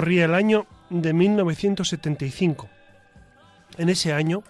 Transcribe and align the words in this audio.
Corría 0.00 0.24
el 0.24 0.34
año 0.34 0.66
de 0.88 1.12
1975. 1.12 2.70
En 3.76 3.90
ese 3.90 4.14
año 4.14 4.42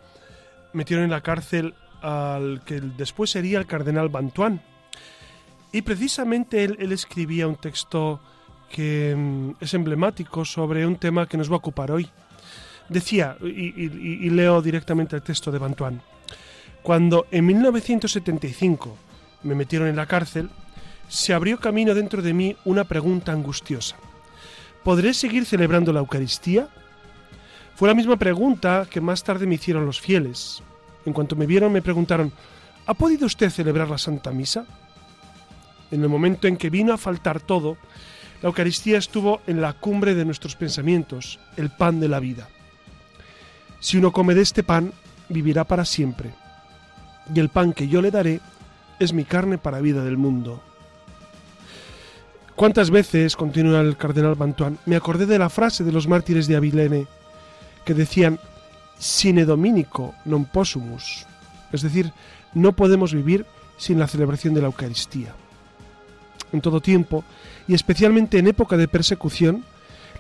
metieron 0.73 1.05
en 1.07 1.11
la 1.11 1.23
cárcel 1.23 1.75
al 2.03 2.63
que 2.65 2.81
después 2.81 3.31
sería 3.31 3.59
el 3.59 3.67
cardenal 3.67 4.11
Bantuán. 4.11 4.63
Y 5.73 5.83
precisamente 5.83 6.63
él, 6.63 6.93
escribía 6.93 7.49
un 7.49 7.57
texto 7.57 8.21
que 8.71 9.13
mm, 9.17 9.51
es 9.59 9.75
emblemático 9.75 10.45
sobre 10.45 10.87
un 10.87 10.95
tema 10.95 11.27
que 11.27 11.37
nos 11.37 11.51
va 11.51 11.55
a 11.55 11.59
ocupar 11.59 11.91
hoy. 11.91 12.09
Decía, 12.89 13.37
y, 13.43 14.27
y 14.27 14.31
leo 14.31 14.63
directamente 14.63 15.17
el 15.17 15.23
texto 15.23 15.51
de 15.51 15.59
Bantuán, 15.59 16.01
cuando 16.81 17.27
en 17.33 17.45
1975 17.45 18.97
me 19.43 19.57
metieron 19.57 19.89
en 19.89 19.97
la 19.97 20.07
cárcel, 20.07 20.49
se 21.09 21.35
abrió 21.35 21.59
camino 21.59 21.93
dentro 21.93 22.23
de 22.23 22.35
mí 22.35 22.57
una 22.65 22.85
pregunta 22.85 23.33
angustiosa. 23.33 23.97
¿Podré 24.85 25.13
seguir 25.13 25.45
celebrando 25.45 25.93
la 25.93 26.01
Eucaristía? 26.01 26.69
Fue 27.77 27.89
la 27.89 27.95
misma 27.95 28.17
pregunta 28.17 28.87
que 28.91 29.01
más 29.01 29.23
tarde 29.23 29.47
me 29.47 29.57
hicieron 29.57 29.85
los 29.85 30.01
fieles. 30.01 30.63
En 31.05 31.13
cuanto 31.13 31.37
me 31.37 31.47
vieron 31.47 31.73
me 31.73 31.83
preguntaron, 31.83 32.33
¿ha 32.87 32.95
podido 32.95 33.27
usted 33.27 33.51
celebrar 33.51 33.91
la 33.91 33.99
Santa 33.99 34.31
Misa? 34.31 34.65
En 35.91 36.03
el 36.03 36.09
momento 36.09 36.47
en 36.47 36.57
que 36.57 36.71
vino 36.71 36.95
a 36.95 36.99
faltar 36.99 37.41
todo, 37.41 37.77
la 38.43 38.49
Eucaristía 38.49 38.97
estuvo 38.97 39.43
en 39.47 39.61
la 39.61 39.75
cumbre 39.75 40.15
de 40.15 40.25
nuestros 40.25 40.57
pensamientos, 40.57 41.39
el 41.57 41.71
pan 41.71 42.01
de 42.01 42.09
la 42.09 42.21
vida. 42.21 42.49
Si 43.81 43.99
uno 43.99 44.13
come 44.13 44.35
de 44.35 44.43
este 44.43 44.63
pan, 44.63 44.93
vivirá 45.29 45.65
para 45.65 45.85
siempre. 45.85 46.31
Y 47.35 47.39
el 47.39 47.51
pan 47.51 47.75
que 47.75 47.89
yo 47.89 48.01
le 48.01 48.11
daré 48.11 48.41
es 48.99 49.13
mi 49.13 49.25
carne 49.25 49.59
para 49.59 49.81
vida 49.81 50.05
del 50.05 50.17
mundo. 50.17 50.63
¿Cuántas 52.57 52.91
veces, 52.91 53.37
continúa 53.37 53.81
el 53.81 53.97
cardenal 53.97 54.35
Bantuán, 54.35 54.79
me 54.85 54.97
acordé 54.97 55.27
de 55.27 55.39
la 55.39 55.49
frase 55.49 55.85
de 55.85 55.93
los 55.93 56.07
mártires 56.07 56.47
de 56.47 56.57
Avilene 56.57 57.07
que 57.85 57.95
decían 57.95 58.39
sine 59.01 59.49
dominico 59.49 60.13
non 60.29 60.45
possumus, 60.45 61.25
es 61.73 61.81
decir, 61.81 62.13
no 62.53 62.77
podemos 62.77 63.17
vivir 63.17 63.49
sin 63.81 63.97
la 63.97 64.07
celebración 64.07 64.53
de 64.53 64.61
la 64.61 64.69
Eucaristía. 64.69 65.33
En 66.53 66.61
todo 66.61 66.85
tiempo, 66.85 67.25
y 67.67 67.73
especialmente 67.73 68.37
en 68.37 68.53
época 68.53 68.77
de 68.77 68.93
persecución, 68.93 69.65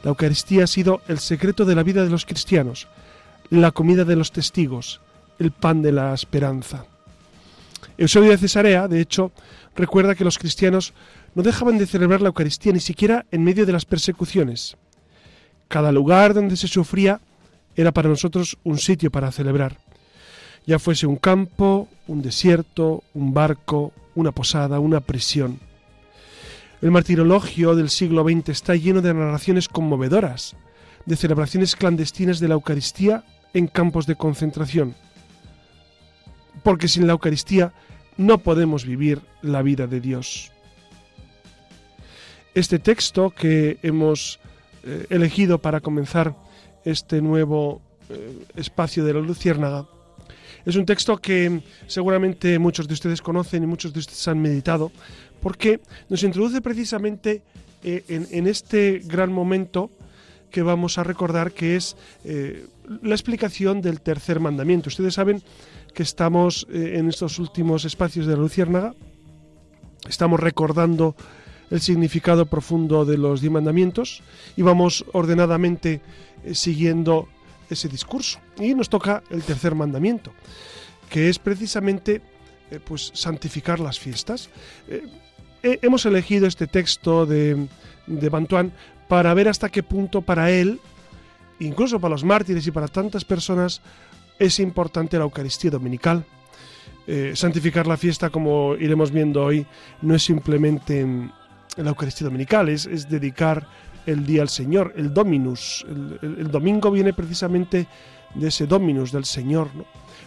la 0.03 0.11
Eucaristía 0.11 0.65
ha 0.65 0.67
sido 0.67 1.03
el 1.09 1.21
secreto 1.21 1.69
de 1.69 1.75
la 1.75 1.83
vida 1.83 2.03
de 2.05 2.11
los 2.11 2.25
cristianos, 2.25 2.89
la 3.51 3.71
comida 3.71 4.05
de 4.05 4.17
los 4.17 4.33
testigos, 4.33 5.01
el 5.39 5.53
pan 5.53 5.83
de 5.83 5.93
la 5.93 6.15
esperanza. 6.15 6.87
Eusebio 7.99 8.31
de 8.31 8.39
Cesarea, 8.39 8.89
de 8.89 9.01
hecho, 9.01 9.33
recuerda 9.75 10.15
que 10.15 10.25
los 10.25 10.39
cristianos 10.39 10.93
no 11.35 11.43
dejaban 11.43 11.79
de 11.79 11.87
celebrar 11.87 12.21
la 12.21 12.29
Eucaristía 12.29 12.73
ni 12.73 12.81
siquiera 12.81 13.27
en 13.31 13.45
medio 13.45 13.67
de 13.67 13.73
las 13.73 13.85
persecuciones. 13.85 14.77
Cada 15.69 15.93
lugar 15.93 16.35
donde 16.35 16.57
se 16.57 16.69
sufría 16.69 17.21
era 17.77 17.93
para 17.93 18.09
nosotros 18.09 18.59
un 18.65 18.79
sitio 18.79 19.11
para 19.11 19.33
celebrar, 19.33 19.79
ya 20.67 20.79
fuese 20.79 21.07
un 21.07 21.17
campo, 21.17 21.89
un 22.07 22.23
desierto, 22.23 23.05
un 23.15 23.33
barco, 23.33 23.93
una 24.15 24.33
posada, 24.33 24.81
una 24.81 25.01
prisión. 25.01 25.61
El 26.83 26.91
martirologio 26.91 27.77
del 27.77 27.91
siglo 27.91 28.25
XX 28.25 28.49
está 28.49 28.75
lleno 28.75 29.03
de 29.03 29.15
narraciones 29.15 29.69
conmovedoras, 29.69 30.57
de 31.07 31.17
celebraciones 31.17 31.77
clandestinas 31.77 32.41
de 32.41 32.49
la 32.49 32.55
Eucaristía 32.55 33.25
en 33.55 33.67
campos 33.67 34.07
de 34.07 34.17
concentración. 34.17 34.95
Porque 36.63 36.89
sin 36.89 37.07
la 37.07 37.13
Eucaristía 37.13 37.73
no 38.21 38.37
podemos 38.37 38.85
vivir 38.85 39.23
la 39.41 39.63
vida 39.63 39.87
de 39.87 39.99
Dios. 39.99 40.53
Este 42.55 42.79
texto 42.79 43.31
que 43.31 43.79
hemos 43.83 44.39
eh, 44.85 45.07
elegido 45.09 45.57
para 45.57 45.81
comenzar 45.81 46.37
este 46.85 47.23
nuevo 47.23 47.81
eh, 48.11 48.45
espacio 48.57 49.07
de 49.07 49.15
la 49.15 49.21
Luciérnaga 49.21 49.87
es 50.67 50.77
un 50.77 50.85
texto 50.85 51.17
que 51.17 51.63
seguramente 51.87 52.59
muchos 52.59 52.87
de 52.87 52.93
ustedes 52.93 53.23
conocen 53.23 53.63
y 53.63 53.67
muchos 53.67 53.95
de 53.95 54.01
ustedes 54.01 54.29
han 54.29 54.43
meditado, 54.43 54.93
porque 55.41 55.81
nos 56.11 56.23
introduce 56.23 56.61
precisamente 56.61 57.41
eh, 57.83 58.05
en, 58.07 58.47
este 58.47 59.01
gran 59.03 59.33
momento 59.33 59.91
que 60.51 60.61
vamos 60.61 60.99
a 60.99 61.05
recordar, 61.05 61.53
que 61.53 61.77
es 61.77 61.97
la 62.25 63.15
explicación 63.15 63.81
del 63.81 64.03
tercer 64.03 64.41
mandamiento. 64.41 64.89
Ustedes 64.89 65.15
saben 65.15 65.43
que 65.93 66.03
estamos 66.03 66.67
en 66.71 67.09
estos 67.09 67.39
últimos 67.39 67.85
espacios 67.85 68.27
de 68.27 68.35
la 68.35 68.41
Luciérnaga, 68.41 68.95
estamos 70.09 70.41
recordando 70.41 71.15
el 71.71 71.81
significado 71.81 72.47
profundo 72.47 73.05
de 73.05 73.17
los 73.17 73.41
diez 73.41 73.53
mandamientos 73.53 74.23
y 74.57 74.63
vamos 74.63 75.05
ordenadamente 75.13 76.01
eh, 76.45 76.55
siguiendo 76.55 77.29
ese 77.71 77.89
discurso. 77.89 78.41
Y 78.59 78.75
nos 78.75 78.89
toca 78.89 79.23
el 79.31 79.43
tercer 79.43 79.75
mandamiento, 79.75 80.33
que 81.09 81.29
es 81.29 81.39
precisamente 81.39 82.21
eh, 82.71 82.81
pues 82.85 83.13
santificar 83.15 83.79
las 83.79 83.99
fiestas. 83.99 84.51
Eh, 84.89 85.79
hemos 85.83 86.05
elegido 86.07 86.47
este 86.47 86.67
texto 86.67 87.25
de, 87.25 87.69
de 88.07 88.29
Bantuán 88.29 88.73
para 89.09 89.33
ver 89.35 89.49
hasta 89.49 89.69
qué 89.69 89.83
punto 89.83 90.23
para 90.23 90.51
él, 90.51 90.81
incluso 91.61 92.01
para 92.01 92.13
los 92.13 92.25
mártires 92.25 92.67
y 92.67 92.71
para 92.71 92.89
tantas 92.89 93.25
personas, 93.25 93.81
es 94.41 94.59
importante 94.59 95.19
la 95.19 95.25
Eucaristía 95.25 95.71
Dominical. 95.71 96.25
santificar 97.35 97.87
la 97.87 97.97
fiesta, 97.97 98.31
como 98.31 98.75
iremos 98.75 99.11
viendo 99.11 99.45
hoy, 99.45 99.67
no 100.03 100.15
es 100.15 100.23
simplemente 100.23 101.07
la 101.77 101.91
Eucaristía 101.91 102.27
Dominical, 102.27 102.69
es, 102.69 103.09
dedicar 103.09 103.67
el 104.07 104.25
día 104.25 104.43
al 104.43 104.49
Señor, 104.49 104.95
el 104.97 105.13
Dominus. 105.13 105.85
El, 106.23 106.51
domingo 106.51 106.91
viene 106.91 107.13
precisamente 107.13 107.87
de 108.35 108.49
ese 108.49 108.67
Dominus, 108.67 109.13
del 109.13 109.25
Señor. 109.25 109.69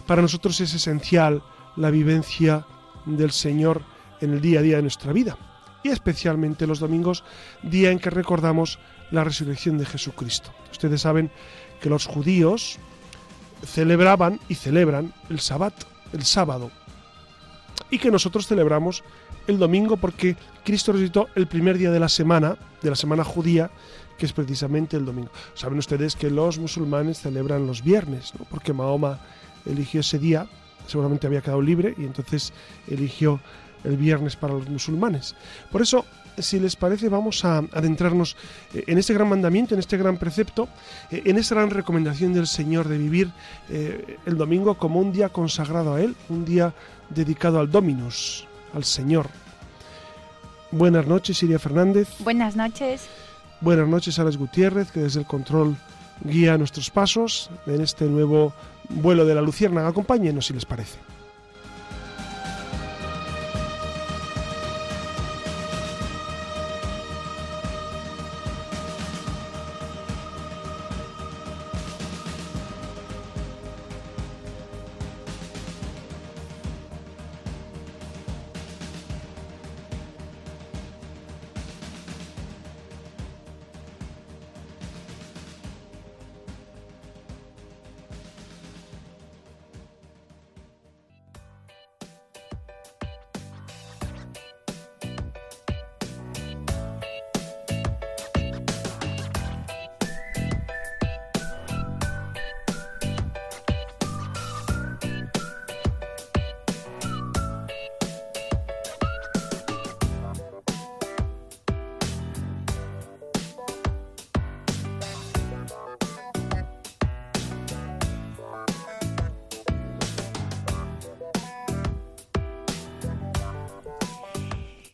Para 0.06 0.22
nosotros 0.22 0.60
es 0.62 0.74
esencial 0.74 1.42
la 1.76 1.90
vivencia 1.90 2.66
del 3.06 3.32
Señor 3.32 3.82
en 4.22 4.34
el 4.34 4.42
día 4.42 4.60
a 4.60 4.64
día 4.64 4.76
de 4.78 4.84
nuestra 4.84 5.12
vida. 5.12 5.38
Y 5.84 5.90
especialmente 5.90 6.68
los 6.68 6.80
domingos, 6.80 7.24
día 7.64 7.92
en 7.92 8.00
que 8.00 8.10
recordamos 8.10 8.80
la 9.12 9.24
resurrección 9.24 9.78
de 9.78 9.86
Jesucristo. 9.86 10.52
Ustedes 10.72 11.02
saben 11.02 11.32
que 11.82 11.90
los 11.90 12.06
judíos 12.06 12.80
celebraban 13.66 14.40
y 14.50 14.56
celebran 14.56 15.14
el 15.30 15.40
Sabbat, 15.40 15.74
el 16.14 16.24
sábado, 16.24 16.72
y 17.90 18.00
que 18.00 18.12
nosotros 18.12 18.48
celebramos 18.48 19.04
el 19.48 19.58
domingo 19.60 19.98
porque 19.98 20.36
Cristo 20.64 20.94
resucitó 20.94 21.28
el 21.36 21.48
primer 21.48 21.78
día 21.78 21.92
de 21.92 22.00
la 22.00 22.10
semana, 22.10 22.58
de 22.82 22.90
la 22.90 22.96
semana 22.96 23.24
judía, 23.24 23.72
que 24.18 24.26
es 24.26 24.34
precisamente 24.34 24.98
el 24.98 25.06
domingo. 25.06 25.32
Saben 25.54 25.80
ustedes 25.80 26.16
que 26.16 26.30
los 26.30 26.60
musulmanes 26.60 27.20
celebran 27.20 27.68
los 27.68 27.84
viernes, 27.84 28.34
¿no? 28.38 28.46
porque 28.50 28.74
Mahoma 28.74 29.20
eligió 29.66 30.02
ese 30.02 30.20
día, 30.20 30.48
seguramente 30.88 31.28
había 31.28 31.42
quedado 31.42 31.62
libre 31.62 31.94
y 31.98 32.04
entonces 32.04 32.54
eligió 32.88 33.40
el 33.84 33.98
viernes 33.98 34.36
para 34.36 34.54
los 34.54 34.70
musulmanes. 34.70 35.36
Por 35.72 35.82
eso, 35.82 36.06
si 36.38 36.60
les 36.60 36.76
parece, 36.76 37.10
vamos 37.10 37.46
a 37.46 37.58
adentrarnos 37.58 38.36
eh, 38.74 38.84
en 38.88 38.98
este 38.98 39.14
gran 39.14 39.30
mandamiento, 39.30 39.74
en 39.74 39.80
este 39.80 39.98
gran 39.98 40.18
precepto, 40.18 40.68
eh, 41.12 41.22
en 41.26 41.38
esta 41.38 41.56
gran 41.56 41.70
recomendación 41.70 42.34
del 42.34 42.48
Señor 42.48 42.88
de 42.88 42.98
vivir 42.98 43.32
eh, 43.70 44.18
el 44.26 44.38
domingo 44.38 44.76
como 44.76 45.00
un 45.00 45.12
día 45.12 45.30
consagrado 45.30 45.96
a 45.96 46.02
Él, 46.02 46.16
un 46.30 46.46
día 46.46 46.74
dedicado 47.10 47.60
al 47.60 47.72
Dominus, 47.72 48.48
al 48.74 48.84
Señor. 48.84 49.28
Buenas 50.72 51.06
noches, 51.06 51.38
Siria 51.38 51.60
Fernández. 51.60 52.10
Buenas 52.20 52.56
noches. 52.56 53.08
Buenas 53.62 53.88
noches, 53.88 54.18
Alex 54.18 54.38
Gutiérrez, 54.38 54.92
que 54.92 55.02
desde 55.02 55.20
el 55.20 55.28
control 55.28 55.78
guía 56.24 56.58
nuestros 56.58 56.90
pasos 56.90 57.50
en 57.66 57.82
este 57.82 58.06
nuevo 58.06 58.54
vuelo 58.90 59.26
de 59.26 59.36
la 59.36 59.42
luciérnaga. 59.42 59.88
Acompáñenos 59.90 60.48
si 60.48 60.54
les 60.54 60.66
parece. 60.66 61.13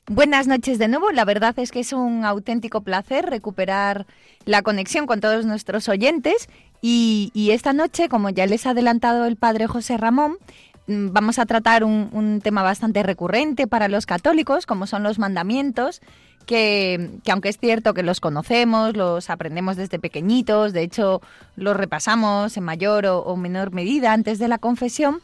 Buenas 0.09 0.47
noches 0.47 0.79
de 0.79 0.87
nuevo. 0.87 1.11
La 1.11 1.23
verdad 1.23 1.53
es 1.59 1.71
que 1.71 1.81
es 1.81 1.93
un 1.93 2.25
auténtico 2.25 2.81
placer 2.81 3.27
recuperar 3.27 4.07
la 4.43 4.63
conexión 4.63 5.05
con 5.05 5.21
todos 5.21 5.45
nuestros 5.45 5.87
oyentes 5.87 6.49
y, 6.81 7.49
esta 7.51 7.73
noche, 7.73 8.09
como 8.09 8.31
ya 8.31 8.47
les 8.47 8.65
ha 8.65 8.71
adelantado 8.71 9.25
el 9.25 9.35
padre 9.35 9.67
José 9.67 9.97
Ramón, 9.97 10.39
mm, 10.87 11.09
vamos 11.11 11.37
a 11.37 11.45
tratar 11.45 11.83
un, 11.83 12.41
tema 12.41 12.63
bastante 12.63 13.03
recurrente 13.03 13.67
para 13.67 13.87
los 13.87 14.07
católicos, 14.07 14.65
como 14.65 14.87
son 14.87 15.03
los 15.03 15.19
mandamientos, 15.19 16.01
que, 16.47 17.19
aunque 17.29 17.49
es 17.49 17.59
cierto 17.59 17.93
que 17.93 18.01
los 18.01 18.19
conocemos, 18.19 18.97
los 18.97 19.29
aprendemos 19.29 19.75
desde 19.77 19.99
pequeñitos, 19.99 20.73
de 20.73 20.81
hecho 20.81 21.21
los 21.55 21.77
repasamos 21.77 22.57
en 22.57 22.63
mayor 22.63 23.05
o 23.05 23.35
menor 23.37 23.73
medida 23.73 24.13
antes 24.13 24.39
de 24.39 24.47
la 24.47 24.57
confesión, 24.57 25.21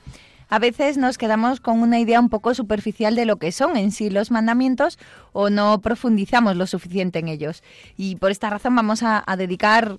a 0.49 0.59
veces 0.59 0.97
nos 0.97 1.17
quedamos 1.17 1.59
con 1.59 1.81
una 1.81 1.99
idea 1.99 2.19
un 2.19 2.29
poco 2.29 2.53
superficial 2.53 3.15
de 3.15 3.25
lo 3.25 3.37
que 3.37 3.51
son 3.51 3.77
en 3.77 3.91
sí 3.91 4.09
los 4.09 4.31
mandamientos 4.31 4.99
o 5.33 5.49
no 5.49 5.81
profundizamos 5.81 6.55
lo 6.55 6.67
suficiente 6.67 7.19
en 7.19 7.27
ellos. 7.27 7.63
Y 7.97 8.15
por 8.15 8.31
esta 8.31 8.49
razón 8.49 8.75
vamos 8.75 9.03
a, 9.03 9.23
dedicar 9.37 9.97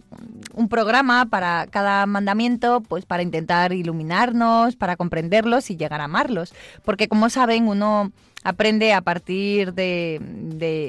un 0.54 0.69
programa 0.69 1.26
para 1.26 1.66
cada 1.66 2.06
mandamiento, 2.06 2.81
pues 2.81 3.04
para 3.04 3.22
intentar 3.22 3.72
iluminarnos, 3.72 4.76
para 4.76 4.96
comprenderlos 4.96 5.70
y 5.70 5.76
llegar 5.76 6.00
a 6.00 6.04
amarlos. 6.04 6.54
Porque 6.84 7.08
como 7.08 7.28
saben, 7.28 7.69
uno 7.69 8.12
aprende 8.46 8.94
a 8.94 9.00
partir 9.00 9.75
de, 9.75 10.20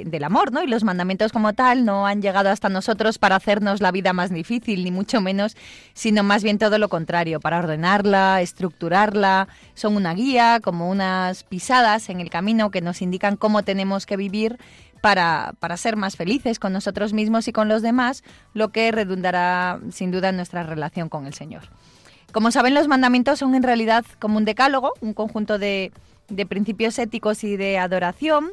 del 0.06 0.24
amor, 0.24 0.51
¿no? 0.51 0.62
Y 0.62 0.68
los 0.68 0.83
mandamientos 0.83 1.31
como 1.31 1.54
tal 1.54 1.86
no 1.86 2.06
han 2.06 2.21
llegado 2.21 2.50
hasta 2.50 2.69
nosotros 2.69 3.18
para 3.18 3.36
hacernos 3.36 3.81
la 3.81 3.92
vida 3.92 4.13
más 4.13 4.31
difícil, 4.31 4.83
ni 4.83 4.92
mucho 4.92 5.21
menos, 5.21 5.57
sino 5.95 6.21
más 6.21 6.44
bien 6.44 6.59
todo 6.59 6.77
lo 6.77 6.88
contrario, 6.88 7.39
para 7.39 7.57
ordenarla, 7.57 8.44
estructurarla. 8.44 9.48
Son 9.74 9.95
una 9.95 10.13
guía, 10.13 10.59
como 10.63 10.88
unas 10.88 11.44
pisadas 11.44 12.09
en 12.09 12.21
el 12.21 12.30
camino 12.30 12.69
que 12.69 12.81
nos 12.81 13.01
indican 13.01 13.38
cómo 13.38 13.63
tenemos 13.63 14.06
que 14.06 14.18
vivir 14.18 14.59
para, 15.01 15.56
para, 15.59 15.77
ser 15.77 15.95
más 15.95 16.15
felices 16.15 16.59
con 16.59 16.74
nosotros 16.74 17.12
mismos 17.12 17.48
y 17.48 17.54
con 17.54 17.69
los 17.69 17.81
demás, 17.81 18.24
lo 18.54 18.69
que 18.69 18.92
redundará 18.92 19.80
sin 19.92 20.12
duda 20.12 20.30
en 20.30 20.36
nuestra 20.36 20.62
relación 20.62 21.09
con 21.09 21.25
el 21.25 21.33
Señor. 21.33 21.63
Como 22.31 22.51
saben, 22.51 22.75
los 22.75 22.88
mandamientos 22.88 23.39
son 23.39 23.56
en 23.56 23.63
realidad 23.63 24.06
como 24.19 24.38
un 24.38 24.45
decálogo, 24.45 24.94
un 25.01 25.13
conjunto 25.13 25.57
de, 25.57 25.92
de 26.30 26.46
principios 26.46 27.00
éticos 27.00 27.44
y 27.44 27.58
de 27.58 27.78
adoración. 27.78 28.52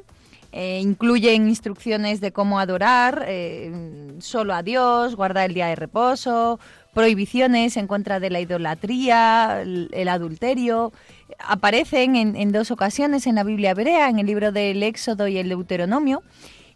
Eh, 0.52 0.78
incluyen 0.80 1.48
instrucciones 1.48 2.20
de 2.20 2.30
cómo 2.30 2.60
adorar 2.60 3.24
eh, 3.26 3.72
solo 4.20 4.54
a 4.54 4.62
Dios, 4.62 5.16
guardar 5.16 5.46
el 5.46 5.54
día 5.54 5.66
de 5.66 5.74
reposo, 5.74 6.60
prohibiciones 6.92 7.76
en 7.76 7.88
contra 7.88 8.20
de 8.20 8.30
la 8.30 8.40
idolatría, 8.40 9.62
el, 9.62 10.08
adulterio. 10.08 10.92
Aparecen 11.40 12.14
en, 12.14 12.36
en, 12.36 12.52
dos 12.52 12.70
ocasiones 12.70 13.26
en 13.26 13.34
la 13.34 13.42
Biblia 13.42 13.72
hebrea, 13.72 14.08
en 14.08 14.20
el 14.20 14.26
libro 14.26 14.52
del 14.52 14.80
Éxodo 14.84 15.26
y 15.26 15.38
el 15.38 15.48
Deuteronomio. 15.48 16.22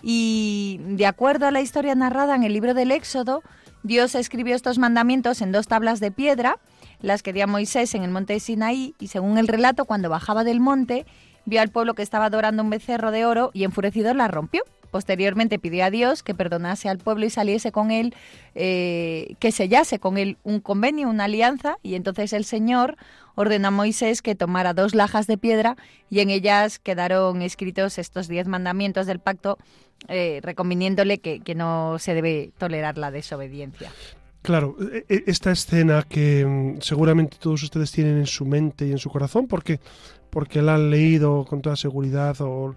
Y 0.03 0.81
de 0.81 1.07
acuerdo 1.07 1.47
a 1.47 1.53
la 1.53 1.61
historia 1.61 1.95
narrada 1.95 2.35
en 2.35 2.43
el 2.43 2.53
libro 2.53 2.75
del 2.75 2.91
Éxodo, 2.91 3.45
Dios 3.85 4.17
escribió 4.17 4.57
estos 4.57 4.79
mandamientos 4.79 5.41
en 5.41 5.53
dos 5.53 5.69
tablas 5.69 6.01
de 6.01 6.11
piedra 6.11 6.59
las 7.01 7.23
que 7.23 7.33
dio 7.33 7.47
Moisés 7.47 7.95
en 7.95 8.03
el 8.03 8.11
monte 8.11 8.33
de 8.33 8.41
Sinaí 8.41 8.95
y 8.99 9.09
según 9.09 9.39
el 9.39 9.49
relato, 9.49 9.85
cuando 9.85 10.11
bajaba 10.11 10.45
del 10.45 10.61
monte, 10.61 11.07
vio 11.45 11.61
al 11.61 11.71
pueblo 11.71 11.95
que 11.95 12.03
estaba 12.03 12.27
adorando 12.27 12.63
un 12.63 12.71
becerro 12.71 13.11
de 13.11 13.25
oro 13.25 13.51
y 13.55 13.65
enfurecido 13.65 14.13
la 14.15 14.29
rompió. 14.29 14.63
Posteriormente 14.91 15.59
pidió 15.59 15.85
a 15.85 15.91
Dios 15.91 16.23
que 16.23 16.35
perdonase 16.35 16.89
al 16.89 16.99
pueblo 16.99 17.27
y 17.27 17.31
saliese 17.31 17.73
con 17.73 17.91
él, 17.91 18.15
eh, 18.55 19.35
que 19.39 19.53
sellase 19.53 19.99
con 19.99 20.17
él 20.17 20.39
un 20.45 20.61
convenio, 20.61 21.09
una 21.09 21.25
alianza, 21.25 21.77
y 21.83 21.95
entonces 21.95 22.33
el 22.33 22.45
Señor 22.45 22.97
ordenó 23.35 23.69
a 23.69 23.71
Moisés 23.71 24.23
que 24.23 24.35
tomara 24.35 24.73
dos 24.75 24.95
lajas 24.95 25.27
de 25.27 25.39
piedra 25.39 25.77
y 26.11 26.21
en 26.21 26.31
ellas 26.31 26.79
quedaron 26.79 27.43
escritos 27.43 27.99
estos 27.99 28.29
diez 28.29 28.49
mandamientos 28.49 29.07
del 29.07 29.21
pacto, 29.21 29.59
eh, 30.09 30.41
que 31.45 31.55
no 31.55 31.99
se 31.99 32.15
debe 32.15 32.51
tolerar 32.59 32.99
la 32.99 33.11
desobediencia. 33.11 33.93
Claro, 34.43 34.77
e, 34.81 35.05
e, 35.09 35.25
esta 35.27 35.51
escena 35.51 36.05
que 36.09 36.45
mm, 36.47 36.81
seguramente 36.81 37.37
todos 37.39 37.63
ustedes 37.63 37.91
tienen 37.91 38.19
en 38.19 38.27
su 38.27 38.47
mente 38.47 38.87
y 38.87 38.93
en 38.93 38.99
su 38.99 39.11
corazón 39.11 39.47
porque, 39.47 39.81
porque 40.31 40.63
la 40.63 40.75
han 40.77 40.91
leído 40.91 41.45
con 41.45 41.61
toda 41.61 41.77
seguridad 41.77 42.37
o, 42.41 42.75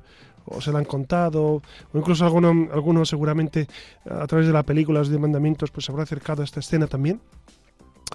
se 0.60 0.72
la 0.72 0.80
han 0.80 0.86
contado, 0.86 1.62
o 1.94 1.98
incluso 1.98 2.26
alguno, 2.26 2.50
alguno 2.74 3.06
seguramente 3.06 3.68
a 4.10 4.26
través 4.26 4.48
de 4.48 4.54
la 4.54 4.64
película 4.64 5.00
Los 5.00 5.10
Diez 5.10 5.22
Mandamientos 5.22 5.72
pues 5.72 5.86
se 5.86 5.92
habrá 5.92 6.04
acercado 6.04 6.42
a 6.42 6.46
esta 6.46 6.60
escena 6.60 6.88
también. 6.88 7.22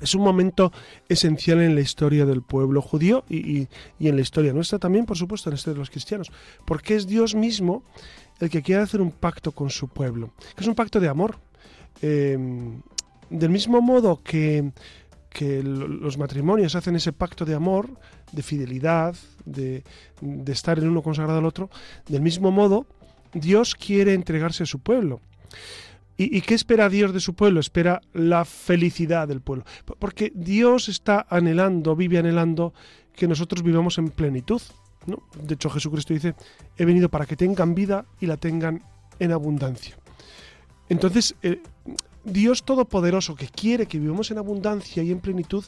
Es 0.02 0.14
un 0.14 0.22
momento 0.22 0.72
esencial 1.08 1.62
en 1.62 1.74
la 1.74 1.80
historia 1.80 2.26
del 2.26 2.42
pueblo 2.42 2.82
judío 2.82 3.24
y, 3.30 3.68
en 4.00 4.16
la 4.16 4.20
historia 4.20 4.52
nuestra 4.52 4.78
también, 4.78 5.06
por 5.06 5.16
supuesto, 5.16 5.48
en 5.48 5.52
la 5.52 5.56
historia 5.56 5.74
de 5.74 5.80
los 5.80 5.90
cristianos, 5.90 6.30
porque 6.66 6.96
es 6.96 7.06
Dios 7.06 7.34
mismo 7.34 7.82
el 8.38 8.50
que 8.50 8.60
quiere 8.60 8.82
hacer 8.82 9.00
un 9.00 9.12
pacto 9.12 9.52
con 9.52 9.70
su 9.70 9.88
pueblo, 9.88 10.32
que 10.54 10.62
es 10.62 10.68
un 10.68 10.74
pacto 10.74 11.00
de 11.00 11.08
amor. 11.08 11.38
Eh, 12.02 12.36
del 13.30 13.50
mismo 13.50 13.80
modo 13.80 14.20
que, 14.22 14.72
los 15.62 16.16
matrimonios 16.16 16.76
hacen 16.76 16.96
ese 16.96 17.12
pacto 17.12 17.44
de 17.44 17.54
amor, 17.54 17.90
de 18.32 18.42
fidelidad, 18.42 19.14
de, 19.44 19.84
estar 20.46 20.78
el 20.78 20.88
uno 20.88 21.02
consagrado 21.02 21.38
al 21.38 21.44
otro, 21.44 21.68
del 22.08 22.22
mismo 22.22 22.50
modo 22.50 22.86
Dios 23.34 23.74
quiere 23.74 24.14
entregarse 24.14 24.62
a 24.62 24.66
su 24.66 24.78
pueblo. 24.78 25.20
¿Y, 26.18 26.40
qué 26.40 26.54
espera 26.54 26.88
Dios 26.88 27.12
de 27.12 27.20
su 27.20 27.34
pueblo? 27.34 27.60
Espera 27.60 28.00
la 28.14 28.46
felicidad 28.46 29.28
del 29.28 29.42
pueblo. 29.42 29.66
Porque 29.98 30.32
Dios 30.34 30.88
está 30.88 31.26
anhelando, 31.28 31.94
vive 31.94 32.16
anhelando 32.16 32.72
que 33.14 33.28
nosotros 33.28 33.62
vivamos 33.62 33.98
en 33.98 34.08
plenitud. 34.08 34.62
De 35.42 35.54
hecho, 35.54 35.68
Jesucristo 35.68 36.14
dice, 36.14 36.34
he 36.78 36.86
venido 36.86 37.10
para 37.10 37.26
que 37.26 37.36
tengan 37.36 37.74
vida 37.74 38.06
y 38.18 38.26
la 38.26 38.38
tengan 38.38 38.82
en 39.18 39.32
abundancia. 39.32 39.98
Entonces, 40.88 41.34
eh, 41.42 41.60
Dios 42.26 42.64
Todopoderoso, 42.64 43.36
que 43.36 43.48
quiere 43.48 43.86
que 43.86 43.98
vivamos 43.98 44.30
en 44.30 44.38
abundancia 44.38 45.02
y 45.02 45.12
en 45.12 45.20
plenitud, 45.20 45.64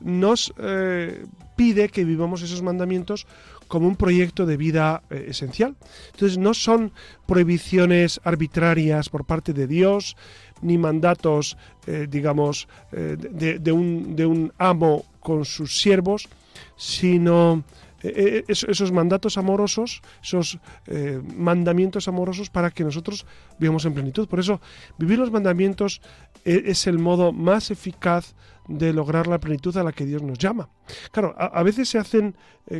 nos 0.00 0.52
eh, 0.58 1.24
pide 1.56 1.88
que 1.88 2.04
vivamos 2.04 2.42
esos 2.42 2.60
mandamientos 2.60 3.26
como 3.68 3.86
un 3.86 3.94
proyecto 3.94 4.44
de 4.44 4.56
vida 4.56 5.02
eh, 5.10 5.26
esencial. 5.28 5.76
Entonces 6.12 6.38
no 6.38 6.54
son 6.54 6.92
prohibiciones 7.26 8.20
arbitrarias 8.24 9.08
por 9.08 9.24
parte 9.24 9.52
de 9.52 9.68
Dios, 9.68 10.16
ni 10.60 10.76
mandatos, 10.76 11.56
eh, 11.86 12.06
digamos, 12.10 12.68
de, 12.92 13.72
un, 13.72 14.14
de 14.14 14.26
un 14.26 14.52
amo 14.58 15.04
con 15.20 15.44
sus 15.44 15.80
siervos, 15.80 16.28
sino 16.76 17.64
eh, 18.02 18.44
eh, 18.48 18.52
esos 18.52 18.92
mandatos 18.92 19.38
amorosos, 19.38 20.02
esos 20.22 20.58
eh, 20.86 21.20
mandamientos 21.36 22.08
amorosos 22.08 22.50
para 22.50 22.70
que 22.70 22.84
nosotros 22.84 23.26
vivamos 23.58 23.84
en 23.84 23.94
plenitud. 23.94 24.28
Por 24.28 24.40
eso, 24.40 24.60
vivir 24.98 25.18
los 25.18 25.30
mandamientos 25.30 26.00
es 26.44 26.86
el 26.86 26.98
modo 26.98 27.32
más 27.32 27.70
eficaz 27.70 28.34
de 28.66 28.92
lograr 28.92 29.26
la 29.26 29.38
plenitud 29.38 29.76
a 29.76 29.84
la 29.84 29.92
que 29.92 30.04
Dios 30.04 30.22
nos 30.22 30.38
llama. 30.38 30.68
Claro, 31.12 31.34
a, 31.38 31.62
veces 31.62 31.88
se 31.88 31.98
hacen 31.98 32.36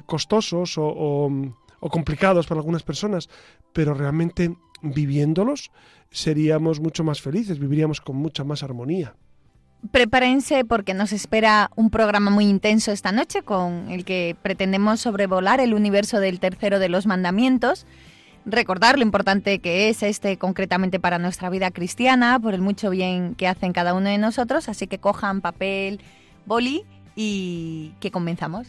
costosos 0.06 0.78
o, 0.78 1.30
o 1.80 1.88
complicados 1.88 2.46
para 2.46 2.60
algunas 2.60 2.82
personas, 2.82 3.28
pero 3.72 3.94
realmente 3.94 4.56
viviéndolos 4.82 5.70
seríamos 6.10 6.80
mucho 6.80 7.04
más 7.04 7.20
felices, 7.20 7.58
viviríamos 7.58 8.00
con 8.00 8.16
mucha 8.16 8.42
más 8.44 8.62
armonía. 8.62 9.14
Prepárense 9.90 10.64
porque 10.64 10.94
nos 10.94 11.12
espera 11.12 11.70
un 11.74 11.90
programa 11.90 12.30
muy 12.30 12.46
intenso 12.46 12.92
esta 12.92 13.12
noche 13.12 13.42
con 13.42 13.90
el 13.90 14.04
que 14.04 14.36
pretendemos 14.40 15.00
sobrevolar 15.00 15.60
el 15.60 15.74
universo 15.74 16.20
del 16.20 16.40
tercero 16.40 16.78
de 16.78 16.88
los 16.88 17.06
mandamientos. 17.06 17.86
Recordar 18.44 18.96
lo 18.96 19.04
importante 19.04 19.58
que 19.58 19.88
es 19.88 20.02
este 20.02 20.36
concretamente 20.36 20.98
para 21.00 21.18
nuestra 21.18 21.50
vida 21.50 21.70
cristiana, 21.70 22.38
por 22.40 22.54
el 22.54 22.60
mucho 22.60 22.90
bien 22.90 23.34
que 23.34 23.48
hacen 23.48 23.72
cada 23.72 23.94
uno 23.94 24.08
de 24.08 24.18
nosotros, 24.18 24.68
así 24.68 24.86
que 24.86 24.98
cojan 24.98 25.40
papel, 25.40 26.00
boli 26.46 26.84
y 27.14 27.92
que 28.00 28.10
comenzamos. 28.10 28.68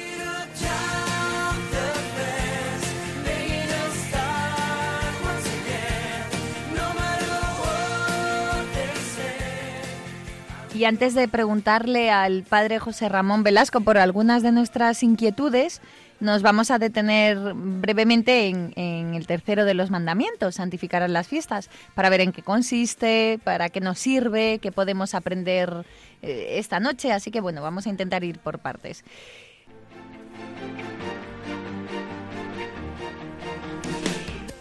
Y 10.81 10.85
antes 10.85 11.13
de 11.13 11.27
preguntarle 11.27 12.09
al 12.09 12.41
padre 12.41 12.79
José 12.79 13.07
Ramón 13.07 13.43
Velasco 13.43 13.81
por 13.81 13.99
algunas 13.99 14.41
de 14.41 14.51
nuestras 14.51 15.03
inquietudes, 15.03 15.79
nos 16.19 16.41
vamos 16.41 16.71
a 16.71 16.79
detener 16.79 17.37
brevemente 17.53 18.47
en, 18.47 19.13
el 19.13 19.27
tercero 19.27 19.63
de 19.63 19.75
los 19.75 19.91
mandamientos, 19.91 20.55
santificar 20.55 21.07
las 21.07 21.27
fiestas, 21.27 21.69
para 21.93 22.09
ver 22.09 22.21
en 22.21 22.31
qué 22.31 22.41
consiste, 22.41 23.39
para 23.43 23.69
qué 23.69 23.79
nos 23.79 23.99
sirve, 23.99 24.57
qué 24.57 24.71
podemos 24.71 25.13
aprender 25.13 25.85
eh, 26.23 26.55
esta 26.57 26.79
noche. 26.79 27.11
Así 27.11 27.29
que 27.29 27.41
bueno, 27.41 27.61
vamos 27.61 27.85
a 27.85 27.89
intentar 27.91 28.23
ir 28.23 28.39
por 28.39 28.57
partes. 28.57 29.03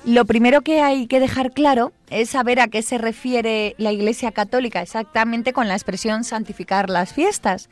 Lo 0.05 0.25
primero 0.25 0.63
que 0.63 0.81
hay 0.81 1.07
que 1.07 1.21
dejar 1.21 1.53
claro 1.53 1.93
es 2.09 2.31
saber 2.31 2.59
a 2.61 2.69
qué 2.69 2.81
se 2.81 2.97
refiere 2.97 3.75
la 3.77 3.93
Iglesia 3.93 4.33
Católica 4.33 4.81
exactamente 4.81 5.53
con 5.53 5.69
la 5.69 5.75
expresión 5.75 6.25
santificar 6.25 6.89
las 6.89 7.13
fiestas. 7.13 7.69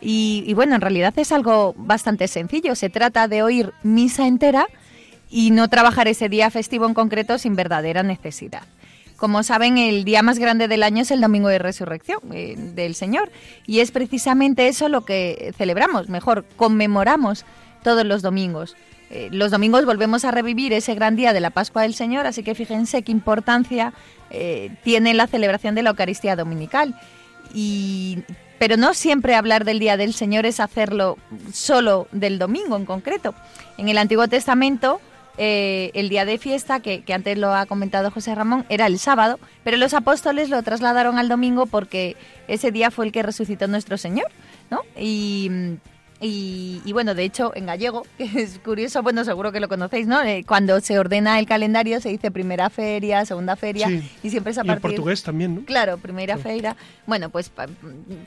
Y, 0.00 0.52
bueno, 0.54 0.74
en 0.74 0.80
realidad 0.80 1.14
es 1.18 1.32
algo 1.32 1.74
bastante 1.76 2.28
sencillo. 2.28 2.74
Se 2.76 2.90
trata 2.90 3.26
de 3.26 3.42
oír 3.42 3.72
misa 3.82 4.26
entera 4.28 4.66
y 5.28 5.50
no 5.50 5.68
trabajar 5.68 6.06
ese 6.06 6.28
día 6.28 6.50
festivo 6.50 6.86
en 6.86 6.94
concreto 6.94 7.38
sin 7.38 7.56
verdadera 7.56 8.04
necesidad. 8.04 8.62
Como 9.16 9.42
saben, 9.42 9.78
el 9.78 10.04
día 10.04 10.22
más 10.22 10.38
grande 10.38 10.68
del 10.68 10.82
año 10.82 11.02
es 11.02 11.10
el 11.10 11.22
Domingo 11.22 11.48
de 11.48 11.58
Resurrección 11.58 12.20
eh, 12.32 12.54
del 12.56 12.94
Señor. 12.94 13.32
Y 13.66 13.80
es 13.80 13.90
precisamente 13.90 14.68
eso 14.68 14.88
lo 14.88 15.04
que 15.04 15.52
celebramos, 15.56 16.08
mejor, 16.08 16.44
conmemoramos 16.56 17.44
todos 17.82 18.04
los 18.04 18.20
domingos. 18.22 18.76
Eh, 19.10 19.28
los 19.30 19.50
domingos 19.50 19.84
volvemos 19.84 20.24
a 20.24 20.30
revivir 20.30 20.72
ese 20.72 20.94
gran 20.94 21.16
día 21.16 21.32
de 21.32 21.40
la 21.40 21.50
Pascua 21.50 21.82
del 21.82 21.94
Señor, 21.94 22.26
así 22.26 22.42
que 22.42 22.54
fíjense 22.54 23.02
qué 23.02 23.12
importancia 23.12 23.92
eh, 24.30 24.74
tiene 24.82 25.14
la 25.14 25.26
celebración 25.26 25.74
de 25.74 25.82
la 25.82 25.90
Eucaristía 25.90 26.36
Dominical. 26.36 26.94
Pero 28.58 28.76
no 28.76 28.94
siempre 28.94 29.34
hablar 29.34 29.64
del 29.64 29.78
Día 29.78 29.96
del 29.96 30.14
Señor 30.14 30.46
es 30.46 30.60
hacerlo 30.60 31.18
solo 31.52 32.08
del 32.10 32.38
domingo 32.38 32.76
en 32.76 32.86
concreto. 32.86 33.34
En 33.76 33.88
el 33.88 33.98
Antiguo 33.98 34.28
Testamento, 34.28 35.00
eh, 35.36 35.90
el 35.92 36.08
día 36.08 36.24
de 36.24 36.38
fiesta, 36.38 36.80
que, 36.80 37.02
que, 37.02 37.12
antes 37.12 37.36
lo 37.36 37.54
ha 37.54 37.66
comentado 37.66 38.10
José 38.10 38.34
Ramón, 38.34 38.64
era 38.70 38.86
el 38.86 38.98
sábado, 38.98 39.38
pero 39.62 39.76
los 39.76 39.92
apóstoles 39.92 40.48
lo 40.48 40.62
trasladaron 40.62 41.18
al 41.18 41.28
domingo 41.28 41.66
porque 41.66 42.16
ese 42.48 42.72
día 42.72 42.90
fue 42.90 43.06
el 43.06 43.12
que 43.12 43.22
resucitó 43.22 43.68
nuestro 43.68 43.98
Señor, 43.98 44.28
¿no? 44.70 44.80
Y 44.98 45.50
y, 46.18 46.92
bueno, 46.92 47.14
de 47.14 47.24
hecho, 47.24 47.52
en 47.54 47.66
gallego, 47.66 48.06
que 48.18 48.24
es 48.24 48.58
curioso, 48.58 49.02
bueno, 49.02 49.24
seguro 49.24 49.52
que 49.52 49.60
lo 49.60 49.68
conocéis, 49.68 50.06
¿no? 50.06 50.22
Eh, 50.22 50.44
cuando 50.46 50.80
se 50.80 50.98
ordena 50.98 51.38
el 51.38 51.46
calendario 51.46 52.00
se 52.00 52.08
dice 52.08 52.30
primera 52.30 52.70
feria, 52.70 53.24
segunda 53.26 53.56
feria, 53.56 53.88
y 54.22 54.30
siempre 54.30 54.52
es 54.52 54.58
a 54.58 54.64
partir... 54.64 54.90
Y 54.90 54.92
en 54.92 54.96
portugués 54.96 55.22
también, 55.22 55.54
¿no? 55.56 55.64
Claro, 55.64 55.98
primera 55.98 56.38
feria. 56.38 56.76
Bueno, 57.06 57.28
pues 57.30 57.50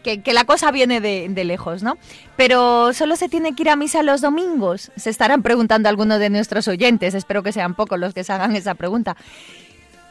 que, 0.04 0.22
la 0.34 0.46
cosa 0.46 0.72
viene 0.72 1.02
de, 1.02 1.44
lejos, 1.44 1.82
¿no? 1.82 1.98
Pero 2.36 2.94
solo 2.94 3.16
se 3.16 3.30
tiene 3.30 3.56
que 3.56 3.64
ir 3.64 3.70
a 3.70 3.76
misa 3.76 4.04
los 4.04 4.22
domingos. 4.22 4.92
Se 4.96 5.10
estarán 5.10 5.42
preguntando 5.42 5.90
algunos 5.90 6.20
de 6.20 6.30
nuestros 6.30 6.68
oyentes, 6.68 7.14
espero 7.16 7.42
que 7.44 7.52
sean 7.52 7.76
pocos 7.76 8.00
los 8.00 8.14
que 8.14 8.24
se 8.24 8.34
hagan 8.34 8.56
esa 8.56 8.76
pregunta. 8.76 9.16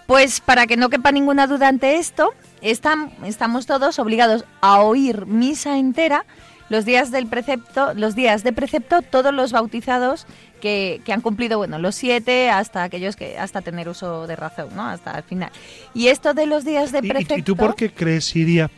Pues 0.07 0.41
para 0.41 0.67
que 0.67 0.79
no 0.79 0.89
quepa 0.89 1.13
ninguna 1.13 1.47
duda 1.47 1.69
ante 1.69 1.97
esto, 1.97 2.33
estamos 2.63 3.67
todos 3.67 3.99
obligados 3.99 4.47
a 4.63 4.81
oír 4.81 5.27
misa 5.27 5.79
entera 5.79 6.25
los 6.69 6.85
días 6.85 7.11
del 7.11 7.27
precepto, 7.27 7.95
los 7.95 8.15
días 8.15 8.43
de 8.45 8.53
precepto, 8.53 9.03
todos 9.03 9.33
los 9.33 9.53
bautizados 9.53 10.27
que, 10.61 11.01
han 11.09 11.21
cumplido, 11.21 11.59
bueno, 11.59 11.79
los 11.79 11.95
siete 11.95 12.51
hasta 12.51 12.83
aquellos 12.83 13.17
que 13.17 13.39
hasta 13.39 13.63
tener 13.63 13.89
uso 13.89 14.27
de 14.27 14.37
razón, 14.37 14.69
¿no? 14.75 14.87
Hasta 14.87 15.17
el 15.17 15.23
final. 15.23 15.51
Y 15.95 16.09
esto 16.09 16.35
de 16.35 16.47
los 16.47 16.65
días 16.65 16.93
de 16.93 17.03
precepto. 17.03 17.39
¿Y, 17.39 17.43
tú 17.43 17.57
por 17.57 17.75
qué 17.75 17.91
crees, 17.91 18.35
Iria, 18.37 18.71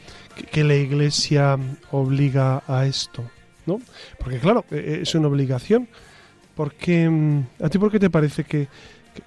que, 0.51 0.65
la 0.65 0.75
Iglesia 0.75 1.59
obliga 1.91 2.63
a 2.67 2.87
esto? 2.87 3.25
¿No? 3.67 3.81
Porque 4.19 4.39
claro, 4.39 4.65
e, 4.71 4.77
e, 4.77 5.03
es 5.03 5.15
una 5.15 5.29
obligación. 5.29 5.89
Porque, 6.55 7.09
mm, 7.09 7.65
¿A 7.65 7.69
ti 7.69 7.79
por 7.79 7.91
qué 7.91 7.99
te 7.99 8.11
parece 8.11 8.45
que, 8.45 8.69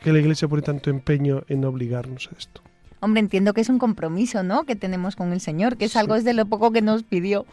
que 0.02 0.14
la 0.14 0.20
Iglesia 0.20 0.48
pone 0.48 0.62
tanto 0.62 0.90
empeño 0.90 1.44
en 1.48 1.66
obligarnos 1.66 2.30
a 2.32 2.38
esto? 2.38 2.62
Hombre, 3.00 3.20
entiendo 3.20 3.54
que 3.54 3.62
es 3.62 3.70
un 3.70 3.80
compromiso, 3.80 4.44
¿no? 4.44 4.64
Que 4.64 4.78
tenemos 4.78 5.18
con 5.18 5.34
el 5.34 5.42
Señor, 5.42 5.76
que 5.76 5.86
es 5.86 5.96
algo 5.98 6.16
es 6.16 6.24
de 6.24 6.34
lo 6.34 6.46
poco 6.46 6.72
que 6.72 6.82
nos 6.82 7.04
pidió. 7.04 7.46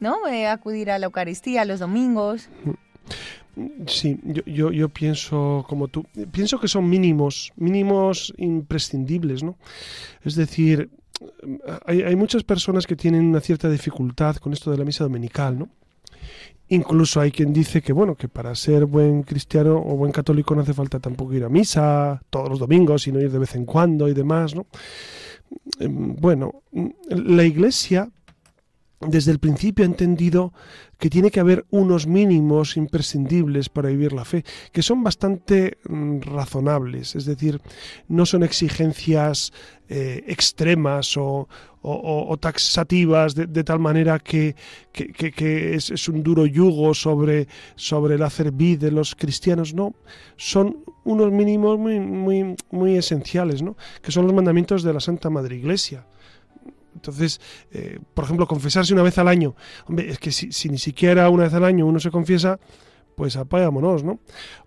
¿No? 0.00 0.26
Eh, 0.28 0.46
acudir 0.46 0.90
a 0.90 0.98
la 0.98 1.06
Eucaristía 1.06 1.64
los 1.64 1.80
domingos. 1.80 2.48
Sí, 3.86 4.18
yo, 4.24 4.72
yo, 4.72 4.88
pienso 4.88 5.64
como 5.68 5.88
tú. 5.88 6.04
Pienso 6.32 6.58
que 6.58 6.66
son 6.66 6.88
mínimos, 6.88 7.52
mínimos 7.56 8.34
imprescindibles, 8.36 9.44
¿no? 9.44 9.56
Es 10.24 10.34
decir, 10.34 10.90
hay, 11.86 12.02
hay, 12.02 12.16
muchas 12.16 12.42
personas 12.42 12.86
que 12.86 12.96
tienen 12.96 13.26
una 13.26 13.40
cierta 13.40 13.68
dificultad 13.68 14.36
con 14.36 14.52
esto 14.52 14.72
de 14.72 14.78
la 14.78 14.84
misa 14.84 15.04
dominical, 15.04 15.58
¿no? 15.58 15.68
Incluso 16.68 17.20
hay 17.20 17.30
quien 17.30 17.52
dice 17.52 17.82
que, 17.82 17.92
bueno, 17.92 18.14
que 18.14 18.26
para 18.26 18.54
ser 18.54 18.86
buen 18.86 19.22
cristiano 19.22 19.76
o 19.76 19.96
buen 19.96 20.12
católico 20.12 20.54
no 20.54 20.62
hace 20.62 20.72
falta 20.72 20.98
tampoco 20.98 21.34
ir 21.34 21.44
a 21.44 21.48
misa 21.48 22.22
todos 22.30 22.48
los 22.48 22.58
domingos, 22.58 23.02
sino 23.02 23.20
ir 23.20 23.30
de 23.30 23.38
vez 23.38 23.54
en 23.54 23.66
cuando 23.66 24.08
y 24.08 24.14
demás, 24.14 24.54
¿no? 24.54 24.66
Em, 25.78 26.16
bueno, 26.16 26.62
la 27.08 27.44
Iglesia 27.44 28.10
desde 29.06 29.32
el 29.32 29.38
principio 29.38 29.84
ha 29.84 29.88
entendido 29.88 30.52
que 30.98 31.10
tiene 31.10 31.30
que 31.30 31.40
haber 31.40 31.66
unos 31.70 32.06
mínimos 32.06 32.76
imprescindibles 32.76 33.68
para 33.68 33.88
vivir 33.88 34.12
la 34.12 34.24
fe, 34.24 34.44
que 34.72 34.82
son 34.82 35.02
bastante 35.02 35.78
mm, 35.88 36.20
razonables, 36.20 37.14
es 37.14 37.24
decir, 37.24 37.60
no 38.08 38.24
son 38.26 38.42
exigencias 38.42 39.52
eh, 39.88 40.24
extremas 40.28 41.16
o, 41.16 41.48
taxativas 42.40 43.34
de, 43.34 43.64
tal 43.64 43.78
manera 43.78 44.18
que, 44.18 44.56
es, 44.94 46.08
un 46.08 46.22
duro 46.22 46.46
yugo 46.46 46.94
sobre, 46.94 47.46
sobre 47.76 48.14
el 48.14 48.22
hacer 48.22 48.52
vida 48.52 48.86
de 48.86 48.92
los 48.92 49.14
cristianos, 49.14 49.74
no, 49.74 49.94
son 50.36 50.84
unos 51.04 51.30
mínimos 51.30 51.78
muy, 51.78 52.00
muy, 52.00 52.56
muy 52.70 52.96
esenciales, 52.96 53.62
¿no? 53.62 53.76
que 54.00 54.10
son 54.10 54.24
los 54.24 54.32
mandamientos 54.32 54.82
de 54.82 54.94
la 54.94 55.00
Santa 55.00 55.28
Madre 55.28 55.56
Iglesia. 55.56 56.06
Entonces, 56.94 57.40
eh, 57.72 57.98
por 58.14 58.24
ejemplo, 58.24 58.46
confesarse 58.46 58.92
una 58.92 59.02
vez 59.02 59.18
al 59.18 59.28
año. 59.28 59.54
Hombre, 59.86 60.10
es 60.10 60.18
que 60.18 60.30
si, 60.30 60.68
ni 60.68 60.78
siquiera 60.78 61.28
una 61.28 61.44
vez 61.44 61.54
al 61.54 61.64
año 61.64 61.86
uno 61.86 62.00
se 62.00 62.10
confiesa, 62.10 62.58
pues 63.16 63.36
apagámonos, 63.36 64.04
¿no? 64.04 64.20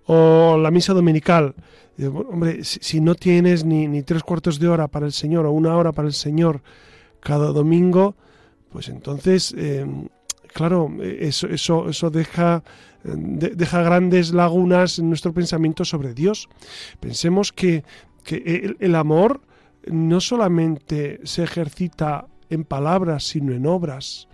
O 0.06 0.58
la 0.58 0.72
misa 0.72 0.94
dominical. 0.94 1.56
Hombre, 2.30 2.64
si, 2.64 3.02
no 3.02 3.16
tienes 3.16 3.66
ni, 3.66 3.88
ni, 3.88 4.04
tres 4.04 4.24
cuartos 4.24 4.60
de 4.60 4.68
hora 4.68 4.88
para 4.88 5.06
el 5.08 5.14
Señor 5.14 5.46
o 5.46 5.52
una 5.52 5.76
hora 5.76 5.92
para 5.92 6.08
el 6.08 6.14
Señor 6.14 6.62
cada 7.20 7.48
domingo, 7.48 8.16
pues 8.72 8.90
entonces, 8.90 9.54
em, 9.58 10.08
claro, 10.54 10.92
eso, 11.02 11.48
eso, 11.48 11.90
eso 11.90 12.12
deja, 12.12 12.64
deja 13.04 13.82
grandes 13.82 14.32
lagunas 14.32 15.00
en 15.00 15.10
nuestro 15.10 15.34
pensamiento 15.34 15.84
sobre 15.86 16.14
Dios. 16.14 16.48
Pensemos 17.00 17.52
que, 17.52 17.84
que 18.24 18.76
el 18.80 18.96
amor 18.96 19.42
no 19.92 20.20
solamente 20.22 21.20
se 21.24 21.44
ejercita 21.44 22.28
en 22.50 22.64
palabras, 22.64 23.24
sino 23.24 23.54
en 23.54 23.66
obras. 23.66 24.28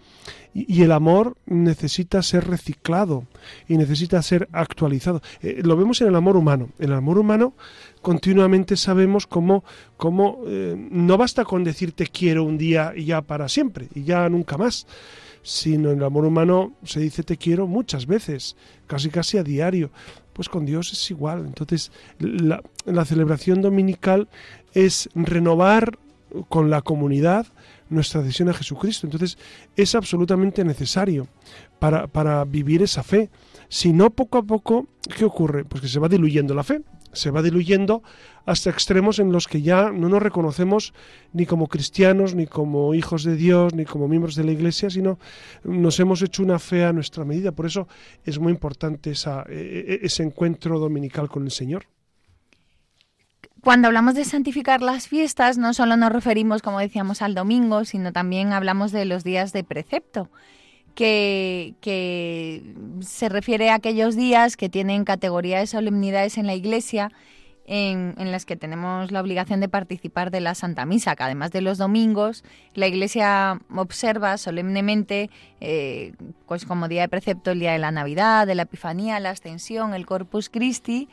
Y, 0.54 0.84
el 0.84 0.92
amor 0.92 1.36
necesita 1.48 2.22
ser 2.22 2.48
reciclado 2.48 3.26
y 3.68 3.76
necesita 3.76 4.22
ser 4.22 4.48
actualizado. 4.52 5.22
Eh, 5.42 5.62
lo 5.64 5.76
vemos 5.76 6.00
en 6.02 6.08
el 6.10 6.16
amor 6.16 6.38
humano. 6.38 6.70
En 6.78 6.92
el 6.92 6.96
amor 6.96 7.18
humano 7.18 7.56
continuamente 8.02 8.78
sabemos 8.78 9.26
cómo, 9.26 9.64
cómo 9.98 10.44
eh, 10.46 10.76
no 10.78 11.18
basta 11.18 11.44
con 11.44 11.64
decir 11.64 11.94
te 11.94 12.06
quiero 12.06 12.44
un 12.44 12.58
día 12.58 12.94
y 12.96 13.06
ya 13.06 13.22
para 13.22 13.50
siempre 13.50 13.90
y 13.96 14.04
ya 14.04 14.30
nunca 14.30 14.58
más 14.58 14.86
sino 15.44 15.92
en 15.92 15.98
el 16.00 16.04
amor 16.06 16.26
humano 16.26 16.74
se 16.84 17.02
dice 17.02 17.22
te 17.22 17.38
quiero 17.38 17.68
muchas 17.68 18.08
veces, 18.08 18.56
casi 18.88 19.10
casi 19.10 19.38
a 19.38 19.44
diario. 19.44 19.92
Pues 20.32 20.50
con 20.50 20.66
Dios 20.66 20.92
es 20.92 21.12
igual. 21.12 21.46
Entonces, 21.46 21.92
la, 22.18 22.64
la 22.86 23.06
celebración 23.06 23.62
dominical 23.62 24.30
es 24.74 25.10
renovar 25.16 25.98
con 26.50 26.70
la 26.70 26.82
comunidad 26.82 27.48
nuestra 27.90 28.22
adhesión 28.22 28.50
a 28.50 28.54
Jesucristo. 28.54 29.06
Entonces, 29.06 29.38
es 29.76 29.94
absolutamente 29.96 30.64
necesario 30.64 31.28
para, 31.80 32.08
para 32.08 32.44
vivir 32.46 32.82
esa 32.82 33.04
fe. 33.04 33.30
Si 33.70 33.94
no, 33.94 34.10
poco 34.10 34.40
a 34.40 34.44
poco, 34.44 34.88
¿qué 35.16 35.26
ocurre? 35.26 35.64
Pues 35.66 35.82
que 35.82 35.88
se 35.88 36.00
va 36.00 36.10
diluyendo 36.10 36.54
la 36.54 36.64
fe 36.64 36.82
se 37.14 37.32
va 37.32 37.42
diluyendo 37.42 38.04
hasta 38.46 38.70
extremos 38.70 39.20
en 39.20 39.32
los 39.32 39.48
que 39.48 39.62
ya 39.62 39.92
no 39.92 40.10
nos 40.10 40.22
reconocemos 40.22 40.94
ni 41.32 41.46
como 41.46 41.68
cristianos, 41.68 42.36
ni 42.36 42.46
como 42.46 42.94
hijos 42.94 43.24
de 43.24 43.36
Dios, 43.38 43.74
ni 43.74 43.86
como 43.86 44.08
miembros 44.08 44.36
de 44.36 44.44
la 44.44 44.52
Iglesia, 44.52 44.90
sino 44.90 45.18
nos 45.64 46.00
hemos 46.00 46.22
hecho 46.22 46.44
una 46.44 46.60
fe 46.60 46.84
a 46.84 46.92
nuestra 46.92 47.24
medida. 47.24 47.54
Por 47.54 47.66
eso 47.66 47.88
es 48.26 48.40
muy 48.40 48.52
importante 48.52 49.12
esa, 49.12 49.46
e, 49.48 50.00
e, 50.02 50.06
ese 50.06 50.24
encuentro 50.24 50.80
dominical 50.80 51.30
con 51.30 51.44
el 51.44 51.52
Señor. 51.52 51.86
Cuando 53.64 53.88
hablamos 53.88 54.14
de 54.14 54.26
santificar 54.26 54.82
las 54.82 55.08
fiestas, 55.08 55.58
no 55.58 55.74
solo 55.74 55.96
nos 55.96 56.12
referimos, 56.12 56.62
como 56.62 56.80
decíamos, 56.80 57.22
al 57.22 57.34
domingo, 57.34 57.86
sino 57.86 58.12
también 58.12 58.52
hablamos 58.52 58.92
de 58.92 59.06
los 59.06 59.24
días 59.24 59.54
de 59.54 59.64
precepto 59.64 60.30
que, 60.96 62.62
se 63.00 63.30
refiere 63.30 63.70
a 63.70 63.76
aquellos 63.76 64.18
días 64.18 64.58
que 64.58 64.68
tienen 64.68 65.06
categoría 65.06 65.60
de 65.60 65.68
solemnidades 65.68 66.38
en 66.38 66.46
la 66.46 66.56
Iglesia 66.56 67.12
en, 67.66 68.14
las 68.18 68.46
que 68.46 68.58
tenemos 68.58 69.12
la 69.12 69.22
obligación 69.22 69.62
de 69.62 69.70
participar 69.70 70.30
de 70.30 70.42
la 70.42 70.56
Santa 70.56 70.86
Misa, 70.86 71.16
que 71.16 71.24
además 71.24 71.52
de 71.52 71.62
los 71.62 71.78
domingos, 71.78 72.44
la 72.74 72.88
Iglesia 72.88 73.62
observa 73.74 74.38
solemnemente, 74.38 75.30
eh, 75.62 76.14
pues 76.48 76.66
como 76.66 76.90
día 76.90 77.04
de 77.04 77.08
precepto, 77.08 77.52
el 77.52 77.60
día 77.60 77.72
de 77.72 77.80
la 77.80 77.92
Navidad, 77.92 78.46
de 78.46 78.56
la 78.56 78.64
Epifanía, 78.64 79.22
la 79.22 79.30
Ascensión, 79.30 79.94
el 79.94 80.06
Corpus 80.06 80.50
Christi, 80.50 81.08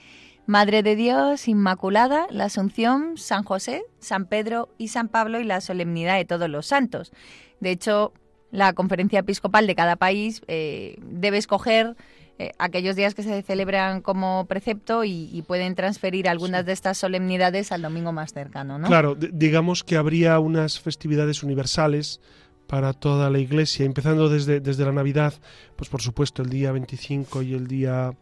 Madre 0.50 0.82
de 0.82 0.96
Dios, 0.96 1.46
Inmaculada, 1.46 2.26
la 2.28 2.46
Asunción, 2.46 3.16
San 3.16 3.44
José, 3.44 3.84
San 4.00 4.26
Pedro 4.26 4.68
y 4.78 4.88
San 4.88 5.06
Pablo 5.06 5.38
y 5.38 5.44
la 5.44 5.60
solemnidad 5.60 6.16
de 6.16 6.24
todos 6.24 6.50
los 6.50 6.66
santos. 6.66 7.12
De 7.60 7.70
hecho, 7.70 8.12
la 8.50 8.72
conferencia 8.72 9.20
episcopal 9.20 9.68
de 9.68 9.76
cada 9.76 9.94
país 9.94 10.42
eh, 10.48 10.98
debe 11.04 11.38
escoger 11.38 11.94
eh, 12.40 12.50
aquellos 12.58 12.96
días 12.96 13.14
que 13.14 13.22
se 13.22 13.42
celebran 13.42 14.00
como 14.00 14.46
precepto 14.46 15.04
y, 15.04 15.40
pueden 15.46 15.76
transferir 15.76 16.28
algunas 16.28 16.66
de 16.66 16.72
estas 16.72 16.98
solemnidades 16.98 17.70
al 17.70 17.82
domingo 17.82 18.10
más 18.10 18.32
cercano. 18.32 18.76
¿no? 18.76 18.88
Claro, 18.88 19.14
digamos 19.14 19.84
que 19.84 19.96
habría 19.96 20.40
unas 20.40 20.80
festividades 20.80 21.44
universales 21.44 22.20
para 22.66 22.92
toda 22.92 23.30
la 23.30 23.38
iglesia, 23.38 23.86
empezando 23.86 24.28
desde, 24.28 24.58
desde 24.58 24.84
la 24.84 24.90
Navidad, 24.90 25.32
pues 25.76 25.88
por 25.88 26.02
supuesto 26.02 26.42
el 26.42 26.50
día 26.50 26.72
25 26.72 27.42
y 27.42 27.54
el 27.54 27.68
día, 27.68 28.14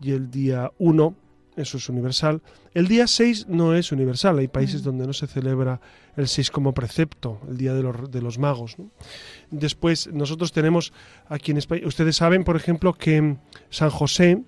y 0.00 0.12
el 0.12 0.30
día 0.30 0.70
1, 0.78 1.25
eso 1.56 1.78
es 1.78 1.88
universal. 1.88 2.42
El 2.74 2.86
día 2.86 3.06
6 3.06 3.46
no 3.48 3.74
es 3.74 3.90
universal, 3.90 4.38
hay 4.38 4.48
países 4.48 4.82
donde 4.82 5.06
no 5.06 5.12
se 5.12 5.26
celebra 5.26 5.80
el 6.16 6.28
6 6.28 6.50
como 6.50 6.72
precepto, 6.72 7.40
el 7.48 7.56
día 7.56 7.72
de 7.74 7.82
los, 7.82 8.10
de 8.10 8.22
los 8.22 8.38
magos. 8.38 8.76
Después, 9.50 10.08
nosotros 10.12 10.52
tenemos 10.52 10.92
aquí 11.28 11.52
en 11.52 11.56
España, 11.56 11.86
ustedes 11.86 12.16
saben, 12.16 12.44
por 12.44 12.56
ejemplo, 12.56 12.92
que 12.92 13.36
San 13.70 13.90
José, 13.90 14.42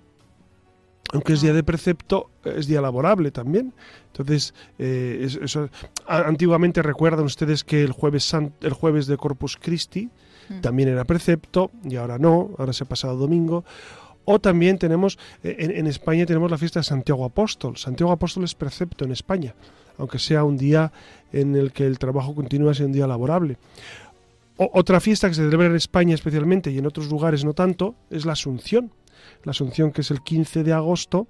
aunque 1.11 1.33
es 1.33 1.41
día 1.41 1.53
de 1.53 1.63
precepto, 1.63 2.29
es 2.43 2.67
día 2.67 2.81
laborable 2.81 3.31
también. 3.31 3.73
Entonces, 4.07 4.53
eh, 4.77 5.27
eso, 5.41 5.69
antiguamente 6.07 6.83
recuerdan 6.83 7.25
ustedes 7.25 7.63
que 7.63 7.83
el 7.83 7.91
jueves, 7.91 8.31
el 8.61 8.73
jueves 8.73 9.07
de 9.07 9.17
Corpus 9.17 9.57
Christi 9.57 10.09
también 10.61 10.89
era 10.89 11.05
precepto 11.05 11.71
y 11.83 11.95
ahora 11.95 12.17
no, 12.17 12.51
ahora 12.57 12.73
se 12.73 12.83
ha 12.83 12.87
pasado 12.87 13.15
domingo. 13.15 13.63
O 14.25 14.39
también 14.39 14.77
tenemos, 14.77 15.17
eh, 15.43 15.55
en, 15.59 15.87
España 15.87 16.25
tenemos 16.25 16.51
la 16.51 16.57
fiesta 16.57 16.79
de 16.79 16.83
Santiago 16.83 17.25
Apóstol. 17.25 17.77
Santiago 17.77 18.11
Apóstol 18.11 18.43
es 18.43 18.55
precepto 18.55 19.05
en 19.05 19.11
España, 19.11 19.55
aunque 19.97 20.19
sea 20.19 20.43
un 20.43 20.57
día 20.57 20.91
en 21.31 21.55
el 21.55 21.71
que 21.71 21.85
el 21.85 21.97
trabajo 21.99 22.35
continúa 22.35 22.73
siendo 22.73 22.89
un 22.89 22.93
día 22.93 23.07
laborable. 23.07 23.57
otra 24.57 24.99
fiesta 24.99 25.29
que 25.29 25.35
se 25.35 25.43
celebra 25.43 25.67
en 25.67 25.75
España 25.75 26.13
especialmente 26.13 26.69
y 26.69 26.77
en 26.77 26.85
otros 26.85 27.09
lugares 27.09 27.45
no 27.45 27.53
tanto 27.53 27.95
es 28.09 28.25
la 28.25 28.33
Asunción. 28.33 28.91
La 29.43 29.51
Asunción 29.51 29.91
que 29.91 30.01
es 30.01 30.11
el 30.11 30.21
15 30.21 30.63
de 30.63 30.73
agosto, 30.73 31.27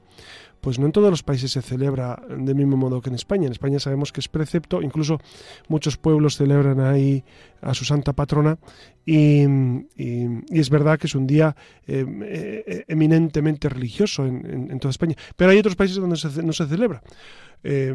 pues 0.62 0.80
no 0.80 0.86
en 0.86 0.92
todos 0.92 1.10
los 1.10 1.24
países 1.24 1.52
se 1.52 1.62
celebra 1.62 2.22
del 2.30 2.56
mismo 2.56 2.78
modo 2.78 3.02
que 3.02 3.10
en 3.10 3.16
España. 3.16 3.46
En 3.46 3.52
España 3.52 3.80
sabemos 3.80 4.12
que 4.12 4.20
es 4.20 4.28
precepto, 4.28 4.82
incluso 4.82 5.20
muchos 5.68 5.98
pueblos 5.98 6.38
celebran 6.38 6.80
ahí 6.80 7.24
a 7.62 7.74
su 7.74 7.86
santa 7.86 8.14
patrona 8.14 8.58
y, 9.06 9.44
es 10.50 10.70
verdad 10.70 11.00
que 11.00 11.08
es 11.08 11.16
un 11.16 11.28
día 11.28 11.56
eh, 11.88 12.06
eh, 12.24 12.86
eminentemente 12.88 13.70
religioso 13.70 14.26
en, 14.26 14.80
toda 14.80 14.92
España. 14.92 15.16
Pero 15.36 15.52
hay 15.52 15.58
otros 15.58 15.76
países 15.76 15.98
donde 15.98 16.18
no 16.44 16.54
se 16.54 16.68
celebra. 16.68 17.02
Eh, 17.64 17.90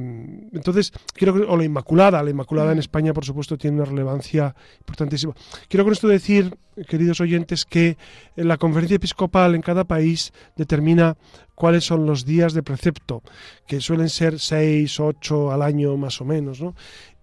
entonces, 0.53 0.93
quiero 1.15 1.35
que, 1.35 1.41
o 1.41 1.57
la 1.57 1.65
Inmaculada, 1.65 2.23
la 2.23 2.31
Inmaculada 2.31 2.73
en 2.73 2.79
mm. 2.79 2.81
España, 2.81 3.15
por 3.15 3.25
supuesto, 3.25 3.57
tiene 3.57 3.77
una 3.77 3.87
relevancia 3.87 4.55
importantísima. 4.81 5.35
Quiero 5.69 5.85
con 5.85 5.93
esto 5.93 6.09
decir, 6.09 6.57
queridos 6.89 7.21
oyentes, 7.21 7.65
que 7.65 7.97
la 8.37 8.59
conferencia 8.59 8.97
episcopal 8.97 9.55
en 9.55 9.63
cada 9.63 9.85
país 9.85 10.33
determina 10.57 11.17
cuáles 11.55 11.85
son 11.85 12.07
los 12.07 12.25
días 12.25 12.53
de 12.53 12.63
precepto, 12.63 13.23
que 13.67 13.81
suelen 13.81 14.09
ser 14.09 14.39
seis, 14.39 14.99
ocho 15.01 15.53
al 15.53 15.63
año 15.63 15.97
más 15.97 16.21
o 16.21 16.25
menos, 16.25 16.61
¿no? 16.61 16.75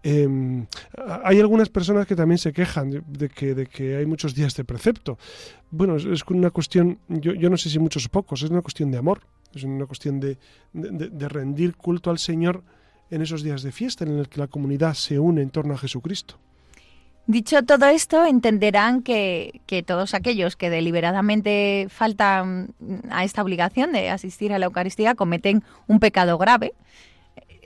Em, 0.04 0.65
hay 1.24 1.39
algunas 1.39 1.70
personas 1.70 2.08
que 2.08 2.15
también 2.15 2.39
se 2.39 2.52
quejan 2.52 3.04
de, 3.06 3.30
que, 3.30 3.54
de 3.54 3.67
que 3.67 3.98
hay 3.98 4.06
muchos 4.06 4.34
días 4.34 4.56
de 4.56 4.63
precepto. 4.63 5.20
Bueno, 5.70 5.96
es, 5.96 6.24
una 6.28 6.50
cuestión, 6.50 6.98
yo, 7.08 7.50
no 7.50 7.58
sé 7.58 7.70
si 7.70 7.78
muchos 7.78 8.08
o 8.08 8.10
pocos, 8.10 8.41
es 8.41 8.50
una 8.50 8.62
cuestión 8.62 8.89
de 8.89 8.98
amor, 8.98 9.22
es 9.54 9.63
una 9.63 9.86
cuestión 9.86 10.20
de, 10.20 10.38
de, 10.74 11.30
rendir 11.30 11.76
culto 11.76 12.10
al 12.10 12.17
Señor 12.17 12.63
en 13.12 13.22
esos 13.22 13.44
días 13.44 13.62
de 13.62 13.72
fiesta 13.72 14.04
en 14.06 14.17
el 14.17 14.28
que 14.28 14.39
la 14.39 14.48
comunidad 14.48 14.96
se 14.96 15.20
une 15.20 15.41
en 15.41 15.52
torno 15.52 15.76
a 15.76 15.78
Jesucristo. 15.78 16.36
Dicho 17.27 17.63
todo 17.63 17.86
esto, 17.86 18.25
entenderán 18.25 19.03
que, 19.03 19.62
que, 19.65 19.84
todos 19.84 20.13
aquellos 20.13 20.55
que 20.55 20.69
deliberadamente 20.69 21.88
faltan 21.89 22.73
a 23.10 23.23
esta 23.23 23.41
obligación 23.41 23.91
de 23.91 24.10
asistir 24.10 24.51
a 24.53 24.60
la 24.60 24.65
Eucaristía 24.65 25.15
cometen 25.15 25.63
un 25.88 25.99
pecado 25.99 26.38
grave 26.38 26.73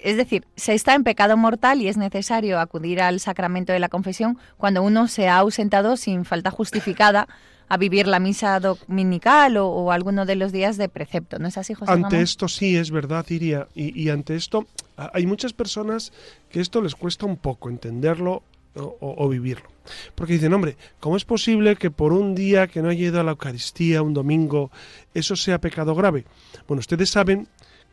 es 0.05 0.17
decir, 0.17 0.45
se 0.55 0.75
está 0.75 0.93
en 0.93 1.03
pecado 1.03 1.35
mortal 1.35 1.81
y 1.81 1.87
es 1.87 1.97
necesario 1.97 2.59
acudir 2.59 3.01
al 3.01 3.19
sacramento 3.19 3.73
de 3.73 3.79
la 3.79 3.89
confesión 3.89 4.37
cuando 4.55 4.83
uno 4.83 5.07
se 5.07 5.27
ha 5.27 5.37
ausentado 5.37 5.97
sin 5.97 6.25
falta 6.25 6.51
justificada 6.51 7.27
a 7.67 7.77
vivir 7.77 8.05
la 8.05 8.19
misa 8.19 8.59
dominical 8.59 9.57
o, 9.57 9.91
alguno 9.91 10.27
de 10.27 10.35
los 10.35 10.51
días 10.51 10.77
de 10.77 10.89
precepto. 10.89 11.39
¿No 11.39 11.47
es 11.47 11.57
así, 11.57 11.73
José? 11.73 11.91
Ante 11.91 12.21
esto 12.21 12.47
sí, 12.47 12.77
es 12.77 12.91
verdad, 12.91 13.25
iría. 13.29 13.67
Y, 13.73 14.09
ante 14.09 14.35
esto 14.35 14.67
hay 14.95 15.25
muchas 15.25 15.53
personas 15.53 16.13
que 16.49 16.59
esto 16.61 16.81
les 16.81 16.93
cuesta 16.93 17.25
un 17.25 17.37
poco 17.37 17.69
entenderlo 17.69 18.43
o, 18.75 19.29
vivirlo. 19.29 19.69
Porque 20.15 20.33
dicen, 20.33 20.53
hombre, 20.53 20.77
¿cómo 20.99 21.17
es 21.17 21.25
posible 21.25 21.75
que 21.75 21.91
por 21.91 22.13
un 22.13 22.35
día 22.35 22.67
que 22.67 22.81
no 22.81 22.89
haya 22.89 23.07
ido 23.07 23.19
a 23.19 23.23
la 23.23 23.31
Eucaristía, 23.31 24.01
un 24.01 24.13
domingo, 24.13 24.71
eso 25.13 25.35
sea 25.35 25.59
pecado 25.59 25.95
grave? 25.95 26.25
Bueno, 26.67 26.79
ustedes 26.79 27.09
saben 27.09 27.47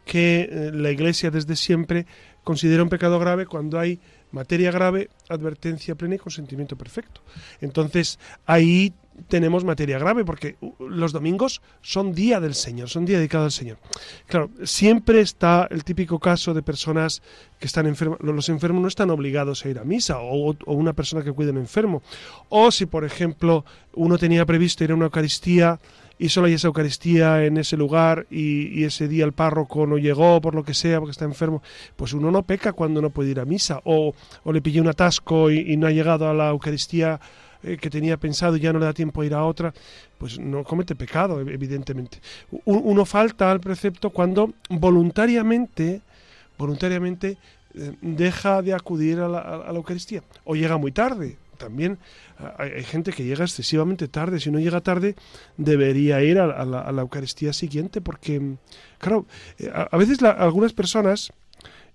que 0.04 0.48
eh, 0.50 0.70
la 0.72 0.90
Iglesia 0.90 1.30
desde 1.30 1.56
siempre 1.56 2.06
considera 2.42 2.82
un 2.82 2.88
pecado 2.88 3.18
grave 3.18 3.46
cuando 3.46 3.78
hay 3.78 4.00
materia 4.32 4.70
grave, 4.70 5.10
advertencia 5.28 5.94
plena 5.94 6.16
y 6.16 6.18
consentimiento 6.18 6.76
perfecto. 6.76 7.20
Entonces, 7.60 8.18
ahí 8.46 8.92
tenemos 9.28 9.64
materia 9.64 9.98
grave 9.98 10.24
porque 10.24 10.56
uh, 10.60 10.72
los 10.88 11.12
domingos 11.12 11.62
son 11.80 12.14
día 12.14 12.40
del 12.40 12.54
Señor, 12.54 12.88
son 12.88 13.04
día 13.04 13.18
dedicado 13.18 13.44
al 13.44 13.52
Señor. 13.52 13.78
Claro, 14.26 14.50
siempre 14.64 15.20
está 15.20 15.68
el 15.70 15.84
típico 15.84 16.18
caso 16.18 16.54
de 16.54 16.62
personas 16.62 17.22
que 17.58 17.66
están 17.66 17.86
enfermas. 17.86 18.18
Los 18.20 18.48
enfermos 18.48 18.82
no 18.82 18.88
están 18.88 19.10
obligados 19.10 19.64
a 19.64 19.68
ir 19.68 19.78
a 19.78 19.84
misa 19.84 20.18
o, 20.20 20.50
o 20.50 20.72
una 20.74 20.92
persona 20.92 21.22
que 21.22 21.32
cuida 21.32 21.50
a 21.50 21.52
un 21.52 21.58
enfermo. 21.58 22.02
O 22.48 22.70
si, 22.70 22.86
por 22.86 23.04
ejemplo, 23.04 23.64
uno 23.94 24.18
tenía 24.18 24.46
previsto 24.46 24.84
ir 24.84 24.92
a 24.92 24.94
una 24.94 25.06
Eucaristía 25.06 25.78
y 26.22 26.28
solo 26.28 26.46
hay 26.46 26.54
esa 26.54 26.68
Eucaristía 26.68 27.44
en 27.44 27.56
ese 27.56 27.76
lugar 27.76 28.26
y, 28.30 28.84
ese 28.84 29.08
día 29.08 29.24
el 29.24 29.32
párroco 29.32 29.88
no 29.88 29.98
llegó 29.98 30.40
por 30.40 30.54
lo 30.54 30.62
que 30.62 30.72
sea, 30.72 31.00
porque 31.00 31.10
está 31.10 31.24
enfermo, 31.24 31.62
pues 31.96 32.12
uno 32.12 32.30
no 32.30 32.44
peca 32.44 32.72
cuando 32.72 33.02
no 33.02 33.10
puede 33.10 33.30
ir 33.30 33.40
a 33.40 33.44
misa 33.44 33.80
o, 33.84 34.14
le 34.44 34.62
pillé 34.62 34.80
un 34.80 34.86
atasco 34.86 35.50
y, 35.50 35.76
no 35.76 35.88
ha 35.88 35.90
llegado 35.90 36.28
a 36.28 36.34
la 36.34 36.50
Eucaristía 36.50 37.20
eh, 37.62 37.76
que 37.76 37.90
tenía 37.90 38.16
pensado 38.16 38.56
y 38.56 38.60
ya 38.60 38.72
no 38.72 38.78
le 38.78 38.86
da 38.86 38.92
tiempo 38.92 39.22
a 39.22 39.26
ir 39.26 39.34
a 39.34 39.44
otra, 39.44 39.72
pues 40.18 40.38
no 40.38 40.64
comete 40.64 40.94
pecado, 40.94 41.40
evidentemente. 41.40 42.18
Uno 42.64 43.04
falta 43.04 43.50
al 43.50 43.60
precepto 43.60 44.10
cuando 44.10 44.52
voluntariamente, 44.68 46.00
voluntariamente 46.58 47.36
eh, 47.74 47.92
deja 48.00 48.62
de 48.62 48.74
acudir 48.74 49.20
a 49.20 49.28
la, 49.28 49.40
a 49.40 49.72
la 49.72 49.78
Eucaristía 49.78 50.22
o 50.44 50.54
llega 50.54 50.76
muy 50.76 50.92
tarde 50.92 51.36
también 51.62 51.98
hay, 52.58 52.82
gente 52.82 53.12
que 53.12 53.24
llega 53.24 53.44
excesivamente 53.44 54.08
tarde. 54.08 54.40
Si 54.40 54.50
no 54.50 54.58
llega 54.58 54.80
tarde, 54.80 55.14
debería 55.56 56.20
ir 56.22 56.38
a, 56.38 56.64
la, 56.64 57.00
Eucaristía 57.02 57.52
siguiente, 57.52 58.00
porque, 58.00 58.56
claro, 58.98 59.26
eh, 59.58 59.70
a, 59.72 59.96
veces 59.96 60.22
algunas 60.22 60.72
personas, 60.72 61.32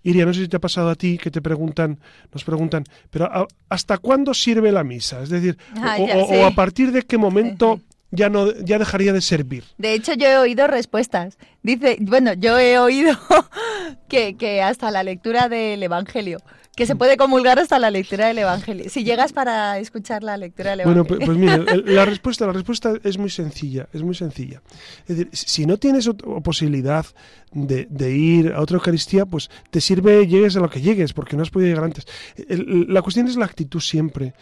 Iria, 0.08 0.26
no 0.26 0.34
sé 0.34 0.41
si 0.41 0.48
te 0.48 0.56
ha 0.56 0.62
pasado 0.62 0.89
a 0.89 0.96
ti, 0.96 1.17
que 1.17 1.30
te 1.30 1.41
preguntan, 1.41 2.00
nos 2.32 2.46
preguntan, 2.46 2.86
pero 3.10 3.30
¿hasta 3.67 3.98
cuándo 3.98 4.34
sirve 4.34 4.72
la 4.72 4.86
misa? 4.86 5.22
Es 5.22 5.30
decir, 5.30 5.58
ah, 5.76 5.98
o, 6.00 6.46
a 6.46 6.52
partir 6.52 6.93
de 6.93 7.02
qué 7.02 7.17
momento 7.17 7.82
ya 8.12 8.30
no 8.30 8.54
ya 8.54 8.80
dejaría 8.80 9.12
de 9.12 9.20
servir. 9.20 9.65
De 9.78 9.93
hecho, 9.93 10.13
yo 10.13 10.28
he 10.28 10.38
oído 10.38 10.65
respuestas. 10.67 11.38
Dice, 11.62 11.98
bueno, 12.00 12.32
yo 12.34 12.58
he 12.58 12.80
oído 12.80 13.17
que, 14.08 14.38
que 14.38 14.62
hasta 14.62 14.91
la 14.91 15.04
lectura 15.04 15.50
del 15.50 15.84
Evangelio 15.84 16.39
que 16.78 16.86
se 16.86 16.96
puede 16.96 17.18
comulgar 17.18 17.58
hasta 17.58 17.80
la 17.80 17.90
lectura 17.90 18.28
del 18.28 18.38
Evangelio. 18.38 18.88
Si 18.88 19.04
llegas 19.04 19.34
para 19.34 19.80
escuchar 19.80 20.22
la 20.22 20.38
lectura 20.38 20.70
del 20.72 20.82
Evangelio. 20.82 21.06
Bueno, 21.06 21.26
pues, 21.26 21.26
pues 21.26 21.66
mire, 21.66 21.92
la 21.92 22.06
respuesta, 22.06 22.46
la 22.46 22.54
respuesta 22.54 22.94
es 23.04 23.18
muy 23.18 23.32
sencilla, 23.32 23.90
es 23.94 24.04
muy 24.04 24.13
sencilla. 24.13 24.62
Es 25.08 25.18
decir, 25.18 25.30
si 25.32 25.66
no 25.66 25.78
tienes 25.78 26.08
posibilidad 26.44 27.04
de, 27.52 27.88
de, 27.90 28.12
ir 28.12 28.54
a 28.54 28.62
otra 28.62 28.76
Eucaristía, 28.76 29.26
pues 29.26 29.50
te 29.72 29.82
sirve 29.82 30.28
llegues 30.28 30.56
a 30.56 30.60
lo 30.60 30.70
que 30.70 30.80
llegues, 30.80 31.13
porque 31.13 31.36
no 31.36 31.42
has 31.42 31.50
podido 31.50 31.70
llegar 31.70 31.86
antes. 31.86 32.06
la 32.48 33.02
cuestión 33.02 33.28
es 33.28 33.38
la 33.38 33.46
actitud 33.46 33.82
siempre. 33.82 34.36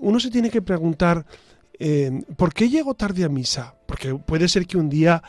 Uno 0.00 0.20
se 0.20 0.30
tiene 0.30 0.48
que 0.48 0.62
preguntar 0.62 1.26
eh, 1.82 2.22
¿por 2.36 2.52
qué 2.52 2.68
llego 2.68 2.94
tarde 2.94 3.24
a 3.24 3.30
misa? 3.30 3.74
Porque 3.86 4.14
puede 4.14 4.48
ser 4.48 4.66
que 4.66 4.76
un 4.76 4.90
día, 4.90 5.22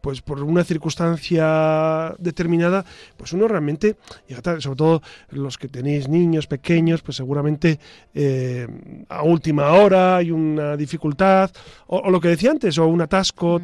pues 0.00 0.22
por 0.22 0.40
una 0.40 0.62
circunstancia 0.62 2.14
determinada, 2.18 2.84
pues 3.16 3.32
uno 3.32 3.48
realmente 3.48 3.96
llega 4.28 4.40
tarde, 4.40 4.60
sobre 4.60 4.76
todo 4.76 5.02
los 5.30 5.58
que 5.58 5.66
tenéis 5.66 6.08
niños 6.08 6.46
pequeños, 6.46 7.02
pues 7.02 7.16
seguramente 7.16 7.80
eh, 8.14 8.68
a 9.08 9.24
última 9.24 9.72
hora 9.72 10.16
hay 10.16 10.30
una 10.30 10.76
dificultad, 10.76 11.50
o, 11.88 12.08
lo 12.08 12.20
que 12.20 12.28
decía 12.28 12.52
antes, 12.52 12.78
o 12.78 12.86
un 12.86 13.00
atasco, 13.02 13.60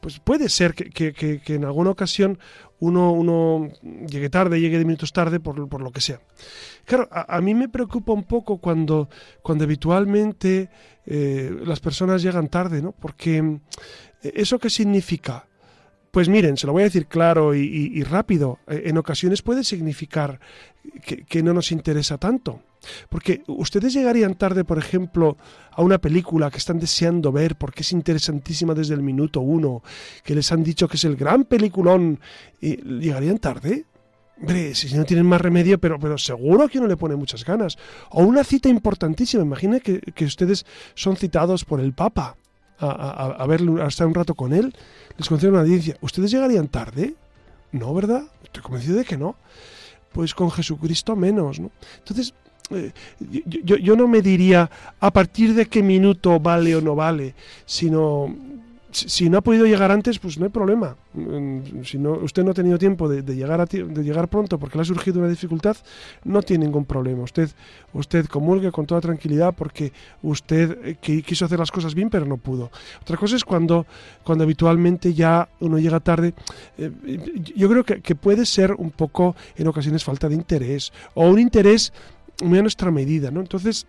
pues 0.00 0.20
puede 0.20 0.48
ser 0.48 0.74
que, 0.74 1.42
en 1.44 1.64
alguna 1.64 1.90
ocasión 1.90 2.38
uno, 2.82 3.12
uno 3.12 3.70
llegue 4.08 4.28
tarde, 4.28 4.60
llegue 4.60 4.78
de 4.78 4.84
minutos 4.84 5.12
tarde, 5.12 5.38
por, 5.38 5.68
por 5.68 5.80
lo 5.80 5.92
que 5.92 6.00
sea. 6.00 6.20
Claro, 6.84 7.08
a, 7.12 7.40
mí 7.40 7.54
me 7.54 7.68
preocupa 7.68 8.12
un 8.12 8.24
poco 8.24 8.58
cuando, 8.58 9.08
cuando 9.40 9.62
habitualmente 9.64 10.68
eh, 11.06 11.56
las 11.64 11.78
personas 11.78 12.22
llegan 12.22 12.48
tarde, 12.48 12.82
¿no? 12.82 12.90
Porque 12.90 13.38
eh, 13.38 14.32
¿eso 14.34 14.58
qué 14.58 14.68
significa? 14.68 15.46
Pues 16.12 16.28
miren, 16.28 16.58
se 16.58 16.66
lo 16.66 16.74
voy 16.74 16.82
a 16.82 16.84
decir 16.84 17.06
claro 17.06 17.54
y, 17.54 18.02
rápido. 18.02 18.58
Eh, 18.68 18.82
en 18.84 18.98
ocasiones 18.98 19.40
puede 19.40 19.64
significar 19.64 20.40
que, 21.26 21.42
no 21.42 21.54
nos 21.54 21.72
interesa 21.72 22.18
tanto. 22.18 22.60
Porque 23.08 23.42
ustedes 23.46 23.94
llegarían 23.94 24.34
tarde, 24.34 24.62
por 24.62 24.76
ejemplo, 24.76 25.38
a 25.70 25.80
una 25.80 25.96
película 25.96 26.50
que 26.50 26.58
están 26.58 26.78
deseando 26.78 27.32
ver 27.32 27.56
porque 27.56 27.80
es 27.80 27.92
interesantísima 27.92 28.74
desde 28.74 28.92
el 28.92 29.02
minuto 29.02 29.40
uno, 29.40 29.82
que 30.22 30.34
les 30.34 30.52
han 30.52 30.62
dicho 30.62 30.86
que 30.86 30.98
es 30.98 31.04
el 31.04 31.16
gran 31.16 31.44
peliculón, 31.44 32.20
y 32.60 32.76
¿llegarían 32.76 33.38
tarde? 33.38 33.86
Hombre, 34.38 34.74
si 34.74 34.94
no 34.94 35.04
tienen 35.04 35.24
más 35.24 35.40
remedio, 35.40 35.78
pero, 35.78 36.18
seguro 36.18 36.68
que 36.68 36.78
uno 36.78 36.88
le 36.88 36.98
pone 36.98 37.16
muchas 37.16 37.42
ganas. 37.42 37.78
O 38.10 38.22
una 38.22 38.44
cita 38.44 38.68
importantísima. 38.68 39.44
Imagine 39.44 39.80
que, 39.80 40.00
que 40.00 40.26
ustedes 40.26 40.66
son 40.94 41.16
citados 41.16 41.64
por 41.64 41.80
el 41.80 41.94
Papa 41.94 42.36
a, 42.90 43.42
a, 43.42 43.44
a, 43.44 43.86
estar 43.88 44.06
un 44.06 44.14
rato 44.14 44.34
con 44.34 44.52
él. 44.52 44.74
Les 45.16 45.28
conceden 45.28 45.54
una 45.54 45.62
audiencia. 45.62 45.96
¿Ustedes 46.00 46.30
llegarían 46.30 46.68
tarde? 46.68 47.14
No, 47.72 47.92
¿verdad? 47.94 48.24
Estoy 48.44 48.62
convencido 48.62 48.96
de 48.96 49.04
que 49.04 49.16
no. 49.16 49.36
Pues 50.12 50.34
con 50.34 50.50
Jesucristo 50.50 51.16
menos, 51.16 51.58
¿no? 51.58 51.70
Entonces, 51.98 52.34
eh, 52.70 52.92
yo, 53.46 53.76
yo 53.76 53.96
no 53.96 54.06
me 54.08 54.22
diría 54.22 54.70
a 55.00 55.10
partir 55.10 55.54
de 55.54 55.66
qué 55.66 55.82
minuto 55.82 56.38
vale 56.38 56.76
o 56.76 56.80
no 56.80 56.94
vale, 56.94 57.34
sino 57.66 58.34
si 58.92 59.30
no 59.30 59.38
ha 59.38 59.40
podido 59.40 59.66
llegar 59.66 59.90
antes, 59.90 60.18
pues 60.18 60.38
no 60.38 60.44
hay 60.44 60.50
problema. 60.50 60.96
Mm, 61.14 61.82
si 61.84 61.98
no, 61.98 62.12
usted 62.12 62.44
no 62.44 62.50
ha 62.50 62.54
tenido 62.54 62.78
tiempo 62.78 63.08
de, 63.08 63.22
llegar 63.34 63.60
a 63.60 63.66
de 63.66 64.04
llegar 64.04 64.28
pronto 64.28 64.58
porque 64.58 64.76
le 64.78 64.82
ha 64.82 64.84
surgido 64.84 65.18
una 65.18 65.28
dificultad, 65.28 65.76
no 66.24 66.42
tiene 66.42 66.66
ningún 66.66 66.84
problema. 66.84 67.22
Usted, 67.22 67.50
usted 67.92 68.26
comulgue 68.26 68.70
con 68.70 68.86
toda 68.86 69.00
tranquilidad 69.00 69.54
porque 69.56 69.92
usted 70.22 70.78
eh, 70.84 71.22
quiso 71.22 71.44
hacer 71.44 71.58
las 71.58 71.70
cosas 71.70 71.94
bien, 71.94 72.10
pero 72.10 72.26
no 72.26 72.36
pudo. 72.36 72.70
Otra 73.00 73.16
cosa 73.16 73.36
es 73.36 73.44
cuando, 73.44 73.86
cuando 74.22 74.44
habitualmente 74.44 75.14
ya 75.14 75.48
uno 75.60 75.78
llega 75.78 76.00
tarde. 76.00 76.34
Eh, 76.78 76.90
yo 77.56 77.68
creo 77.68 77.84
que, 77.84 78.00
que 78.00 78.14
puede 78.14 78.46
ser 78.46 78.72
un 78.72 78.90
poco, 78.90 79.34
en 79.56 79.66
ocasiones, 79.66 80.04
falta 80.04 80.28
de 80.28 80.34
interés 80.34 80.92
o 81.14 81.28
un 81.28 81.38
interés 81.38 81.92
muy 82.42 82.58
a 82.58 82.62
nuestra 82.62 82.90
medida, 82.90 83.30
¿no? 83.30 83.40
Entonces, 83.40 83.86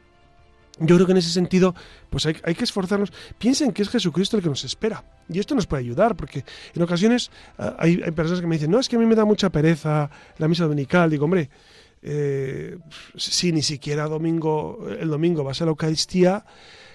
yo 0.80 0.96
creo 0.96 1.06
que 1.06 1.12
en 1.12 1.20
ese 1.20 1.30
sentido, 1.30 1.76
pues 2.10 2.26
hay, 2.26 2.34
que 2.34 2.64
esforzarnos. 2.64 3.14
Piensen 3.38 3.72
que 3.72 3.84
es 3.84 3.90
Jesucristo 3.90 4.38
el 4.38 4.44
que 4.44 4.50
nos 4.50 4.64
espera. 4.64 5.04
Y 5.30 5.40
esto 5.40 5.54
nos 5.54 5.68
puede 5.68 5.84
ayudar, 5.84 6.16
porque 6.16 6.44
en 6.74 6.82
ocasiones 6.82 7.30
ah, 7.60 7.76
hay, 7.78 7.98
personas 8.12 8.42
que 8.42 8.48
me 8.48 8.56
dicen, 8.56 8.72
no, 8.72 8.80
es 8.80 8.90
que 8.90 8.96
a 8.96 9.00
mí 9.00 9.06
me 9.06 9.16
da 9.16 9.24
mucha 9.24 9.50
pereza 9.52 10.10
la 10.40 10.48
misa 10.48 10.64
dominical. 10.64 11.12
Digo, 11.12 11.26
hombre, 11.26 11.50
eh, 12.02 12.78
si 13.16 13.52
ni 13.52 13.62
siquiera 13.62 14.08
domingo, 14.08 14.88
el 15.00 15.10
domingo 15.10 15.44
vas 15.44 15.62
a 15.62 15.66
la 15.66 15.70
Eucaristía, 15.70 16.44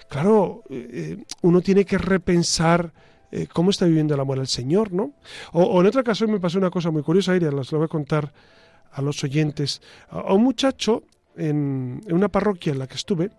claro, 0.09 0.63
eh, 0.69 1.23
uno 1.41 1.61
tiene 1.61 1.85
que 1.85 1.97
repensar 1.97 2.91
eh, 3.31 3.47
cómo 3.47 3.69
está 3.69 3.85
viviendo 3.85 4.13
el 4.13 4.19
amor 4.19 4.39
al 4.39 4.47
Señor, 4.47 4.91
¿no? 4.91 5.13
O, 5.53 5.79
en 5.79 5.87
otro 5.87 6.03
caso 6.03 6.27
me 6.27 6.39
pasó 6.39 6.57
una 6.57 6.69
cosa 6.69 6.91
muy 6.91 7.01
curiosa, 7.01 7.35
Iria, 7.35 7.51
las 7.51 7.71
lo 7.71 7.77
voy 7.77 7.85
a 7.85 7.89
contar 7.89 8.33
a 8.91 9.01
los 9.01 9.23
oyentes. 9.23 9.81
A, 10.09 10.33
un 10.33 10.43
muchacho 10.43 11.03
en, 11.37 12.01
en 12.05 12.15
una 12.15 12.27
parroquia 12.27 12.73
en 12.73 12.79
la 12.79 12.87
que 12.87 12.95
estuve, 12.95 13.31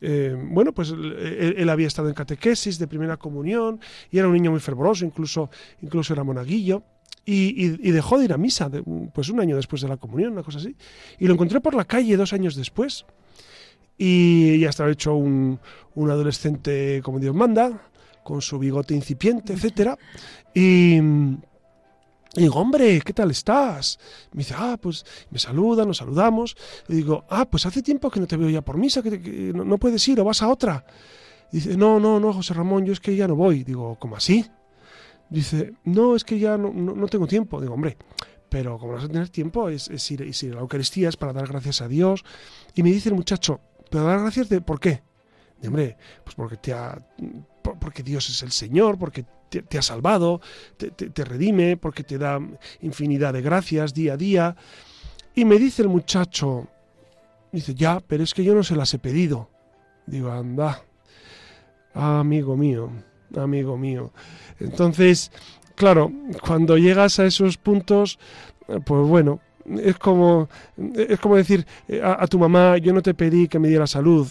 eh, 0.00 0.36
bueno, 0.50 0.72
pues 0.72 0.90
él, 0.90 1.68
había 1.68 1.86
estado 1.86 2.08
en 2.08 2.14
catequesis 2.14 2.78
de 2.78 2.86
primera 2.86 3.16
comunión 3.16 3.80
y 4.10 4.18
era 4.18 4.28
un 4.28 4.34
niño 4.34 4.50
muy 4.50 4.60
fervoroso, 4.60 5.04
incluso, 5.04 5.50
incluso 5.82 6.12
era 6.12 6.24
monaguillo. 6.24 6.82
Y, 7.30 7.68
dejó 7.90 8.18
de 8.18 8.24
ir 8.24 8.32
a 8.32 8.38
misa, 8.38 8.70
pues 9.12 9.28
un 9.28 9.38
año 9.38 9.54
después 9.54 9.82
de 9.82 9.88
la 9.88 9.98
comunión, 9.98 10.32
una 10.32 10.42
cosa 10.42 10.58
así. 10.58 10.74
Y 11.18 11.26
lo 11.26 11.34
encontré 11.34 11.60
por 11.60 11.74
la 11.74 11.84
calle 11.84 12.16
dos 12.16 12.32
años 12.32 12.56
después. 12.56 13.04
Y 13.98 14.58
ya 14.60 14.70
estaba 14.70 14.90
hecho 14.90 15.14
un, 15.14 15.60
un 15.94 16.10
adolescente 16.10 17.02
como 17.04 17.18
Dios 17.18 17.34
manda, 17.34 17.82
con 18.24 18.40
su 18.40 18.58
bigote 18.58 18.94
incipiente, 18.94 19.52
etcétera. 19.52 19.98
Y, 20.54 21.00
y 22.38 22.42
digo, 22.42 22.60
hombre, 22.60 23.00
¿qué 23.00 23.12
tal 23.12 23.32
estás? 23.32 23.98
Me 24.32 24.38
dice, 24.38 24.54
ah, 24.56 24.78
pues 24.80 25.04
me 25.30 25.40
saluda, 25.40 25.84
nos 25.84 25.96
saludamos. 25.96 26.56
Y 26.88 26.94
digo, 26.94 27.24
ah, 27.28 27.50
pues 27.50 27.66
hace 27.66 27.82
tiempo 27.82 28.10
que 28.10 28.20
no 28.20 28.28
te 28.28 28.36
veo 28.36 28.48
ya 28.48 28.62
por 28.62 28.76
misa, 28.76 29.02
que, 29.02 29.10
no, 29.52 29.78
puedes 29.78 30.06
ir 30.06 30.20
o 30.20 30.24
vas 30.24 30.40
a 30.42 30.48
otra. 30.48 30.84
dice, 31.50 31.76
no, 31.76 31.98
no, 31.98 32.20
no, 32.20 32.32
José 32.32 32.54
Ramón, 32.54 32.84
yo 32.84 32.92
es 32.92 33.00
que 33.00 33.16
ya 33.16 33.26
no 33.26 33.34
voy. 33.34 33.64
Digo, 33.64 33.96
¿cómo 33.98 34.14
así? 34.14 34.46
Dice, 35.28 35.74
no, 35.82 36.14
es 36.14 36.22
que 36.22 36.38
ya 36.38 36.56
no, 36.56 36.72
no, 36.72 37.06
tengo 37.08 37.26
tiempo. 37.26 37.60
Digo, 37.60 37.74
hombre, 37.74 37.96
pero 38.48 38.78
como 38.78 38.92
no 38.92 38.98
vas 38.98 39.06
a 39.06 39.08
tener 39.08 39.28
tiempo, 39.30 39.68
es, 39.68 39.88
ir, 40.10 40.22
es 40.22 40.40
ir 40.44 40.52
a 40.52 40.56
la 40.56 40.60
Eucaristía, 40.60 41.08
es 41.08 41.16
para 41.16 41.32
dar 41.32 41.48
gracias 41.48 41.80
a 41.80 41.88
Dios. 41.88 42.24
Y 42.74 42.84
me 42.84 42.90
dice 42.90 43.08
el 43.08 43.16
muchacho, 43.16 43.60
¿pero 43.90 44.04
dar 44.04 44.20
gracias 44.20 44.48
de 44.48 44.60
por 44.60 44.78
qué? 44.78 45.02
De, 45.60 45.66
hombre, 45.66 45.96
pues 46.22 46.36
porque 46.36 46.56
te 46.56 46.72
ha, 46.72 47.04
porque 47.78 48.02
Dios 48.02 48.28
es 48.30 48.42
el 48.42 48.52
Señor, 48.52 48.98
porque 48.98 49.24
te, 49.48 49.78
ha 49.78 49.82
salvado, 49.82 50.40
te, 50.76 51.24
redime, 51.24 51.76
porque 51.76 52.04
te 52.04 52.18
da 52.18 52.40
infinidad 52.80 53.32
de 53.32 53.42
gracias 53.42 53.94
día 53.94 54.14
a 54.14 54.16
día. 54.16 54.56
Y 55.34 55.44
me 55.44 55.58
dice 55.58 55.82
el 55.82 55.88
muchacho, 55.88 56.68
dice, 57.52 57.74
ya, 57.74 58.00
pero 58.00 58.24
es 58.24 58.34
que 58.34 58.44
yo 58.44 58.54
no 58.54 58.62
se 58.62 58.76
las 58.76 58.92
he 58.94 58.98
pedido. 58.98 59.48
Digo, 60.06 60.30
anda, 60.30 60.82
amigo 61.94 62.56
mío, 62.56 62.90
amigo 63.36 63.76
mío. 63.76 64.12
Entonces, 64.58 65.30
claro, 65.74 66.10
cuando 66.44 66.76
llegas 66.76 67.18
a 67.18 67.26
esos 67.26 67.56
puntos, 67.56 68.18
pues 68.66 69.08
bueno, 69.08 69.40
es 69.80 69.98
como, 69.98 70.48
es 70.94 71.20
como 71.20 71.36
decir 71.36 71.66
a, 72.02 72.24
a, 72.24 72.26
tu 72.26 72.38
mamá, 72.38 72.78
yo 72.78 72.92
no 72.92 73.02
te 73.02 73.14
pedí 73.14 73.48
que 73.48 73.58
me 73.58 73.68
diera 73.68 73.86
salud. 73.86 74.26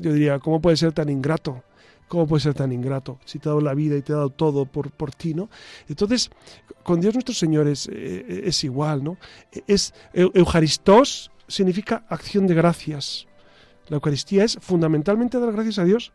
Yo 0.00 0.12
diría, 0.12 0.38
¿cómo 0.38 0.60
puede 0.60 0.76
ser 0.76 0.92
tan 0.92 1.08
ingrato? 1.08 1.62
¿Cómo 2.10 2.26
puede 2.26 2.42
ser 2.42 2.54
tan 2.54 2.72
ingrato 2.72 3.20
si 3.24 3.38
te 3.38 3.48
ha 3.48 3.50
dado 3.50 3.60
la 3.60 3.72
vida 3.72 3.96
y 3.96 4.02
te 4.02 4.12
ha 4.12 4.16
dado 4.16 4.30
todo 4.30 4.66
por, 4.66 4.90
por 4.90 5.14
ti, 5.14 5.32
¿no? 5.32 5.48
Entonces, 5.88 6.28
con 6.82 7.00
Dios 7.00 7.14
nuestro 7.14 7.32
Señor 7.32 7.68
es, 7.68 7.88
eh, 7.88 8.42
es 8.46 8.64
igual, 8.64 9.04
¿no? 9.04 9.16
Es, 9.68 9.94
Eucaristos 10.12 11.30
significa 11.46 12.04
acción 12.08 12.48
de 12.48 12.54
gracias. 12.54 13.28
La 13.86 13.94
Eucaristía 13.94 14.42
es 14.42 14.58
fundamentalmente 14.60 15.38
dar 15.38 15.52
gracias 15.52 15.78
a 15.78 15.84
Dios 15.84 16.12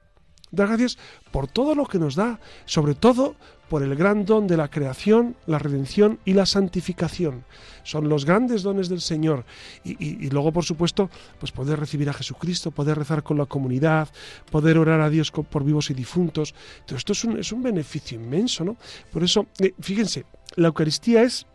Dar 0.52 0.68
gracias 0.68 0.98
por 1.32 1.48
todo 1.48 1.76
lo 1.76 1.86
que 1.86 2.00
nos 2.00 2.16
da, 2.16 2.40
sobre 2.66 2.96
todo 2.96 3.36
por 3.70 3.82
el 3.82 3.96
gran 3.96 4.26
don 4.26 4.48
de 4.48 4.58
la 4.58 4.70
creación, 4.70 5.36
la 5.48 5.60
redención 5.60 6.20
y 6.24 6.34
la 6.34 6.46
santificación. 6.46 7.44
Son 7.84 8.10
los 8.10 8.26
grandes 8.26 8.64
dones 8.64 8.90
del 8.90 9.02
Señor. 9.02 9.46
Y, 9.84 10.30
luego, 10.30 10.52
por 10.52 10.66
supuesto, 10.66 11.10
pues 11.40 11.52
poder 11.52 11.80
recibir 11.80 12.10
a 12.10 12.14
Jesucristo, 12.14 12.72
poder 12.72 12.98
rezar 12.98 13.24
con 13.24 13.38
la 13.38 13.46
comunidad, 13.46 14.10
poder 14.52 14.78
orar 14.78 15.02
a 15.02 15.10
Dios 15.10 15.32
por 15.32 15.64
vivos 15.64 15.90
y 15.90 15.94
difuntos. 15.94 16.54
Todo 16.86 16.98
esto 16.98 17.14
es 17.14 17.52
un, 17.52 17.64
beneficio 17.64 18.20
inmenso, 18.20 18.64
¿no? 18.64 18.78
Por 19.12 19.24
eso, 19.24 19.48
eh, 19.60 19.74
fíjense, 19.80 20.26
la 20.56 20.68
Eucaristía 20.68 21.24
es... 21.24 21.48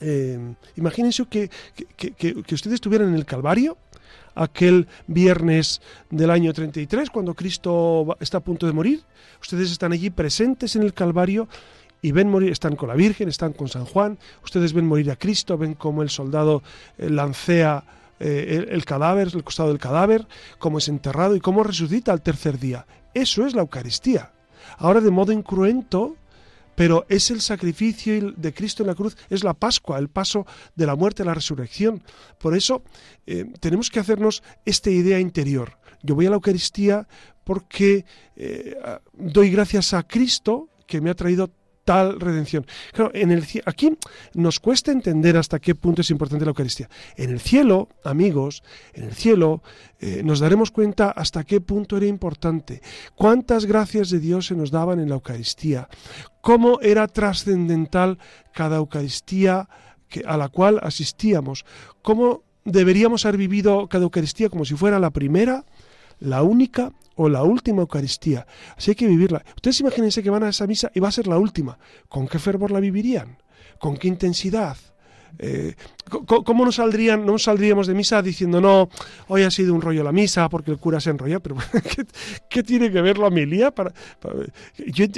Eh, 0.00 0.54
imagínense 0.76 1.24
que, 1.26 1.48
que, 1.96 2.12
que 2.12 2.54
ustedes 2.54 2.74
estuvieran 2.74 3.08
en 3.08 3.14
el 3.14 3.24
Calvario 3.24 3.78
aquel 4.34 4.86
viernes 5.06 5.80
del 6.10 6.30
año 6.30 6.52
33, 6.52 7.10
cuando 7.10 7.34
Cristo 7.34 8.16
está 8.20 8.38
a 8.38 8.40
punto 8.40 8.66
de 8.66 8.72
morir. 8.72 9.02
Ustedes 9.40 9.70
están 9.70 9.92
allí 9.92 10.10
presentes 10.10 10.76
en 10.76 10.82
el 10.82 10.94
Calvario 10.94 11.48
y 12.02 12.12
ven 12.12 12.30
morir, 12.30 12.52
están 12.52 12.76
con 12.76 12.88
la 12.88 12.94
Virgen, 12.94 13.28
están 13.28 13.52
con 13.52 13.68
San 13.68 13.84
Juan, 13.84 14.18
ustedes 14.44 14.72
ven 14.72 14.86
morir 14.86 15.10
a 15.10 15.16
Cristo, 15.16 15.58
ven 15.58 15.74
cómo 15.74 16.02
el 16.02 16.10
soldado 16.10 16.62
eh, 16.96 17.10
lancea 17.10 17.84
eh, 18.20 18.64
el, 18.66 18.74
el, 18.74 18.84
cadáver, 18.84 19.28
el 19.32 19.44
costado 19.44 19.68
del 19.68 19.78
cadáver, 19.78 20.26
cómo 20.58 20.78
es 20.78 20.88
enterrado 20.88 21.36
y 21.36 21.40
cómo 21.40 21.62
resucita 21.62 22.12
al 22.12 22.22
tercer 22.22 22.58
día. 22.58 22.86
Eso 23.14 23.46
es 23.46 23.54
la 23.54 23.62
Eucaristía. 23.62 24.30
Ahora 24.78 25.00
de 25.00 25.10
modo 25.10 25.32
incruento, 25.32 26.16
pero 26.78 27.06
es 27.08 27.32
el 27.32 27.40
sacrificio 27.40 28.30
de 28.36 28.54
Cristo 28.54 28.84
en 28.84 28.86
la 28.86 28.94
cruz, 28.94 29.16
es 29.30 29.42
la 29.42 29.52
Pascua, 29.52 29.98
el 29.98 30.08
paso 30.08 30.46
de 30.76 30.86
la 30.86 30.94
muerte 30.94 31.22
a 31.22 31.26
la 31.26 31.34
resurrección. 31.34 32.04
Por 32.38 32.56
eso 32.56 32.84
eh, 33.26 33.46
tenemos 33.58 33.90
que 33.90 33.98
hacernos 33.98 34.44
esta 34.64 34.88
idea 34.88 35.18
interior. 35.18 35.76
Yo 36.04 36.14
voy 36.14 36.26
a 36.26 36.30
la 36.30 36.36
Eucaristía 36.36 37.08
porque 37.42 38.04
eh, 38.36 38.76
doy 39.12 39.50
gracias 39.50 39.92
a 39.92 40.04
Cristo 40.04 40.68
que 40.86 41.00
me 41.00 41.10
ha 41.10 41.14
traído 41.14 41.50
tal 41.88 42.20
redención. 42.20 42.66
Claro, 42.92 43.10
en 43.14 43.30
el 43.30 43.42
aquí 43.64 43.96
nos 44.34 44.60
cuesta 44.60 44.92
entender 44.92 45.38
hasta 45.38 45.58
qué 45.58 45.74
punto 45.74 46.02
es 46.02 46.10
importante 46.10 46.44
la 46.44 46.50
Eucaristía. 46.50 46.86
En 47.16 47.30
el 47.30 47.40
cielo, 47.40 47.88
amigos, 48.04 48.62
en 48.92 49.04
el 49.04 49.14
cielo 49.14 49.62
eh, 49.98 50.20
nos 50.22 50.38
daremos 50.38 50.70
cuenta 50.70 51.10
hasta 51.10 51.44
qué 51.44 51.62
punto 51.62 51.96
era 51.96 52.04
importante, 52.04 52.82
cuántas 53.14 53.64
gracias 53.64 54.10
de 54.10 54.18
Dios 54.18 54.48
se 54.48 54.54
nos 54.54 54.70
daban 54.70 55.00
en 55.00 55.08
la 55.08 55.14
Eucaristía, 55.14 55.88
cómo 56.42 56.78
era 56.82 57.08
trascendental 57.08 58.18
cada 58.52 58.76
Eucaristía 58.76 59.70
a 60.26 60.36
la 60.36 60.50
cual 60.50 60.80
asistíamos, 60.82 61.64
cómo 62.02 62.42
deberíamos 62.66 63.24
haber 63.24 63.38
vivido 63.38 63.88
cada 63.88 64.04
Eucaristía 64.04 64.50
como 64.50 64.66
si 64.66 64.74
fuera 64.74 64.98
la 64.98 65.08
primera, 65.08 65.64
la 66.20 66.42
única 66.42 66.92
o 67.14 67.28
la 67.28 67.42
última 67.42 67.80
Eucaristía. 67.80 68.46
Así 68.76 68.92
hay 68.92 68.94
que 68.94 69.08
vivirla. 69.08 69.44
Ustedes 69.56 69.80
imagínense 69.80 70.22
que 70.22 70.30
van 70.30 70.44
a 70.44 70.50
esa 70.50 70.66
misa 70.66 70.90
y 70.94 71.00
va 71.00 71.08
a 71.08 71.12
ser 71.12 71.26
la 71.26 71.38
última. 71.38 71.78
¿Con 72.08 72.28
qué 72.28 72.38
fervor 72.38 72.70
la 72.70 72.80
vivirían? 72.80 73.38
¿Con 73.78 73.96
qué 73.96 74.08
intensidad? 74.08 74.76
Eh, 75.38 75.74
¿Cómo 76.26 76.64
no 76.64 76.72
saldrían, 76.72 77.26
no 77.26 77.38
saldríamos 77.38 77.86
de 77.86 77.94
misa 77.94 78.22
diciendo 78.22 78.60
no, 78.60 78.88
hoy 79.28 79.42
ha 79.42 79.50
sido 79.50 79.74
un 79.74 79.82
rollo 79.82 80.02
la 80.02 80.10
misa 80.10 80.48
porque 80.48 80.70
el 80.70 80.78
cura 80.78 81.00
se 81.00 81.10
enrolla? 81.10 81.38
Pero 81.40 81.56
¿qué, 82.48 82.62
tiene 82.62 82.90
que 82.90 83.02
ver 83.02 83.18
la 83.18 83.26
homilía? 83.26 83.70
Para, 83.70 83.92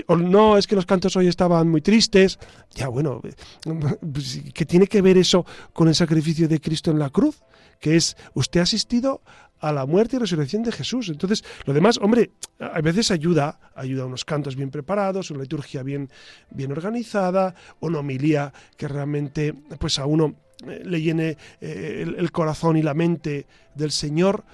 no, 0.09 0.57
es 0.57 0.67
que 0.67 0.75
los 0.75 0.87
cantos 0.87 1.15
hoy 1.17 1.29
estaban 1.29 1.69
muy 1.69 1.81
tristes. 1.81 2.39
Ya 2.75 2.89
bueno, 2.89 3.21
pues, 4.13 4.41
¿qué 4.53 4.67
tiene 4.67 4.87
que 4.87 5.01
ver 5.01 5.17
eso 5.17 5.47
con 5.73 5.89
el 5.89 5.95
sacrificio 5.95 6.49
de 6.49 6.61
Cristo 6.61 6.91
en 6.91 6.99
la 6.99 7.11
cruz? 7.11 7.43
Que 7.79 7.97
es, 7.97 8.17
usted 8.35 8.61
ha 8.61 8.65
asistido 8.65 9.23
a 9.61 9.73
la 9.73 9.87
muerte 9.87 10.17
y 10.17 10.19
resurrección 10.19 10.63
de 10.63 10.73
Jesús. 10.73 11.09
Entonces, 11.09 11.45
lo 11.65 11.73
demás, 11.73 11.99
hombre, 11.99 12.33
a 12.59 12.81
veces 12.81 13.11
ayuda, 13.11 13.59
ayuda 13.75 14.05
a 14.05 14.07
unos 14.07 14.25
cantos 14.25 14.57
bien 14.57 14.71
preparados, 14.71 15.31
una 15.31 15.43
liturgia 15.43 15.83
bien, 15.83 16.11
bien 16.51 16.73
organizada, 16.73 17.55
una 17.81 17.99
homilía 17.99 18.53
que 18.77 18.89
realmente 18.89 19.55
pues 19.79 19.99
a 19.99 20.07
uno 20.07 20.35
eh, 20.67 20.83
le 20.85 21.01
llene 21.01 21.37
eh, 21.61 22.01
el, 22.03 22.17
el 22.17 22.33
corazón 22.33 22.77
y 22.77 22.83
la 22.83 22.95
mente 22.95 23.47
del 23.75 23.91
Señor, 23.91 24.45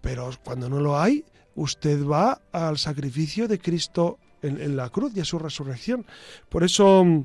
pero 0.00 0.30
cuando 0.44 0.68
no 0.68 0.80
lo 0.80 0.98
hay, 0.98 1.24
usted 1.54 2.04
va 2.06 2.40
al 2.52 2.78
sacrificio 2.78 3.48
de 3.48 3.58
Cristo 3.58 4.18
en, 4.42 4.76
la 4.76 4.88
cruz 4.90 5.12
y 5.16 5.20
a 5.20 5.24
su 5.24 5.38
resurrección. 5.38 6.06
Por 6.48 6.64
eso 6.64 7.04
mm, 7.04 7.24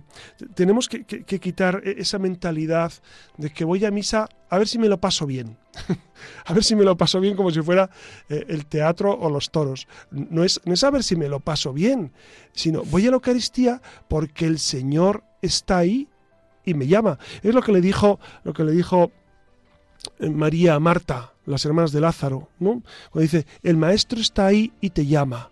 tenemos 0.53 0.89
que, 0.89 1.03
quitar 1.05 1.81
e, 1.83 1.95
esa 1.99 2.19
mentalidad 2.19 2.91
de 3.37 3.49
que 3.51 3.65
voy 3.65 3.83
a 3.85 3.91
misa 3.91 4.29
a 4.49 4.57
ver 4.57 4.67
si 4.67 4.77
me 4.77 4.87
lo 4.87 4.99
paso 4.99 5.25
bien. 5.25 5.57
a 6.45 6.53
ver 6.53 6.63
si 6.63 6.75
me 6.75 6.83
lo 6.83 6.95
paso 6.97 7.19
bien 7.19 7.35
como 7.35 7.51
si 7.51 7.61
fuera 7.61 7.89
eh, 8.29 8.45
el 8.47 8.65
teatro 8.65 9.11
o 9.13 9.29
los 9.29 9.51
toros. 9.51 9.87
No 10.11 10.43
es, 10.43 10.61
no 10.65 10.73
es 10.73 10.83
a 10.83 10.91
ver 10.91 11.03
si 11.03 11.15
me 11.15 11.27
lo 11.27 11.39
paso 11.39 11.73
bien, 11.73 12.11
sino 12.53 12.83
voy 12.83 13.07
a 13.07 13.09
la 13.09 13.15
Eucaristía 13.15 13.81
porque 14.07 14.45
el 14.45 14.59
Señor 14.59 15.23
está 15.41 15.79
ahí 15.79 16.07
y 16.63 16.73
me 16.73 16.87
llama. 16.87 17.19
Es 17.43 17.53
lo 17.53 17.61
que 17.61 17.71
le 17.71 17.81
dijo, 17.81 18.19
lo 18.43 18.53
que 18.53 18.63
le 18.63 18.71
dijo 18.71 19.11
eh, 20.19 20.29
María 20.29 20.75
a 20.75 20.79
Marta, 20.79 21.33
las 21.45 21.65
hermanas 21.65 21.91
de 21.91 22.01
Lázaro, 22.01 22.49
¿no? 22.59 22.81
Cuando 23.11 23.21
dice, 23.21 23.45
el 23.63 23.77
maestro 23.77 24.19
está 24.19 24.47
ahí 24.47 24.73
y 24.81 24.89
te 24.89 25.05
llama. 25.05 25.49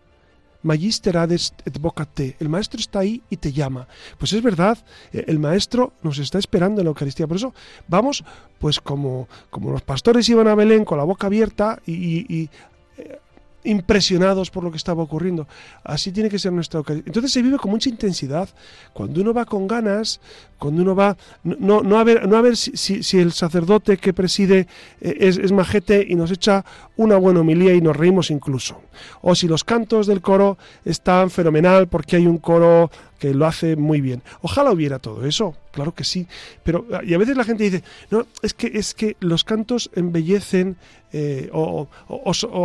Magister 0.63 1.17
ades 1.17 1.53
et 1.65 1.79
vocate. 1.79 2.35
El 2.39 2.49
maestro 2.49 2.79
está 2.79 2.99
ahí 2.99 3.21
y 3.29 3.37
te 3.37 3.51
llama. 3.51 3.87
Pues 4.17 4.33
es 4.33 4.41
verdad, 4.41 4.77
eh, 5.11 5.25
el 5.27 5.39
maestro 5.39 5.93
nos 6.01 6.17
está 6.17 6.39
esperando 6.39 6.81
en 6.81 6.85
la 6.85 6.89
Eucaristía. 6.89 7.27
Por 7.27 7.37
eso 7.37 7.53
vamos, 7.87 8.23
pues 8.59 8.79
como, 8.79 9.27
como 9.49 9.71
los 9.71 9.81
pastores 9.81 10.27
iban 10.29 10.47
a 10.47 10.55
Belén 10.55 10.85
con 10.85 10.97
la 10.97 11.03
boca 11.03 11.27
abierta 11.27 11.79
y, 11.85 12.49
eh, 12.97 13.19
impresionados 13.63 14.49
por 14.49 14.63
lo 14.63 14.71
que 14.71 14.77
estaba 14.77 15.03
ocurriendo. 15.03 15.47
Así 15.83 16.11
tiene 16.11 16.29
que 16.29 16.39
ser 16.39 16.51
nuestra 16.51 16.79
Eucaristía. 16.79 17.09
Entonces 17.09 17.31
se 17.31 17.41
vive 17.41 17.57
con 17.57 17.71
mucha 17.71 17.89
intensidad. 17.89 18.49
Cuando 18.93 19.21
uno 19.21 19.33
va 19.33 19.45
con 19.45 19.67
ganas, 19.67 20.19
cuando 20.57 20.81
uno 20.81 20.95
va, 20.95 21.17
no, 21.43 21.81
no 21.81 21.99
a 21.99 22.03
ver, 22.03 22.27
no 22.27 22.37
a 22.37 22.41
ver 22.41 22.55
si, 22.55 23.03
si, 23.03 23.19
el 23.19 23.33
sacerdote 23.33 23.97
que 23.97 24.13
preside 24.13 24.67
eh, 25.01 25.17
es, 25.19 25.37
es, 25.37 25.51
majete 25.51 26.05
y 26.07 26.15
nos 26.15 26.31
echa 26.31 26.63
una 26.95 27.17
buena 27.17 27.41
homilía 27.41 27.73
y 27.73 27.81
nos 27.81 27.95
reímos 27.95 28.31
incluso. 28.31 28.81
O 29.21 29.35
si 29.35 29.47
los 29.47 29.63
cantos 29.63 30.07
del 30.07 30.21
coro 30.21 30.57
están 30.85 31.29
fenomenal 31.29 31.87
porque 31.87 32.15
hay 32.15 32.27
un 32.27 32.37
coro 32.37 32.91
que 33.23 33.33
lo 33.33 33.45
hace 33.45 33.77
muy 33.77 34.01
bien. 34.01 34.21
Ojalá 34.41 34.73
hubiera 34.73 34.99
todo 34.99 35.25
eso, 35.25 35.55
claro 35.71 35.93
que 35.93 36.03
sí. 36.03 36.27
Pero 36.61 36.85
y 37.05 37.13
a 37.13 37.17
veces 37.17 37.37
la 37.37 37.45
gente 37.45 37.63
dice, 37.63 37.81
no, 38.11 38.27
es 38.41 38.53
que 38.53 38.71
es 38.73 38.93
que 38.93 39.15
los 39.21 39.45
cantos 39.45 39.89
embellecen 39.95 40.75
eh, 41.13 41.49
o, 41.53 41.87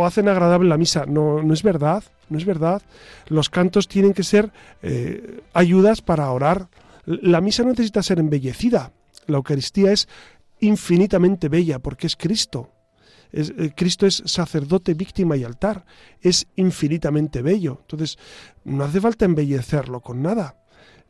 hacen 0.05 0.27
agradable 0.27 0.67
la 0.67 0.75
misa. 0.75 1.05
No, 1.05 1.41
no 1.41 1.53
es 1.53 1.63
verdad, 1.63 2.03
no 2.27 2.37
es 2.37 2.43
verdad. 2.43 2.81
Los 3.29 3.49
cantos 3.49 3.87
tienen 3.87 4.13
que 4.13 4.23
ser 4.23 4.51
eh, 4.83 5.39
ayudas 5.53 6.01
para 6.01 6.29
orar. 6.29 6.67
La 7.05 7.39
misa 7.39 7.63
no 7.63 7.69
necesita 7.69 8.03
ser 8.03 8.19
embellecida. 8.19 8.91
La 9.27 9.37
Eucaristía 9.37 9.93
es 9.93 10.09
infinitamente 10.59 11.47
bella 11.47 11.79
porque 11.79 12.05
es 12.05 12.17
Cristo. 12.17 12.69
Eh, 13.31 13.71
Cristo 13.75 14.05
es 14.05 14.23
sacerdote, 14.25 14.93
víctima 14.93 15.37
y 15.37 15.43
altar. 15.43 15.85
Es 16.21 16.47
infinitamente 16.55 17.41
bello. 17.41 17.79
Entonces, 17.81 18.17
no 18.63 18.83
hace 18.83 19.01
falta 19.01 19.25
embellecerlo 19.25 20.01
con 20.01 20.21
nada. 20.21 20.57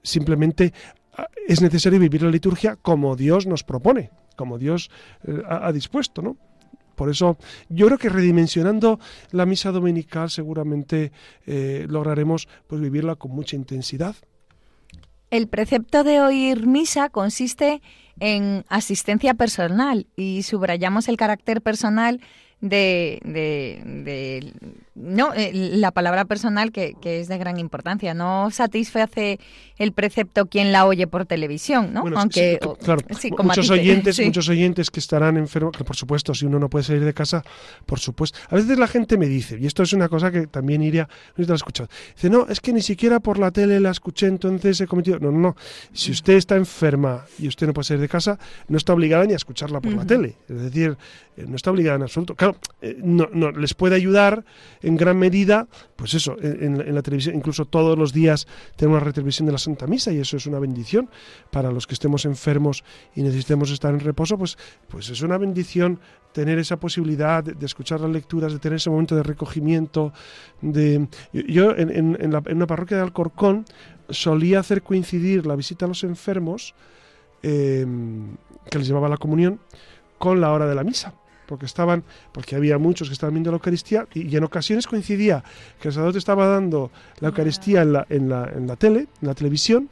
Simplemente 0.03 0.73
ah, 1.17 1.27
es 1.47 1.61
necesario 1.61 1.99
vivir 1.99 2.23
la 2.23 2.29
liturgia 2.29 2.75
como 2.75 3.15
Dios 3.15 3.47
nos 3.47 3.63
propone, 3.63 4.11
como 4.35 4.57
Dios 4.57 4.89
eh, 5.27 5.41
ha, 5.47 5.71
dispuesto, 5.71 6.21
¿no? 6.21 6.37
Por 6.95 7.09
eso 7.09 7.37
yo 7.69 7.85
creo 7.85 7.97
que 7.97 8.09
redimensionando 8.09 8.99
la 9.31 9.45
misa 9.45 9.71
dominical 9.71 10.29
seguramente 10.29 11.13
eh, 11.45 11.85
lograremos 11.87 12.49
pues, 12.67 12.81
vivirla 12.81 13.15
con 13.15 13.31
mucha 13.31 13.55
intensidad. 13.55 14.15
El 15.29 15.47
precepto 15.47 16.03
de 16.03 16.21
oír 16.21 16.65
misa 16.65 17.09
consiste 17.09 17.81
en 18.19 18.65
asistencia 18.69 19.33
personal 19.33 20.07
y 20.15 20.43
subrayamos 20.43 21.07
el 21.07 21.17
carácter 21.17 21.61
personal 21.61 22.21
de, 22.61 23.19
de, 23.23 24.53
no 24.95 25.33
eh, 25.33 25.51
la 25.53 25.91
palabra 25.91 26.25
personal 26.25 26.71
que, 26.71 26.95
que, 27.01 27.21
es 27.21 27.27
de 27.27 27.37
gran 27.37 27.57
importancia. 27.57 28.13
No 28.13 28.51
satisface 28.51 29.39
el 29.79 29.93
precepto 29.93 30.45
quien 30.47 30.71
la 30.71 30.85
oye 30.85 31.07
por 31.07 31.25
televisión 31.25 31.93
no 31.93 32.03
aunque 32.15 32.59
claro 32.83 33.01
muchos 33.41 33.69
oyentes 33.69 34.19
muchos 34.19 34.49
oyentes 34.49 34.91
que 34.91 34.99
estarán 34.99 35.37
enfermos 35.37 35.75
que 35.75 35.85
por 35.85 35.95
supuesto 35.95 36.35
si 36.35 36.45
uno 36.45 36.59
no 36.59 36.69
puede 36.69 36.83
salir 36.83 37.05
de 37.05 37.13
casa 37.13 37.43
por 37.85 37.99
supuesto. 37.99 38.37
A 38.49 38.55
veces 38.55 38.77
la 38.77 38.87
gente 38.87 39.17
me 39.17 39.27
dice 39.27 39.57
y 39.59 39.65
esto 39.65 39.81
es 39.83 39.93
una 39.93 40.09
cosa 40.09 40.31
que 40.31 40.47
también 40.47 40.83
iría 40.83 41.07
no 41.37 41.45
la 41.47 41.55
escuchado 41.55 41.89
dice 42.13 42.29
no 42.29 42.45
es 42.49 42.59
que 42.59 42.73
ni 42.73 42.81
siquiera 42.81 43.21
por 43.21 43.39
la 43.39 43.51
tele 43.51 43.79
la 43.79 43.91
escuché 43.91 44.27
entonces 44.27 44.81
he 44.81 44.87
cometido 44.87 45.17
no 45.19 45.31
no 45.31 45.39
no. 45.39 45.55
Si 45.93 46.11
usted 46.11 46.33
está 46.33 46.57
enferma 46.57 47.25
y 47.39 47.47
usted 47.47 47.65
no 47.65 47.73
puede 47.73 47.85
salir 47.85 48.01
de 48.01 48.09
casa 48.09 48.37
no 48.67 48.77
está 48.77 48.93
obligada 48.93 49.25
ni 49.25 49.33
a 49.33 49.37
escucharla 49.37 49.79
por 49.79 49.93
la 49.93 50.05
tele. 50.05 50.35
Es 50.49 50.61
decir 50.61 50.97
no 51.47 51.55
está 51.55 51.71
obligada 51.71 51.97
en 51.97 52.03
absoluto. 52.03 52.35
Claro 52.35 52.55
eh, 52.81 52.97
no, 53.03 53.27
no, 53.33 53.51
les 53.51 53.73
puede 53.73 53.95
ayudar 53.95 54.45
en 54.81 54.95
gran 54.95 55.17
medida, 55.17 55.67
pues 55.95 56.13
eso, 56.13 56.37
en, 56.41 56.93
la 56.93 57.01
televisión, 57.01 57.35
incluso 57.35 57.65
todos 57.65 57.97
los 57.97 58.13
días 58.13 58.47
tenemos 58.75 58.97
una 58.97 59.05
retransmisión 59.05 59.45
de 59.45 59.51
la 59.51 59.57
Santa 59.57 59.87
Misa 59.87 60.11
y 60.11 60.19
eso 60.19 60.37
es 60.37 60.45
una 60.45 60.59
bendición. 60.59 61.09
Para 61.51 61.71
los 61.71 61.87
que 61.87 61.93
estemos 61.93 62.25
enfermos 62.25 62.83
y 63.15 63.21
necesitemos 63.21 63.71
estar 63.71 63.93
en 63.93 63.99
reposo, 63.99 64.37
pues, 64.37 64.57
pues 64.87 65.09
es 65.09 65.21
una 65.21 65.37
bendición 65.37 65.99
tener 66.31 66.59
esa 66.59 66.79
posibilidad 66.79 67.43
de, 67.43 67.65
escuchar 67.65 67.99
las 68.01 68.11
lecturas, 68.11 68.53
de 68.53 68.59
tener 68.59 68.77
ese 68.77 68.89
momento 68.89 69.15
de 69.15 69.23
recogimiento. 69.23 70.13
De, 70.61 71.07
yo 71.33 71.75
en, 71.75 72.15
en, 72.19 72.31
la, 72.31 72.41
en 72.45 72.57
una 72.57 72.67
parroquia 72.67 72.97
de 72.97 73.03
Alcorcón 73.03 73.65
solía 74.09 74.59
hacer 74.59 74.81
coincidir 74.81 75.45
la 75.45 75.55
visita 75.55 75.85
a 75.85 75.87
los 75.87 76.03
enfermos 76.03 76.75
eh, 77.43 77.85
que 78.69 78.77
les 78.77 78.87
llevaba 78.87 79.09
la 79.09 79.17
comunión 79.17 79.59
con 80.17 80.41
la 80.41 80.51
hora 80.51 80.67
de 80.67 80.75
la 80.75 80.83
misa 80.83 81.13
porque 81.49 81.65
estaban, 81.65 82.03
porque 82.31 82.55
había 82.55 82.77
muchos 82.77 83.09
que 83.09 83.13
estaban 83.13 83.33
viendo 83.33 83.49
la 83.49 83.55
Eucaristía 83.55 84.05
y, 84.13 84.37
en 84.37 84.43
ocasiones 84.43 84.85
coincidía 84.85 85.43
que 85.81 85.87
el 85.87 85.93
sacerdote 85.95 86.19
estaba 86.19 86.45
dando 86.45 86.91
la 87.21 87.29
Eucaristía 87.29 87.81
en 87.81 87.93
la, 87.93 88.05
en 88.07 88.29
la, 88.29 88.51
en 88.55 88.67
la 88.67 88.75
tele, 88.75 89.07
en 89.19 89.27
la 89.27 89.33
televisión, 89.33 89.89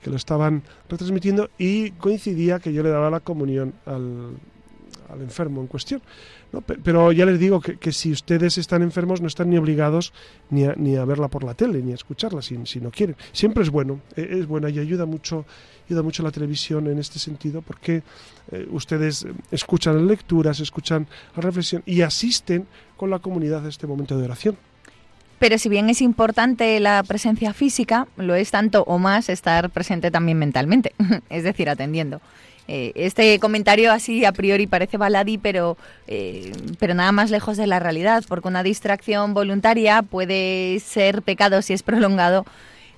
que 0.00 0.10
lo 0.10 0.16
estaban 0.16 0.62
retransmitiendo 0.88 1.50
y 1.58 1.90
coincidía 1.90 2.60
que 2.60 2.72
yo 2.72 2.84
le 2.84 2.90
daba 2.90 3.10
la 3.10 3.18
comunión 3.18 3.74
al, 3.84 4.36
al 5.08 5.20
enfermo 5.20 5.60
en 5.60 5.66
cuestión. 5.66 6.00
Pero 6.60 7.12
ya 7.12 7.24
les 7.24 7.38
digo 7.38 7.60
que, 7.60 7.92
si 7.92 8.12
ustedes 8.12 8.58
están 8.58 8.82
enfermos 8.82 9.22
no 9.22 9.26
están 9.26 9.48
ni 9.48 9.56
obligados 9.56 10.12
ni 10.50 10.64
a, 10.64 10.74
ni 10.76 10.96
a 10.96 11.04
verla 11.04 11.28
por 11.28 11.44
la 11.44 11.54
tele, 11.54 11.82
ni 11.82 11.92
a 11.92 11.94
escucharla 11.94 12.42
si, 12.42 12.58
si 12.66 12.80
no 12.80 12.90
quieren. 12.90 13.16
Siempre 13.32 13.62
es 13.62 13.70
bueno, 13.70 14.00
e, 14.16 14.28
es 14.38 14.46
buena 14.46 14.68
y 14.68 14.78
ayuda 14.78 15.06
mucho, 15.06 15.46
ayuda 15.88 16.02
mucho 16.02 16.22
la 16.22 16.30
televisión 16.30 16.88
en 16.88 16.98
este 16.98 17.18
sentido 17.18 17.62
porque 17.62 18.02
eh, 18.50 18.66
ustedes 18.70 19.26
escuchan 19.50 20.06
lecturas, 20.06 20.60
escuchan 20.60 21.06
la 21.34 21.42
reflexión 21.42 21.82
y 21.86 22.02
asisten 22.02 22.66
con 22.98 23.08
la 23.08 23.18
comunidad 23.18 23.64
a 23.64 23.68
este 23.70 23.86
momento 23.86 24.18
de 24.18 24.24
oración. 24.24 24.56
Pero 25.38 25.58
si 25.58 25.68
bien 25.68 25.90
es 25.90 26.00
importante 26.02 26.78
la 26.78 27.02
presencia 27.02 27.52
física, 27.52 28.06
lo 28.16 28.36
es 28.36 28.52
tanto 28.52 28.84
o 28.86 28.98
más 28.98 29.28
estar 29.28 29.70
presente 29.70 30.10
también 30.10 30.38
mentalmente, 30.38 30.92
es 31.30 31.42
decir, 31.42 31.68
atendiendo. 31.68 32.20
Eh, 32.68 32.92
este 32.94 33.38
comentario 33.40 33.92
así 33.92 34.24
a 34.24 34.32
priori 34.32 34.66
parece 34.66 34.96
baladí, 34.96 35.36
pero, 35.36 35.76
eh, 36.06 36.52
pero 36.78 36.94
nada 36.94 37.12
más 37.12 37.30
lejos 37.30 37.56
de 37.56 37.66
la 37.66 37.80
realidad, 37.80 38.24
porque 38.28 38.48
una 38.48 38.62
distracción 38.62 39.34
voluntaria 39.34 40.02
puede 40.02 40.78
ser 40.80 41.22
pecado 41.22 41.60
si 41.62 41.72
es 41.72 41.82
prolongado 41.82 42.44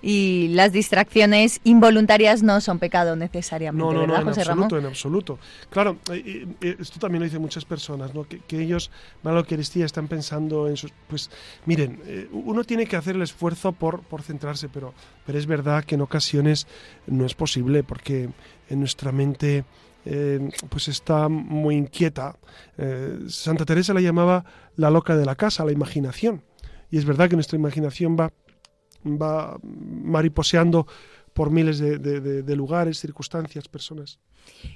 y 0.07 0.49
las 0.49 0.71
distracciones 0.71 1.63
involuntarias 1.65 2.43
no 2.43 2.61
son 2.61 2.79
pecado 2.79 3.17
necesariamente, 3.17 3.87
no, 3.87 3.93
no, 3.95 4.01
¿verdad, 4.01 4.21
no, 4.21 4.27
José 4.27 4.43
en 4.43 4.49
absoluto, 4.49 4.79
en 4.79 4.85
absoluto. 4.85 5.39
Claro, 5.71 5.97
eh, 6.13 6.47
eh, 6.61 6.77
esto 6.79 6.99
también 6.99 7.21
lo 7.21 7.25
dicen 7.25 7.41
muchas 7.41 7.65
personas, 7.65 8.13
¿no? 8.13 8.25
que, 8.25 8.43
ellos 8.51 8.91
van 9.23 9.33
a 9.33 9.35
la 9.37 9.41
Eucaristía, 9.41 9.87
están 9.87 10.07
pensando 10.07 10.69
en 10.69 10.77
sus... 10.77 10.93
Pues 11.09 11.31
miren, 11.65 12.03
eh, 12.05 12.29
uno 12.33 12.65
tiene 12.65 12.85
que 12.85 12.97
hacer 12.97 13.17
el 13.17 13.23
esfuerzo 13.23 13.73
por, 13.73 14.03
por 14.03 14.21
centrarse, 14.21 14.69
pero, 14.69 14.93
pero 15.25 15.39
es 15.39 15.47
verdad 15.47 15.85
que 15.85 15.95
en 15.95 16.03
ocasiones 16.03 16.67
no 17.07 17.25
es 17.25 17.35
posible 17.35 17.83
porque 17.83 18.29
en 18.69 18.81
nuestra 18.81 19.11
mente... 19.11 19.65
pues 20.69 20.89
está 20.89 21.31
muy 21.31 21.77
inquieta. 21.77 22.37
Santa 23.29 23.65
Teresa 23.65 23.95
la 23.95 24.03
llamaba 24.03 24.45
la 24.77 24.91
loca 24.91 25.17
de 25.17 25.25
la 25.25 25.35
casa, 25.35 25.65
la 25.65 25.73
imaginación. 25.73 26.43
Y 26.91 26.99
es 26.99 27.07
verdad 27.07 27.31
que 27.31 27.37
nuestra 27.37 27.59
imaginación 27.59 28.19
va 28.21 28.31
va 29.05 29.59
mariposeando 29.63 30.87
por 31.33 31.51
miles 31.51 31.79
de, 31.79 32.57
lugares, 32.57 32.99
circunstancias, 32.99 33.69
personas. 33.69 34.19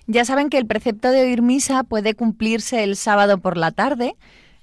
Ya 0.07 0.25
saben 0.25 0.51
que 0.51 0.59
el 0.59 0.67
precepto 0.67 1.11
de 1.11 1.23
oír 1.23 1.41
misa 1.41 1.85
puede 1.85 2.15
cumplirse 2.15 2.83
el 2.83 2.97
sábado 2.97 3.39
por 3.39 3.57
la 3.57 3.71
tarde, 3.71 4.17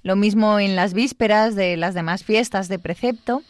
lo 0.04 0.16
mismo 0.16 0.60
en 0.60 0.76
las 0.76 0.94
vísperas 0.94 1.56
de 1.56 1.78
las 1.78 1.94
demás 1.94 2.24
fiestas 2.24 2.68
de 2.68 2.80
precepto. 2.80 3.44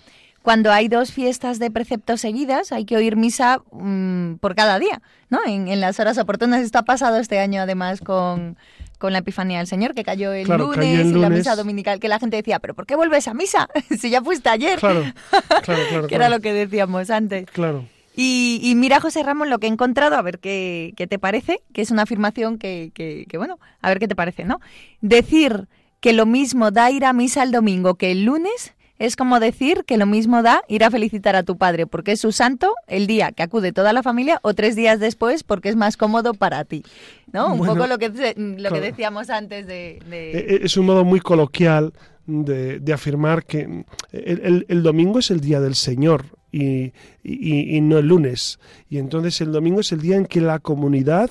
Cuando 0.43 0.71
hay 0.71 0.89
dos 0.89 1.11
fiestas 1.11 1.57
de 1.57 1.71
precepto 1.71 2.17
seguidas, 2.17 2.71
hay 2.71 2.85
que 2.85 2.95
oír 2.95 3.15
misa 3.15 3.63
mm, 3.71 4.35
por 4.35 4.53
cada 4.53 4.77
día, 4.77 5.01
¿no? 5.31 5.39
En, 5.43 5.67
en, 5.67 5.81
las 5.81 5.99
horas 5.99 6.19
oportunas. 6.19 6.61
Esto 6.61 6.77
ha 6.77 6.83
pasado 6.83 7.17
este 7.17 7.39
año 7.39 7.61
además 7.61 7.99
con, 7.99 8.55
con 8.97 9.13
la 9.13 9.19
Epifanía 9.19 9.59
del 9.59 9.67
Señor, 9.67 9.93
que 9.93 10.03
cayó 10.03 10.33
el 10.33 10.47
lunes, 10.47 11.07
y 11.07 11.13
la 11.13 11.29
misa 11.29 11.55
dominical, 11.55 11.99
que 11.99 12.07
la 12.07 12.19
gente 12.19 12.37
decía, 12.37 12.59
pero 12.59 12.73
¿por 12.73 12.85
qué 12.85 12.95
vuelves 12.95 13.27
a 13.27 13.33
misa? 13.33 13.67
si 13.99 14.09
ya 14.09 14.21
fuiste 14.21 14.49
ayer. 14.49 14.79
Claro, 14.79 15.03
claro, 15.63 15.81
claro. 15.89 16.07
que 16.07 16.15
era 16.15 16.29
lo 16.29 16.39
que 16.39 16.53
decíamos 16.53 17.09
antes. 17.09 17.45
Claro. 17.51 17.85
Y, 18.17 18.73
mira, 18.77 19.01
José 19.01 19.23
Ramón, 19.23 19.49
lo 19.49 19.59
que 19.59 19.67
he 19.67 19.69
encontrado, 19.69 20.15
a 20.15 20.21
ver 20.21 20.39
qué, 20.39 20.93
qué 20.95 21.05
te 21.05 21.19
parece, 21.19 21.61
que 21.73 21.81
es 21.81 21.91
una 21.91 22.03
afirmación 22.03 22.57
que, 22.57 22.91
que, 22.93 23.25
que, 23.27 23.37
bueno, 23.37 23.59
a 23.81 23.89
ver 23.89 23.99
qué 23.99 24.07
te 24.07 24.15
parece, 24.15 24.45
¿no? 24.45 24.61
Decir 25.01 25.67
que 25.99 26.13
lo 26.13 26.25
mismo 26.25 26.71
da 26.71 26.89
ir 26.91 27.03
a 27.03 27.11
misa 27.11 27.43
el 27.43 27.51
domingo 27.51 27.95
que 27.95 28.11
el 28.11 28.23
lunes 28.23 28.73
es 28.99 29.15
como 29.15 29.39
decir 29.39 29.83
que 29.85 29.97
lo 29.97 30.05
mismo 30.05 30.41
da 30.41 30.63
ir 30.67 30.83
a 30.83 30.91
felicitar 30.91 31.35
a 31.35 31.43
tu 31.43 31.57
padre 31.57 31.85
porque 31.85 32.13
es 32.13 32.21
su 32.21 32.31
santo 32.31 32.73
el 32.87 33.07
día 33.07 33.31
que 33.31 33.43
acude 33.43 33.71
toda 33.71 33.93
la 33.93 34.03
familia 34.03 34.39
o 34.41 34.53
tres 34.53 34.75
días 34.75 34.99
después 34.99 35.43
porque 35.43 35.69
es 35.69 35.75
más 35.75 35.97
cómodo 35.97 36.33
para 36.33 36.63
ti. 36.63 36.83
¿No? 37.31 37.53
Un 37.53 37.65
poco 37.65 37.87
lo 37.87 37.97
que, 37.97 38.33
lo 38.37 38.71
que 38.71 38.81
decíamos 38.81 39.29
antes 39.29 39.67
de, 39.67 39.99
e, 40.09 40.31
e, 40.33 40.59
Es 40.63 40.77
un 40.77 40.85
modo 40.85 41.03
muy 41.03 41.19
coloquial 41.19 41.93
de, 42.25 42.81
afirmar 42.93 43.45
que 43.45 43.83
el, 44.11 44.83
domingo 44.83 45.19
es 45.19 45.31
el 45.31 45.41
día 45.41 45.59
del 45.59 45.75
Señor 45.75 46.25
y, 46.51 46.93
y 47.23 47.81
no 47.81 47.97
el 47.97 48.07
lunes. 48.07 48.59
Y 48.89 48.99
entonces 48.99 49.41
el 49.41 49.51
domingo 49.51 49.81
es 49.81 49.91
el 49.91 50.01
día 50.01 50.15
en 50.15 50.25
que 50.25 50.39
la 50.39 50.59
comunidad 50.59 51.29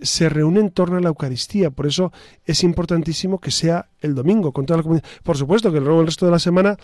se 0.00 0.28
reúne 0.28 0.60
en 0.60 0.70
torno 0.70 0.96
a 0.96 1.00
la 1.00 1.08
Eucaristía. 1.08 1.70
Por 1.70 1.86
eso 1.86 2.12
es 2.44 2.62
importantísimo 2.64 3.40
que 3.40 3.50
sea 3.50 3.88
el 4.00 4.14
domingo 4.14 4.52
con 4.52 4.66
toda 4.66 4.78
la 4.78 4.82
comunidad. 4.82 5.06
Por 5.22 5.36
supuesto 5.36 5.72
que 5.72 5.80
luego 5.80 6.00
el 6.00 6.06
resto 6.06 6.26
de 6.26 6.32
la 6.32 6.38
semana 6.38 6.76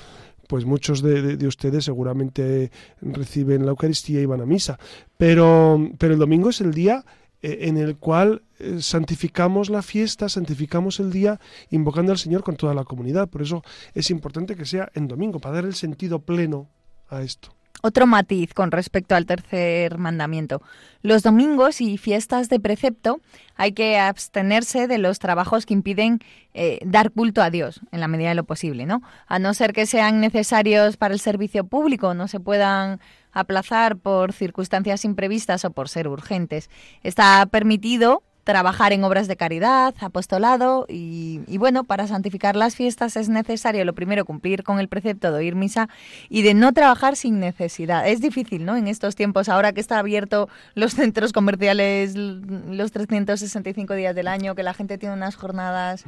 pues 0.51 0.65
muchos 0.65 1.01
de, 1.01 1.47
ustedes 1.47 1.85
seguramente 1.85 2.73
reciben 3.01 3.65
la 3.65 3.71
Eucaristía 3.71 4.21
y 4.21 4.27
van 4.27 4.41
a 4.41 4.47
misa. 4.47 4.81
Pero, 5.17 5.91
pero 5.97 6.15
el 6.15 6.19
domingo 6.19 6.51
es 6.51 6.61
el 6.61 6.75
día 6.75 7.05
eh, 7.41 7.69
en 7.69 7.77
el 7.77 7.99
cual 7.99 8.43
eh, 8.59 8.79
santificamos 8.81 9.71
la 9.71 9.81
fiesta, 9.81 10.29
santificamos 10.29 10.99
el 10.99 11.13
día, 11.13 11.39
invocando 11.71 12.11
al 12.11 12.19
Señor 12.19 12.43
con 12.43 12.57
toda 12.57 12.75
la 12.75 12.83
comunidad. 12.83 13.29
Por 13.29 13.43
eso 13.43 13.63
es 13.95 14.11
importante 14.11 14.57
que 14.57 14.67
sea 14.67 14.91
en 14.95 15.07
domingo, 15.07 15.39
para 15.39 15.55
dar 15.55 15.67
el 15.67 15.75
sentido 15.75 16.19
pleno 16.19 16.69
a 17.09 17.23
esto. 17.23 17.55
Otro 17.83 18.07
matiz 18.07 18.55
con 18.55 18.71
respecto 18.71 19.15
al 19.15 19.27
tercer 19.27 19.99
mandamiento. 19.99 20.63
Los 21.03 21.23
domingos 21.23 21.81
y 21.81 21.97
fiestas 21.97 22.49
de 22.49 22.61
precepto 22.61 23.21
hay 23.57 23.73
que 23.73 23.99
abstenerse 23.99 24.87
de 24.87 24.99
los 24.99 25.19
trabajos 25.19 25.67
que 25.67 25.75
impiden 25.75 26.21
eh, 26.53 26.81
dar 26.85 27.11
culto 27.11 27.43
a 27.43 27.51
Dios 27.51 27.81
en 27.93 28.01
la 28.01 28.09
medida 28.09 28.31
de 28.31 28.35
lo 28.35 28.45
posible, 28.45 28.87
¿no? 28.87 29.03
A 29.27 29.39
no 29.39 29.55
ser 29.55 29.73
que 29.73 29.87
sean 29.87 30.21
necesarios 30.21 30.97
para 30.97 31.15
el 31.15 31.21
servicio 31.21 31.65
público, 31.65 32.13
no 32.15 32.29
se 32.29 32.41
puedan 32.41 33.01
aplazar 33.33 33.97
por 33.97 34.33
circunstancias 34.33 35.05
imprevistas 35.05 35.65
o 35.65 35.71
por 35.71 35.89
ser 35.89 36.09
urgentes. 36.09 36.69
Está 37.03 37.47
permitido 37.47 38.23
trabajar 38.51 38.93
en 38.93 39.05
obras 39.05 39.29
de 39.29 39.37
caridad, 39.37 39.95
apostolado 40.01 40.85
y, 40.89 41.39
bueno, 41.59 41.85
para 41.85 42.09
santificar 42.09 42.57
las 42.57 42.75
fiestas 42.75 43.15
es 43.15 43.29
necesario 43.29 43.85
lo 43.85 43.95
primero 43.95 44.25
cumplir 44.25 44.65
con 44.65 44.81
el 44.81 44.89
precepto 44.89 45.31
de 45.31 45.39
oír 45.39 45.55
misa 45.55 45.89
y 46.29 46.43
de 46.43 46.55
no 46.55 46.73
trabajar 46.73 47.15
sin 47.15 47.39
necesidad. 47.39 48.09
Es 48.09 48.21
difícil, 48.21 48.65
¿no? 48.65 48.77
En 48.77 48.89
estos 48.89 49.15
tiempos, 49.15 49.49
ahora 49.49 49.73
que 49.73 49.81
está 49.81 50.01
abierto 50.01 50.49
los 50.75 50.95
centros 50.95 51.33
comerciales 51.33 52.17
los 52.17 52.91
365 52.91 53.95
días 53.95 54.17
del 54.17 54.27
año, 54.27 54.57
que 54.57 54.65
la 54.65 54.75
gente 54.75 54.99
tiene 54.99 55.15
unas 55.15 55.37
jornadas... 55.37 56.05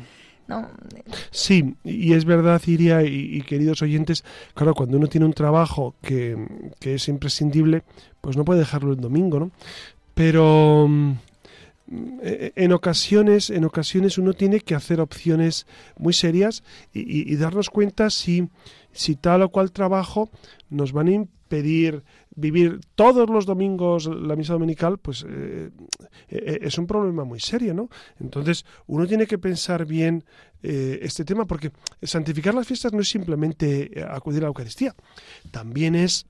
¿No? 0.49 0.69
Sí, 1.31 1.77
y 1.85 2.15
es 2.15 2.25
verdad, 2.25 2.61
Iria 2.67 3.05
y, 3.05 3.37
y, 3.37 3.43
queridos 3.43 3.81
oyentes, 3.81 4.25
claro, 4.55 4.75
cuando 4.75 4.97
uno 4.99 5.07
tiene 5.07 5.25
un 5.25 5.33
trabajo 5.33 5.95
que, 6.03 6.37
que 6.81 6.97
es 6.97 7.07
imprescindible, 7.07 7.85
pues 8.21 8.37
no 8.37 8.45
puede 8.45 8.59
dejarlo 8.59 8.91
el 8.91 9.01
domingo, 9.01 9.39
¿no? 9.39 9.53
Pero 10.15 10.91
en 12.23 12.73
ocasiones, 12.73 13.51
en 13.51 13.65
ocasiones 13.65 14.19
uno 14.19 14.33
tiene 14.33 14.61
que 14.61 14.75
hacer 14.75 15.01
opciones 15.01 15.67
muy 15.99 16.13
serias 16.13 16.63
y, 16.93 17.35
darnos 17.37 17.69
cuenta 17.71 18.09
si, 18.11 18.49
si 18.93 19.17
tal 19.17 19.43
o 19.43 19.51
cual 19.51 19.73
trabajo 19.73 20.31
nos 20.71 20.93
van 20.93 21.09
a 21.09 21.13
impedir 21.13 22.03
vivir 22.35 22.81
todos 22.95 23.29
los 23.29 23.47
domingos 23.47 24.07
la 24.07 24.37
misa 24.37 24.55
dominical, 24.55 24.99
pues 24.99 25.25
eh, 25.29 25.71
eh, 26.29 26.59
es 26.63 26.79
un 26.79 26.87
problema 26.87 27.25
muy 27.25 27.41
serio, 27.41 27.75
¿no? 27.75 27.89
Entonces 28.21 28.65
uno 28.87 29.07
tiene 29.07 29.27
que 29.27 29.39
pensar 29.39 29.85
bien 29.85 30.25
eh, 30.63 31.01
este 31.03 31.25
tema 31.25 31.47
porque 31.47 31.73
santificar 32.03 32.55
las 32.55 32.67
fiestas 32.67 32.93
no 32.93 33.01
es 33.01 33.09
simplemente 33.09 33.91
acudir 34.09 34.41
a 34.41 34.43
la 34.43 34.49
Eucaristía, 34.49 34.95
también 35.51 35.95
es, 35.95 36.27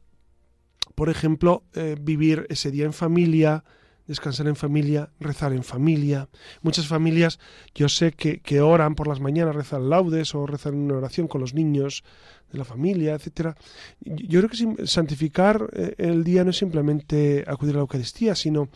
por 0.95 1.09
ejemplo, 1.09 1.63
vivir 2.01 2.47
ese 2.49 2.71
día 2.71 2.85
en 2.85 2.93
familia, 2.93 3.65
descansar 4.07 4.47
en 4.47 4.57
familia, 4.57 5.11
rezar 5.21 5.53
en 5.53 5.65
familia. 5.65 6.29
Muchas 6.63 6.87
familias, 6.87 7.39
yo 7.75 7.89
sé 7.89 8.13
que, 8.13 8.41
que 8.41 8.61
oran 8.61 8.95
por 8.95 9.09
las 9.09 9.21
mañanas, 9.21 9.55
rezan 9.55 9.89
laudes 9.89 10.35
o 10.35 10.47
rezan 10.47 10.75
una 10.75 10.97
oración 10.97 11.29
con 11.29 11.41
los 11.41 11.55
niños 11.55 12.05
de 12.51 12.59
la 12.59 12.65
familia, 12.65 13.15
etcétera. 13.15 13.57
Yo 14.01 14.41
creo 14.41 14.51
que 14.51 14.87
santificar 14.87 15.69
eh, 15.73 15.95
el 15.99 16.23
día 16.25 16.45
no 16.45 16.51
es 16.51 16.59
simplemente 16.59 17.45
acudir 17.47 17.75
a 17.75 17.79
la 17.79 17.83
Eucaristía, 17.83 18.35
sino, 18.35 18.69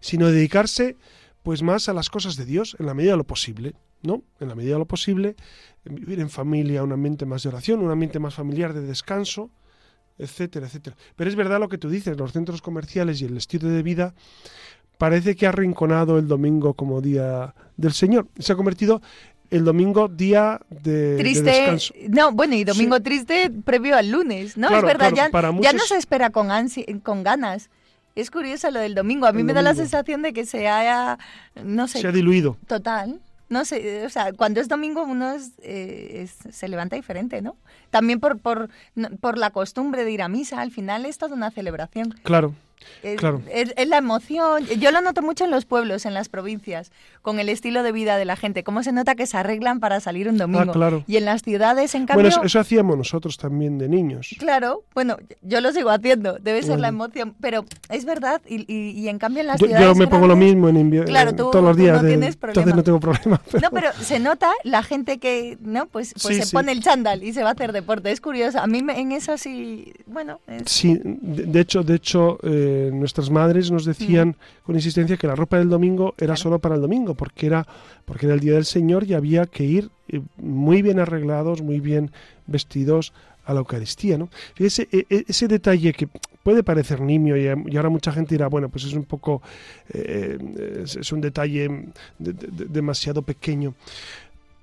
sino 0.00 0.30
dedicarse 0.30 0.96
pues 1.42 1.62
más 1.62 1.88
a 1.88 1.92
las 1.92 2.08
cosas 2.08 2.36
de 2.36 2.46
Dios 2.46 2.76
en 2.78 2.86
la 2.86 2.94
medida 2.94 3.12
de 3.12 3.18
lo 3.18 3.24
posible, 3.24 3.74
¿no? 4.02 4.22
En 4.40 4.48
la 4.48 4.54
medida 4.54 4.74
de 4.74 4.78
lo 4.78 4.86
posible, 4.86 5.36
vivir 5.84 6.20
en 6.20 6.30
familia, 6.30 6.82
un 6.82 6.92
ambiente 6.92 7.26
más 7.26 7.42
de 7.42 7.50
oración, 7.50 7.80
un 7.80 7.90
ambiente 7.90 8.18
más 8.18 8.34
familiar 8.34 8.72
de 8.72 8.80
descanso, 8.80 9.50
etcétera, 10.18 10.66
etcétera. 10.66 10.96
Pero 11.16 11.30
es 11.30 11.36
verdad 11.36 11.60
lo 11.60 11.68
que 11.68 11.78
tú 11.78 11.88
dices, 11.88 12.16
los 12.16 12.32
centros 12.32 12.62
comerciales 12.62 13.20
y 13.20 13.26
el 13.26 13.36
estilo 13.36 13.68
de 13.68 13.82
vida 13.82 14.14
parece 14.98 15.34
que 15.36 15.46
ha 15.46 15.50
arrinconado 15.50 16.18
el 16.18 16.28
domingo 16.28 16.74
como 16.74 17.00
día 17.00 17.54
del 17.76 17.92
Señor. 17.92 18.28
Se 18.38 18.52
ha 18.52 18.56
convertido 18.56 19.02
el 19.50 19.64
domingo 19.64 20.08
día 20.08 20.60
de, 20.68 21.16
descanso. 21.16 21.94
No, 22.08 22.32
bueno, 22.32 22.54
y 22.54 22.64
domingo 22.64 23.00
triste 23.00 23.50
previo 23.64 23.96
al 23.96 24.10
lunes, 24.10 24.56
¿no? 24.56 24.74
es 24.74 24.82
verdad, 24.82 25.12
ya, 25.14 25.30
ya, 25.60 25.72
no 25.72 25.84
se 25.84 25.96
espera 25.96 26.30
con, 26.30 26.48
con 27.02 27.22
ganas. 27.22 27.70
Es 28.14 28.30
curioso 28.30 28.70
lo 28.70 28.80
del 28.80 28.94
domingo. 28.94 29.26
A 29.26 29.32
mí 29.32 29.42
me 29.42 29.52
da 29.52 29.62
la 29.62 29.74
sensación 29.74 30.22
de 30.22 30.32
que 30.32 30.46
se 30.46 30.68
haya, 30.68 31.18
no 31.62 31.88
sé... 31.88 32.00
Se 32.00 32.06
ha 32.06 32.12
diluido. 32.12 32.56
Total. 32.68 33.20
No 33.48 33.64
sé, 33.64 34.04
o 34.06 34.08
sea, 34.08 34.32
cuando 34.32 34.60
es 34.60 34.68
domingo 34.68 35.04
uno 35.04 35.36
eh, 35.62 36.26
se 36.50 36.68
levanta 36.68 36.96
diferente, 36.96 37.42
¿no? 37.42 37.56
También 37.94 38.18
por, 38.18 38.40
por, 38.40 38.70
por 39.20 39.38
la 39.38 39.50
costumbre 39.50 40.04
de 40.04 40.10
ir 40.10 40.20
a 40.20 40.26
misa, 40.28 40.60
al 40.60 40.72
final 40.72 41.06
es 41.06 41.16
toda 41.16 41.36
una 41.36 41.52
celebración. 41.52 42.10
Claro, 42.24 42.52
Es, 43.02 43.16
Claro. 43.18 43.40
es- 43.50 43.72
es 43.78 43.88
la 43.88 43.96
emoción. 43.96 44.66
Yo 44.78 44.90
lo 44.90 45.00
noto 45.00 45.22
mucho 45.22 45.44
en 45.44 45.50
los 45.50 45.64
pueblos, 45.64 46.04
en 46.04 46.12
las 46.12 46.28
provincias, 46.28 46.92
con 47.22 47.40
el 47.40 47.48
estilo 47.48 47.82
de 47.82 47.92
vida 47.92 48.18
de 48.18 48.26
la 48.26 48.36
gente. 48.36 48.62
Cómo 48.62 48.82
se 48.82 48.92
nota 48.92 49.14
que 49.14 49.26
se 49.26 49.38
arreglan 49.38 49.80
para 49.80 50.00
salir 50.00 50.28
un 50.28 50.36
domingo. 50.36 50.70
Ah, 50.70 50.72
claro. 50.72 51.02
Y 51.06 51.16
en 51.16 51.24
las 51.24 51.40
ciudades, 51.42 51.94
en 51.94 52.04
cambio... 52.04 52.24
Bueno, 52.24 52.36
eso, 52.36 52.42
eso 52.44 52.60
hacíamos 52.60 52.98
nosotros 52.98 53.38
también 53.38 53.78
de 53.78 53.88
niños. 53.88 54.34
Claro, 54.38 54.82
bueno, 54.92 55.16
yo 55.40 55.62
lo 55.62 55.72
sigo 55.72 55.88
haciendo, 55.88 56.34
debe 56.40 56.60
ser 56.62 56.78
la 56.78 56.90
Bueno. 56.90 57.04
emoción, 57.06 57.34
pero 57.40 57.64
es 57.88 58.04
verdad, 58.04 58.42
y, 58.46 58.70
y- 58.70 58.90
y 58.90 59.08
en 59.08 59.18
cambio 59.18 59.40
en 59.40 59.46
las 59.46 59.60
Yo, 59.60 59.66
ciudades 59.66 59.86
yo 59.86 59.94
me 59.94 60.06
pongo 60.06 60.26
lo 60.26 60.36
mismo 60.36 60.68
en 60.68 60.76
invierno 60.76 61.08
Claro, 61.08 61.30
tú- 61.30 61.50
todos 61.52 61.64
los 61.64 61.76
tú 61.78 61.82
días. 61.84 61.96
no 61.96 62.02
de- 62.02 62.08
tienes 62.10 62.34
entonces 62.34 62.54
problema. 62.54 62.76
no 62.76 62.82
tengo 62.84 63.00
problema. 63.00 63.40
No, 63.62 63.70
pero 63.70 63.92
se 63.94 64.18
nota 64.18 64.50
la 64.62 64.82
gente 64.82 65.16
que, 65.18 65.56
¿no? 65.62 65.86
Pues, 65.86 66.12
pues 66.20 66.36
Sí, 66.36 66.42
se 66.42 66.46
sí. 66.48 66.52
pone 66.54 66.72
el 66.72 66.82
chándal 66.82 67.22
y 67.22 67.32
se 67.32 67.42
va 67.42 67.50
a 67.50 67.52
hacer 67.52 67.72
deporte. 67.84 68.10
Es 68.10 68.20
curioso. 68.20 68.58
A 68.60 68.66
mí 68.66 68.82
me- 68.82 68.98
en 69.00 69.12
eso 69.12 69.36
sí, 69.38 69.92
bueno, 70.06 70.40
es- 70.46 70.64
Sí, 70.70 70.98
de, 71.02 71.44
de 71.44 71.60
hecho, 71.60 71.82
de 71.82 71.94
hecho 71.94 72.38
eh, 72.42 72.90
nuestras 72.92 73.30
madres 73.30 73.70
nos 73.70 73.84
decían 73.84 74.36
con 74.64 74.74
insistencia 74.74 75.16
que 75.16 75.26
la 75.26 75.34
ropa 75.36 75.58
del 75.58 75.68
domingo 75.68 76.14
era 76.18 76.34
Claro. 76.34 76.36
solo 76.36 76.58
para 76.58 76.74
el 76.74 76.80
domingo, 76.80 77.14
porque 77.14 77.46
era, 77.46 77.66
porque 78.04 78.26
era 78.26 78.34
el 78.34 78.40
día 78.40 78.54
del 78.54 78.64
Señor 78.64 79.04
y 79.04 79.14
había 79.14 79.46
que 79.46 79.64
ir 79.64 79.90
eh, 80.08 80.20
muy 80.36 80.82
bien 80.82 80.98
arreglados, 80.98 81.62
muy 81.62 81.80
bien 81.80 82.10
vestidos 82.46 83.12
a 83.46 83.52
la 83.54 83.60
Eucaristía, 83.60 84.16
¿no? 84.18 84.28
Fíjese, 84.54 84.88
e- 84.90 85.06
e- 85.10 85.24
ese 85.28 85.48
detalle 85.48 85.92
que 85.92 86.08
puede 86.42 86.62
parecer 86.62 87.00
nimio 87.00 87.36
y, 87.36 87.44
y 87.72 87.76
ahora 87.76 87.88
mucha 87.90 88.10
gente 88.12 88.34
dirá, 88.34 88.48
bueno, 88.48 88.68
pues 88.68 88.84
es 88.84 88.92
un 88.94 89.04
poco, 89.04 89.40
eh, 89.92 90.38
es, 90.84 91.12
un 91.12 91.20
detalle 91.20 91.68
de- 92.18 92.32
de- 92.32 92.48
de- 92.48 92.64
demasiado 92.66 93.22
pequeño. 93.22 93.74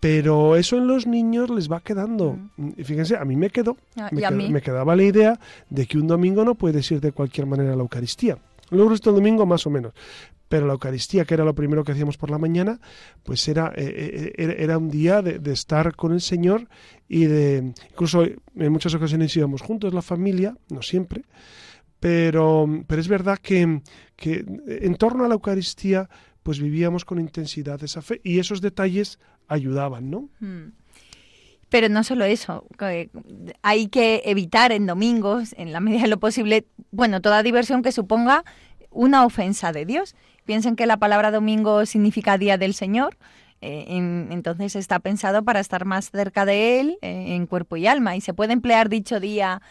Pero 0.01 0.55
eso 0.55 0.77
en 0.77 0.87
los 0.87 1.05
niños 1.05 1.49
les 1.51 1.71
va 1.71 1.79
quedando. 1.79 2.37
Y 2.75 2.83
fíjense, 2.83 3.15
a 3.15 3.23
mí 3.23 3.35
me 3.35 3.51
quedó 3.51 3.77
Ah, 3.95 4.09
me, 4.11 4.29
mí. 4.31 4.49
me 4.49 4.61
quedaba 4.61 4.95
la 4.95 5.03
idea 5.03 5.39
de 5.69 5.85
que 5.85 5.99
un 5.99 6.07
domingo 6.07 6.43
no 6.43 6.55
puedes 6.55 6.91
ir 6.91 6.99
de 6.99 7.11
cualquier 7.11 7.45
manera 7.45 7.73
a 7.73 7.75
la 7.75 7.83
Eucaristía. 7.83 8.37
Luego 8.71 8.91
el 8.91 8.99
domingo 8.99 9.45
más 9.45 9.67
o 9.67 9.69
menos. 9.69 9.93
Pero 10.49 10.65
la 10.65 10.73
Eucaristía, 10.73 11.23
que 11.23 11.35
era 11.35 11.45
lo 11.45 11.53
primero 11.53 11.83
que 11.83 11.91
hacíamos 11.91 12.17
por 12.17 12.31
la 12.31 12.39
mañana, 12.39 12.79
pues 13.23 13.47
era, 13.47 13.71
eh, 13.75 13.85
eh, 13.87 14.33
era, 14.37 14.53
era 14.53 14.77
un 14.79 14.89
día 14.89 15.21
de, 15.21 15.37
de 15.39 15.53
estar 15.53 15.95
con 15.95 16.13
el 16.13 16.19
Señor 16.21 16.67
y 17.07 17.25
de... 17.25 17.71
Incluso 17.91 18.23
en 18.23 18.71
muchas 18.71 18.95
ocasiones 18.95 19.35
íbamos 19.37 19.61
juntos, 19.61 19.93
la 19.93 20.01
familia, 20.01 20.57
no 20.69 20.81
siempre, 20.81 21.23
pero, 21.99 22.67
pero 22.87 22.99
es 22.99 23.07
verdad 23.07 23.37
que, 23.37 23.81
que 24.15 24.43
en 24.67 24.95
torno 24.95 25.23
a 25.23 25.27
la 25.27 25.35
Eucaristía 25.35 26.09
pues 26.43 26.59
vivíamos 26.59 27.05
con 27.05 27.19
intensidad 27.19 27.81
esa 27.83 28.01
fe 28.01 28.19
y 28.23 28.39
esos 28.39 28.61
detalles 28.61 29.19
ayudaban, 29.51 30.09
¿no? 30.09 30.29
Mm. 30.39 30.71
Pero 31.69 31.87
no 31.87 32.03
solo 32.03 32.25
eso, 32.25 32.65
que 32.77 33.09
hay 33.61 33.87
que 33.87 34.23
evitar 34.25 34.71
en 34.73 34.85
domingos, 34.87 35.53
en 35.57 35.71
la 35.71 35.79
medida 35.85 36.01
de 36.03 36.07
lo 36.09 36.19
posible, 36.19 36.65
bueno, 36.91 37.21
toda 37.21 37.43
diversión 37.43 37.81
que 37.81 37.91
suponga 37.91 38.43
una 38.89 39.25
ofensa 39.25 39.71
de 39.71 39.85
Dios. 39.85 40.15
Piensen 40.45 40.75
que 40.75 40.85
la 40.85 40.97
palabra 40.97 41.31
domingo 41.31 41.85
significa 41.85 42.37
día 42.37 42.57
del 42.57 42.73
Señor, 42.73 43.17
eh, 43.61 43.85
en- 43.89 44.29
entonces 44.31 44.75
está 44.75 44.99
pensado 44.99 45.43
para 45.43 45.59
estar 45.59 45.85
más 45.85 46.09
cerca 46.11 46.45
de 46.45 46.79
Él 46.81 46.97
eh, 47.01 47.35
en 47.35 47.45
cuerpo 47.45 47.77
y 47.77 47.87
alma. 47.87 48.15
Y 48.17 48.21
se 48.21 48.33
puede 48.33 48.51
emplear 48.53 48.89
dicho 48.89 49.19
día, 49.21 49.61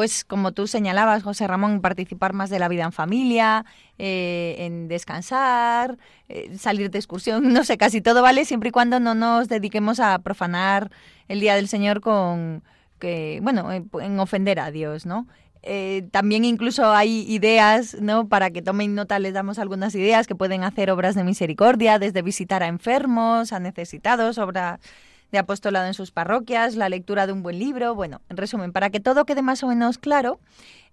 pues 0.00 0.24
como 0.24 0.52
tú 0.52 0.66
señalabas, 0.66 1.22
José 1.22 1.46
Ramón, 1.46 1.82
participar 1.82 2.32
más 2.32 2.48
de 2.48 2.58
la 2.58 2.68
vida 2.68 2.84
en 2.84 2.92
familia, 2.92 3.66
eh, 3.98 4.56
en 4.60 4.88
descansar, 4.88 5.98
eh, 6.30 6.56
salir 6.56 6.90
de 6.90 6.96
excursión, 6.96 7.42
no 7.52 7.64
sé, 7.64 7.76
casi 7.76 8.00
todo 8.00 8.22
vale 8.22 8.46
siempre 8.46 8.70
y 8.70 8.72
cuando 8.72 8.98
no 8.98 9.14
nos 9.14 9.48
dediquemos 9.48 10.00
a 10.00 10.18
profanar 10.20 10.90
el 11.28 11.40
día 11.40 11.54
del 11.54 11.68
Señor 11.68 12.00
con 12.00 12.62
que, 12.98 13.40
bueno, 13.42 13.70
en, 13.72 13.90
en 14.00 14.18
ofender 14.20 14.58
a 14.58 14.70
Dios, 14.70 15.04
¿no? 15.04 15.26
Eh, 15.62 16.08
también 16.10 16.46
incluso 16.46 16.90
hay 16.90 17.30
ideas, 17.30 17.98
¿no? 18.00 18.26
Para 18.26 18.50
que 18.50 18.62
tomen 18.62 18.94
nota, 18.94 19.18
les 19.18 19.34
damos 19.34 19.58
algunas 19.58 19.94
ideas 19.94 20.26
que 20.26 20.34
pueden 20.34 20.64
hacer 20.64 20.90
obras 20.90 21.14
de 21.14 21.24
misericordia, 21.24 21.98
desde 21.98 22.22
visitar 22.22 22.62
a 22.62 22.68
enfermos, 22.68 23.52
a 23.52 23.60
necesitados, 23.60 24.38
obra 24.38 24.80
de 25.32 25.38
apostolado 25.38 25.86
en 25.86 25.94
sus 25.94 26.10
parroquias, 26.10 26.76
la 26.76 26.88
lectura 26.88 27.26
de 27.26 27.32
un 27.32 27.42
buen 27.42 27.58
libro. 27.58 27.94
Bueno, 27.94 28.20
en 28.28 28.36
resumen, 28.36 28.72
para 28.72 28.90
que 28.90 29.00
todo 29.00 29.24
quede 29.24 29.42
más 29.42 29.62
o 29.62 29.68
menos 29.68 29.98
claro, 29.98 30.40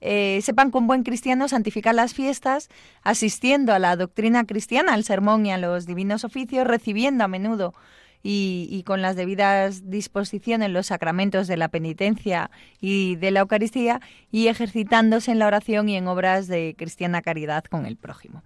eh, 0.01 0.39
sepan 0.43 0.71
con 0.71 0.87
buen 0.87 1.03
cristiano 1.03 1.47
santificar 1.47 1.95
las 1.95 2.13
fiestas, 2.13 2.69
asistiendo 3.01 3.73
a 3.73 3.79
la 3.79 3.95
doctrina 3.95 4.45
cristiana, 4.45 4.93
al 4.93 5.03
sermón 5.03 5.45
y 5.45 5.51
a 5.51 5.57
los 5.57 5.85
divinos 5.85 6.23
oficios, 6.23 6.67
recibiendo 6.67 7.23
a 7.23 7.27
menudo 7.27 7.73
y, 8.21 8.67
y 8.69 8.83
con 8.83 9.01
las 9.01 9.15
debidas 9.15 9.89
disposiciones 9.89 10.69
los 10.69 10.87
sacramentos 10.87 11.47
de 11.47 11.57
la 11.57 11.69
penitencia 11.69 12.51
y 12.79 13.15
de 13.15 13.31
la 13.31 13.41
Eucaristía 13.41 14.01
y 14.31 14.47
ejercitándose 14.47 15.31
en 15.31 15.39
la 15.39 15.47
oración 15.47 15.89
y 15.89 15.95
en 15.95 16.07
obras 16.07 16.47
de 16.47 16.75
cristiana 16.77 17.21
caridad 17.21 17.63
con 17.63 17.85
el 17.85 17.97
prójimo. 17.97 18.43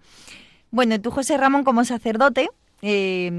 Bueno, 0.69 1.01
tú, 1.01 1.11
José 1.11 1.35
Ramón, 1.35 1.65
como 1.65 1.83
sacerdote, 1.83 2.49
eh, 2.81 3.31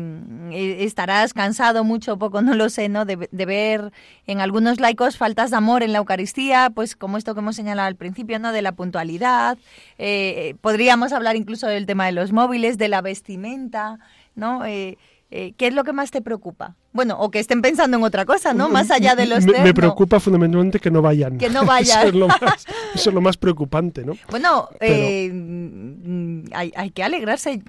eh, 0.53 0.77
estarás 0.85 1.35
cansado 1.35 1.85
mucho 1.85 2.15
o 2.15 2.19
poco, 2.19 2.43
no 2.43 2.55
lo 2.55 2.69
sé, 2.69 2.89
¿no? 2.89 3.05
De, 3.05 3.29
de 3.31 3.47
ver 3.47 3.93
en 4.27 4.41
algunos 4.41 4.81
laicos 4.81 5.17
faltas 5.17 5.51
de 5.51 5.57
amor 5.57 5.83
en 5.83 5.93
la 5.93 5.99
Eucaristía, 5.99 6.71
pues 6.75 6.97
como 6.97 7.17
esto 7.19 7.35
que 7.35 7.41
hemos 7.41 7.57
señalado 7.57 7.89
al 7.89 7.97
principio, 7.97 8.39
¿no? 8.39 8.53
De 8.53 8.63
la 8.63 8.73
puntualidad. 8.73 9.59
eh, 9.99 10.55
podríamos 10.61 11.13
hablar 11.13 11.37
incluso 11.37 11.67
del 11.67 11.87
tema 11.87 12.07
de 12.07 12.13
los 12.13 12.33
móviles, 12.33 12.79
de 12.79 12.89
la 12.89 13.03
vestimenta, 13.03 13.99
¿no? 14.35 14.65
Eh, 14.65 14.99
eh, 15.31 15.55
¿Qué 15.57 15.69
es 15.69 15.75
lo 15.75 15.85
que 15.85 15.93
más 15.93 16.11
te 16.11 16.23
preocupa? 16.23 16.77
Bueno, 16.93 17.17
o 17.19 17.31
que 17.31 17.39
estén 17.39 17.63
pensando 17.63 17.97
en 17.97 18.03
otra 18.05 18.25
cosa, 18.27 18.53
¿no? 18.53 18.69
Más 18.69 18.91
allá 18.91 19.15
de 19.17 19.25
los 19.27 19.47
me, 19.47 19.61
me 19.63 19.73
preocupa 19.75 20.21
fundamentalmente 20.21 20.79
que 20.79 20.91
no 20.91 21.01
vayan. 21.03 21.39
Que 21.39 21.49
no 21.49 21.65
vayan. 21.65 21.99
eso, 22.07 22.09
es 22.09 22.15
lo 22.15 22.29
más, 22.29 22.41
eso 22.95 23.09
es 23.11 23.15
lo 23.15 23.21
más 23.23 23.37
preocupante, 23.39 24.05
¿no? 24.05 24.13
Bueno, 24.31 24.69
Pero- 24.79 24.95
eh, 24.95 25.31
mm, 25.33 26.45
hay, 26.55 26.73
hay 26.77 26.91
que 26.91 27.03
alegrarse 27.03 27.63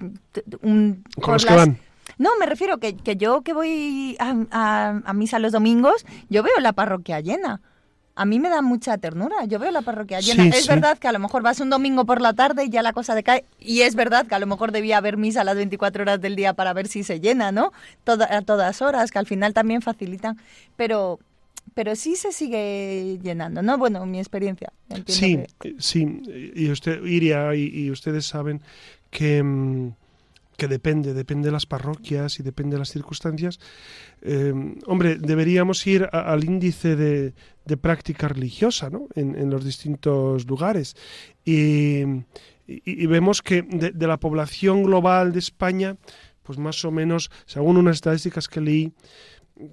un- 0.62 1.02
Con 1.14 1.22
por 1.22 1.32
los 1.34 1.46
que 1.46 1.54
van. 1.54 1.78
No, 2.18 2.30
me 2.38 2.46
refiero 2.46 2.78
que, 2.78 2.96
que 2.96 3.16
yo 3.16 3.42
que 3.42 3.52
voy 3.54 4.16
a, 4.20 4.34
a- 4.50 5.02
a 5.04 5.12
misa 5.14 5.38
los 5.38 5.52
domingos, 5.52 6.04
yo 6.28 6.42
veo 6.42 6.54
la 6.60 6.72
parroquia 6.72 7.20
llena. 7.20 7.60
A 8.16 8.24
mí 8.24 8.38
me 8.38 8.48
da 8.48 8.62
mucha 8.62 8.96
ternura, 8.96 9.44
yo 9.46 9.58
veo 9.58 9.72
la 9.72 9.82
parroquia 9.82 10.20
llena. 10.20 10.44
Sí, 10.44 10.48
es 10.50 10.62
sí. 10.62 10.68
verdad 10.68 10.96
que 10.98 11.08
a 11.08 11.12
lo 11.12 11.18
mejor 11.18 11.42
vas 11.42 11.58
un 11.58 11.68
domingo 11.70 12.04
por 12.04 12.20
la 12.20 12.32
tarde 12.32 12.64
y 12.64 12.70
ya 12.70 12.80
la 12.82 12.92
cosa 12.92 13.14
decae. 13.16 13.44
Y 13.58 13.80
es 13.80 13.96
verdad 13.96 14.26
que 14.26 14.34
a 14.36 14.38
lo 14.38 14.46
mejor 14.46 14.70
debía 14.70 14.98
haber 14.98 15.16
misa 15.16 15.40
a 15.40 15.44
las 15.44 15.56
24 15.56 16.02
horas 16.02 16.20
del 16.20 16.36
día 16.36 16.52
para 16.54 16.72
ver 16.72 16.86
si 16.86 17.02
se 17.02 17.18
llena, 17.18 17.50
¿no? 17.50 17.72
Toda- 18.04 18.32
a 18.36 18.42
todas 18.42 18.82
horas, 18.82 19.10
que 19.10 19.18
al 19.18 19.26
final 19.26 19.52
también 19.52 19.82
facilitan. 19.82 20.38
Pero, 20.76 21.18
pero 21.74 21.96
sí 21.96 22.14
se 22.14 22.30
sigue 22.30 23.18
llenando, 23.20 23.62
¿no? 23.62 23.78
Bueno, 23.78 24.06
mi 24.06 24.18
experiencia. 24.20 24.72
Sí, 25.06 25.40
que- 25.60 25.70
eh, 25.70 25.74
sí, 25.78 26.22
y 26.54 26.70
usted, 26.70 27.02
Iria, 27.04 27.52
y, 27.56 27.66
y 27.66 27.90
ustedes 27.90 28.26
saben 28.26 28.60
que, 29.10 29.42
mm, 29.42 29.90
que 30.56 30.68
depende, 30.68 31.14
depende 31.14 31.48
de 31.48 31.52
las 31.52 31.66
parroquias 31.66 32.38
y 32.38 32.42
depende 32.42 32.74
de 32.76 32.78
las 32.80 32.90
circunstancias. 32.90 33.58
Eh, 34.22 34.52
hombre, 34.86 35.16
deberíamos 35.16 35.86
ir 35.86 36.04
a- 36.12 36.32
al 36.32 36.44
índice 36.44 36.96
de, 36.96 37.34
de 37.64 37.76
práctica 37.76 38.28
religiosa, 38.28 38.90
¿no? 38.90 39.08
En, 39.14 39.34
en 39.36 39.50
los 39.50 39.64
distintos 39.64 40.46
lugares. 40.46 40.96
Y, 41.44 42.02
y- 42.66 42.82
y 42.84 43.06
vemos 43.06 43.42
que 43.42 43.62
de, 43.62 43.90
de 43.90 44.06
la 44.06 44.18
población 44.18 44.82
global 44.84 45.32
de 45.32 45.38
España, 45.40 45.96
pues 46.42 46.58
más 46.58 46.84
o 46.84 46.90
menos, 46.90 47.30
según 47.46 47.76
unas 47.76 47.96
estadísticas 47.96 48.48
que 48.48 48.60
leí, 48.60 48.92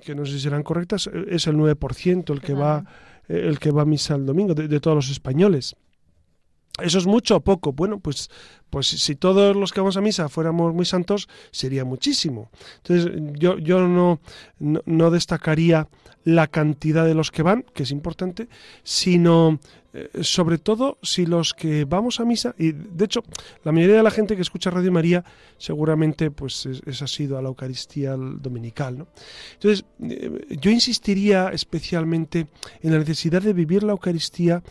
que 0.03 0.13
no 0.15 0.25
sé 0.25 0.34
si 0.34 0.39
serán 0.41 0.63
correctas, 0.63 1.09
es 1.27 1.47
el 1.47 1.55
9% 1.57 2.34
el 2.34 2.41
que 2.41 2.53
va 2.53 2.86
eh, 3.27 3.41
el 3.47 3.59
que 3.59 3.71
va 3.71 3.82
a 3.84 3.86
misa 3.86 4.15
el 4.15 4.25
domingo, 4.25 4.53
de, 4.53 4.67
de 4.67 4.79
todos 4.79 4.95
los 4.95 5.09
españoles. 5.09 5.75
¿Eso 6.80 6.97
es 6.97 7.05
mucho 7.05 7.38
o 7.38 7.39
poco? 7.41 7.74
Bueno, 7.74 7.99
pues, 7.99 8.30
pues 8.69 8.88
si 8.88 9.15
todos 9.15 9.55
los 9.55 9.74
que 9.74 9.82
vamos 9.82 9.97
a 9.97 10.01
misa 10.01 10.30
fuéramos 10.30 10.74
muy 10.74 10.86
santos, 10.86 11.28
sería 11.51 11.84
muchísimo. 11.84 12.49
Entonces, 12.78 13.11
yo, 13.38 13.57
yo 13.57 13.88
no, 13.88 14.22
no, 14.59 15.11
destacaría 15.11 15.89
la 16.24 16.47
cantidad 16.47 17.05
de 17.05 17.13
los 17.13 17.32
que 17.32 17.43
van, 17.43 17.65
que 17.74 17.84
es 17.84 17.91
importante, 17.91 18.47
sino 18.84 19.59
eh, 19.93 20.09
sobre 20.22 20.59
todo 20.59 20.97
si 21.01 21.26
los 21.26 21.53
que 21.53 21.84
vamos 21.84 22.19
a 22.19 22.26
misa, 22.26 22.55
y 22.57 22.72
de 22.72 23.05
hecho, 23.05 23.24
la 23.63 23.72
mayoría 23.72 23.97
de 23.97 24.03
la 24.03 24.11
gente 24.11 24.36
que 24.36 24.41
escucha 24.41 24.69
Radio 24.69 24.91
María 24.91 25.26
seguramente 25.57 26.32
pues 26.32 26.65
es, 26.67 26.82
es 26.86 27.01
asido 27.01 27.38
a 27.38 27.41
la 27.41 27.49
Eucaristía 27.49 28.15
dominical. 28.15 28.99
¿no? 28.99 29.07
Entonces, 29.55 29.84
eh, 30.03 30.57
yo 30.61 30.72
insistiría 30.72 31.49
especialmente 31.49 32.47
en 32.82 32.91
la 32.91 32.99
necesidad 32.99 33.41
de 33.41 33.53
vivir 33.53 33.84
la 33.84 33.91
Eucaristía 33.91 34.63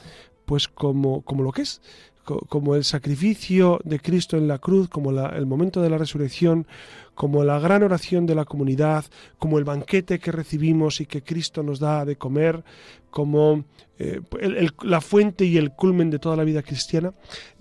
pues 0.51 0.67
como, 0.67 1.23
como 1.23 1.45
lo 1.45 1.53
que 1.53 1.63
es, 1.63 1.81
co- 2.25 2.41
como 2.49 2.75
el 2.75 2.83
sacrificio 2.83 3.79
de 3.85 4.01
Cristo 4.01 4.37
en 4.37 4.49
la 4.49 4.59
cruz, 4.59 4.89
como 4.89 5.13
el 5.13 5.47
momento 5.47 5.81
de 5.81 5.91
la 5.91 5.97
resurrección, 5.97 6.67
como 7.15 7.45
la 7.45 7.61
gran 7.61 7.85
oración 7.85 8.27
de 8.27 8.35
la 8.35 8.45
comunidad, 8.45 9.05
como 9.39 9.59
el 9.61 9.65
banquete 9.65 10.19
que 10.19 10.33
recibimos 10.33 11.01
y 11.01 11.07
que 11.07 11.23
Cristo 11.23 11.63
nos 11.63 11.79
da 11.79 12.05
de 12.05 12.17
comer, 12.17 12.65
como 13.11 13.65
eh, 14.01 14.21
el- 14.41 14.73
la 14.83 15.01
fuente 15.01 15.45
y 15.45 15.57
el 15.57 15.71
culmen 15.71 16.11
de 16.11 16.19
toda 16.19 16.35
la 16.35 16.43
vida 16.43 16.63
cristiana. 16.65 17.15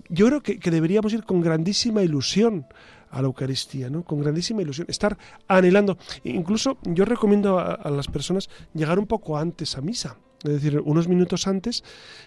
Yo 0.08 0.26
creo 0.26 0.40
que, 0.42 0.58
deberíamos 0.70 1.12
ir 1.12 1.22
con 1.22 1.40
grandísima 1.40 2.02
ilusión 2.02 2.66
a 3.12 3.20
la 3.22 3.26
Eucaristía, 3.28 3.88
¿no? 3.88 4.02
Con 4.02 4.18
grandísima 4.20 4.62
ilusión, 4.62 4.86
estar 4.90 5.16
anhelando. 5.46 5.96
Incluso 6.24 6.78
yo 6.82 7.04
recomiendo 7.04 7.60
a 7.60 7.88
las 7.90 8.08
personas 8.08 8.48
llegar 8.74 8.98
un 8.98 9.06
poco 9.06 9.36
antes 9.38 9.76
a 9.76 9.80
misa, 9.80 10.16
es 10.44 10.50
decir, 10.50 10.80
unos 10.84 11.08
minutos 11.08 11.46
antes. 11.46 11.84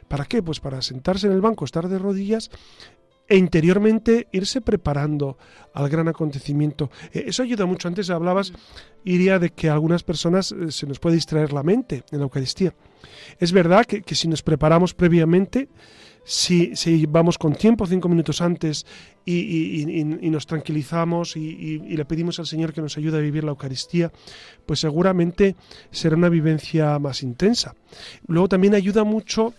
¿Para 0.08 0.26
qué? 0.26 0.42
Pues 0.44 0.60
para 0.60 0.82
sentarse 0.82 1.28
en 1.28 1.34
el 1.34 1.42
banco, 1.42 1.66
estar 1.66 1.88
de 1.88 2.00
rodillas 2.00 2.50
e 3.28 3.38
interiormente 3.38 4.28
irse 4.32 4.62
preparando 4.62 5.38
al 5.74 5.90
gran 5.90 6.08
acontecimiento. 6.08 6.92
Eh, 7.14 7.26
eso 7.28 7.44
ayuda 7.44 7.66
mucho. 7.66 7.88
Antes 7.88 8.10
hablabas, 8.10 8.54
Iría, 9.04 9.40
de 9.40 9.50
que 9.50 9.70
a 9.70 9.74
algunas 9.74 10.04
personas 10.04 10.52
eh, 10.52 10.72
se 10.72 10.86
nos 10.86 11.00
puede 11.00 11.16
distraer 11.16 11.54
la 11.54 11.64
mente 11.64 12.04
en 12.12 12.20
la 12.20 12.26
Eucaristía. 12.26 12.74
Es 13.40 13.52
verdad 13.52 13.86
que, 13.86 14.16
si 14.16 14.28
nos 14.28 14.44
preparamos 14.44 14.94
previamente, 14.94 15.70
si, 16.24 16.76
si, 16.76 17.06
vamos 17.06 17.38
con 17.38 17.54
tiempo, 17.54 17.86
cinco 17.86 18.08
minutos 18.08 18.42
antes, 18.42 18.86
y, 19.26 20.04
nos 20.30 20.46
tranquilizamos 20.46 21.36
y, 21.38 21.80
le 21.80 22.06
pedimos 22.06 22.40
al 22.40 22.48
Señor 22.48 22.74
que 22.74 22.82
nos 22.82 22.98
ayude 22.98 23.18
a 23.18 23.22
vivir 23.22 23.44
la 23.44 23.52
Eucaristía, 23.52 24.12
pues 24.66 24.80
seguramente 24.80 25.56
será 25.92 26.16
una 26.16 26.30
vivencia 26.30 26.98
más 27.00 27.24
intensa. 27.24 27.76
Luego 28.28 28.50
también 28.50 28.76
ayuda 28.76 29.04
mucho, 29.04 29.54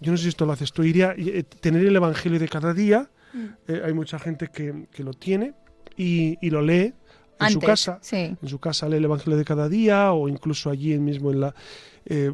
yo 0.00 0.12
no 0.12 0.18
sé 0.18 0.24
si 0.24 0.28
esto 0.30 0.46
lo 0.46 0.52
haces 0.52 0.72
tú, 0.72 0.82
Iría, 0.82 1.14
eh, 1.16 1.44
tener 1.60 1.84
el 1.84 1.96
Evangelio 1.96 2.38
de 2.38 2.48
cada 2.48 2.74
día. 2.74 3.10
Mm. 3.32 3.46
Eh, 3.68 3.82
hay 3.84 3.92
mucha 3.92 4.18
gente 4.18 4.48
que, 4.48 4.86
lo 5.02 5.12
tiene 5.12 5.54
y, 5.96 6.36
lo 6.50 6.62
lee 6.62 6.94
en 7.40 7.50
su 7.50 7.60
casa. 7.60 8.00
En 8.12 8.48
su 8.48 8.58
casa 8.58 8.88
lee 8.88 8.96
el 8.96 9.04
Evangelio 9.04 9.36
de 9.36 9.44
cada 9.44 9.68
día 9.68 10.12
o 10.12 10.28
incluso 10.28 10.70
allí 10.70 10.98
mismo 10.98 11.30
en 11.30 11.40
la... 11.40 11.54
Eh, 12.10 12.32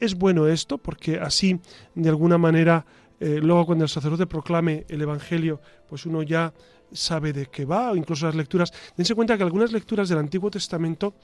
es 0.00 0.16
bueno 0.16 0.48
esto 0.48 0.76
porque 0.76 1.18
así, 1.18 1.58
de 1.94 2.08
alguna 2.10 2.36
manera, 2.36 2.84
eh, 3.20 3.40
luego 3.42 3.66
cuando 3.66 3.84
el 3.84 3.88
sacerdote 3.88 4.26
proclame 4.26 4.84
el 4.88 5.02
Evangelio, 5.02 5.60
pues 5.88 6.06
uno 6.06 6.22
ya 6.22 6.52
sabe 6.92 7.32
de 7.32 7.46
qué 7.46 7.64
va, 7.64 7.92
o 7.92 7.96
incluso 7.96 8.26
las 8.26 8.34
lecturas. 8.34 8.72
Dense 8.96 9.14
cuenta 9.14 9.36
que 9.36 9.42
algunas 9.42 9.72
lecturas 9.72 10.08
del 10.08 10.18
Antiguo 10.18 10.50
Testamento 10.50 11.14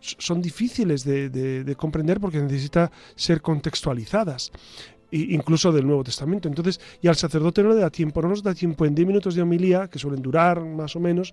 son 0.00 0.40
difíciles 0.40 1.04
de, 1.04 1.74
comprender 1.76 2.20
porque 2.20 2.38
necesitan 2.38 2.90
ser 3.16 3.40
contextualizadas 3.42 4.52
incluso 5.10 5.72
del 5.72 5.86
Nuevo 5.86 6.04
Testamento. 6.04 6.48
Entonces, 6.48 6.78
y 7.00 7.08
al 7.08 7.16
sacerdote 7.16 7.62
no 7.62 7.70
le 7.70 7.76
da 7.76 7.88
tiempo, 7.88 8.20
no 8.20 8.28
nos 8.28 8.42
da 8.42 8.54
tiempo 8.54 8.84
en 8.84 8.94
10 8.94 9.08
minutos 9.08 9.34
de 9.34 9.40
homilía, 9.40 9.88
que 9.88 9.98
suelen 9.98 10.20
durar 10.20 10.62
más 10.62 10.96
o 10.96 11.00
menos, 11.00 11.32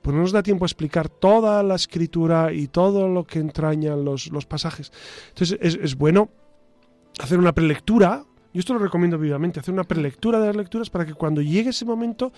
pues 0.00 0.14
no 0.14 0.22
nos 0.22 0.30
da 0.30 0.40
tiempo 0.40 0.64
a 0.64 0.68
explicar 0.68 1.08
toda 1.08 1.64
la 1.64 1.74
escritura 1.74 2.52
y 2.52 2.68
todo 2.68 3.08
lo 3.08 3.24
que 3.24 3.40
entrañan 3.40 4.04
los, 4.04 4.30
pasajes. 4.46 4.92
Entonces, 5.30 5.58
es, 5.60 5.74
es 5.82 5.96
bueno 5.96 6.30
hacer 7.18 7.40
una 7.40 7.52
prelectura, 7.52 8.24
yo 8.52 8.60
esto 8.60 8.74
lo 8.74 8.80
recomiendo 8.80 9.18
vivamente, 9.18 9.60
hacer 9.60 9.74
una 9.74 9.84
prelectura 9.84 10.40
de 10.40 10.46
las 10.46 10.56
lecturas 10.56 10.90
para 10.90 11.04
que 11.04 11.14
cuando 11.14 11.42
llegue 11.42 11.70
ese 11.70 11.84
momento 11.84 12.32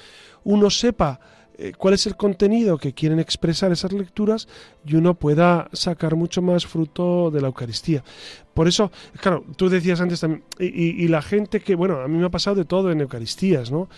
uno 0.45 0.71
sepa 0.71 1.21
eh, 1.63 1.73
cuál 1.77 1.93
es 1.93 2.07
el 2.07 2.17
contenido 2.17 2.79
que 2.79 2.95
quieren 2.95 3.21
expresar 3.21 3.71
esas 3.71 3.93
lecturas 3.93 4.49
y 4.87 4.97
uno 4.97 5.15
pueda 5.15 5.69
sacar 5.75 6.17
mucho 6.17 6.41
más 6.41 6.65
fruto 6.65 7.31
de 7.31 7.43
la 7.43 7.49
Eucaristía. 7.49 8.03
Por 8.55 8.67
eso, 8.67 8.91
claro, 9.21 9.45
tú 9.57 9.69
decías 9.69 10.01
antes 10.01 10.21
también, 10.21 10.43
y, 10.59 11.07
la 11.09 11.21
gente 11.21 11.61
que, 11.61 11.75
bueno, 11.75 12.01
a 12.01 12.09
mí 12.09 12.17
me 12.17 12.25
ha 12.25 12.31
pasado 12.31 12.57
de 12.57 12.65
todo 12.65 12.91
en 12.91 13.03
Eucaristías, 13.03 13.71
¿no? 13.71 13.91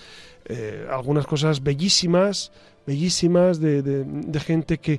Eh, 0.44 0.88
algunas 0.90 1.24
cosas 1.24 1.62
bellísimas, 1.62 2.50
bellísimas 2.84 3.60
de, 3.60 4.40
gente 4.44 4.78
que, 4.78 4.98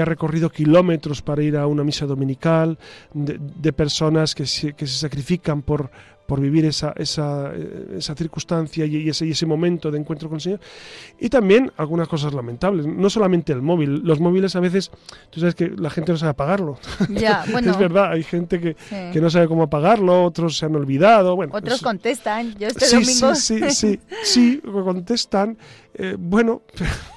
ha 0.00 0.04
recorrido 0.04 0.50
kilómetros 0.50 1.22
para 1.22 1.44
ir 1.44 1.56
a 1.56 1.68
una 1.68 1.84
misa 1.84 2.06
dominical, 2.06 2.78
de, 3.14 3.72
personas 3.72 4.34
que 4.34 4.42
que 4.42 4.86
se 4.88 4.98
sacrifican 4.98 5.62
por, 5.62 5.92
por 6.26 6.40
vivir 6.40 6.64
esa, 6.64 6.92
esa, 6.96 7.52
esa 7.96 8.14
circunstancia 8.14 8.86
y 8.86 9.08
ese, 9.08 9.28
ese 9.28 9.46
momento 9.46 9.90
de 9.90 9.98
encuentro 9.98 10.28
con 10.28 10.36
el 10.36 10.40
Señor. 10.40 10.60
Y 11.18 11.28
también 11.28 11.72
algunas 11.76 12.08
cosas 12.08 12.32
lamentables, 12.32 12.86
no 12.86 13.10
solamente 13.10 13.52
el 13.52 13.62
móvil, 13.62 14.02
los 14.04 14.20
móviles 14.20 14.56
a 14.56 14.60
veces, 14.60 14.90
tú 15.30 15.40
sabes 15.40 15.54
que 15.54 15.68
la 15.68 15.90
gente 15.90 16.12
no 16.12 16.18
sabe 16.18 16.30
apagarlo. 16.30 16.78
Ya, 17.10 17.44
bueno. 17.52 17.70
es 17.70 17.78
verdad, 17.78 18.12
hay 18.12 18.22
gente 18.22 18.60
que, 18.60 18.76
que, 19.12 19.20
no 19.20 19.30
sabe 19.30 19.48
cómo 19.48 19.64
apagarlo, 19.64 20.24
otros 20.24 20.56
se 20.56 20.66
han 20.66 20.74
olvidado. 20.76 21.36
Bueno, 21.36 21.52
otros 21.54 21.82
contestan, 21.82 22.54
yo 22.58 22.68
este 22.68 22.88
domingo... 22.88 23.34
Sí, 23.34 23.60
sí, 23.70 23.70
sí, 23.70 24.00
sí, 24.24 24.62
contestan. 24.62 25.58
Eh, 25.94 26.16
bueno, 26.18 26.62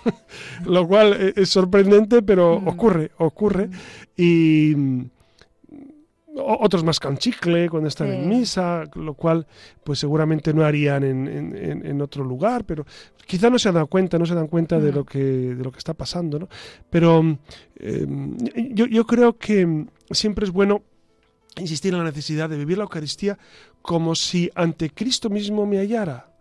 lo 0.66 0.88
cual 0.88 1.34
es 1.36 1.49
sorprendente, 1.49 2.22
pero 2.22 2.60
mm. 2.60 2.68
ocurre, 2.68 3.12
ocurre. 3.18 3.70
Y 4.18 4.76
otros 6.36 6.83
más 6.83 6.99
chicle 7.17 7.69
cuando 7.69 7.88
están 7.88 8.11
en 8.11 8.27
misa, 8.27 8.83
lo 8.95 9.13
cual 9.13 9.47
pues 9.83 9.99
seguramente 9.99 10.53
no 10.53 10.63
harían 10.63 11.03
en, 11.03 12.01
otro 12.01 12.23
lugar, 12.23 12.65
pero 12.65 12.86
quizá 13.25 13.49
no 13.49 13.57
se 13.57 13.71
dan 13.71 13.88
cuenta, 13.88 14.19
no 14.19 14.25
se 14.25 14.36
dan 14.36 14.47
cuenta 14.47 14.79
de, 14.79 14.91
lo 14.91 15.05
que, 15.05 15.19
de 15.19 15.63
lo 15.63 15.71
que 15.71 15.77
está 15.77 15.93
pasando. 15.93 16.39
¿no? 16.39 16.49
Pero 16.89 17.19
em, 17.77 18.38
yo, 18.73 18.86
yo 18.86 19.05
creo 19.05 19.38
que 19.38 19.86
siempre 20.11 20.45
es 20.45 20.51
bueno 20.51 20.83
insistir 21.57 21.93
en 21.93 21.99
la 21.99 22.05
necesidad 22.05 22.49
de 22.49 22.57
vivir 22.57 22.77
la 22.77 22.83
Eucaristía 22.83 23.38
como 23.81 24.15
si 24.15 24.49
ante 24.55 24.89
Cristo 24.89 25.29
mismo 25.29 25.65
me 25.65 25.77
hallara 25.77 26.34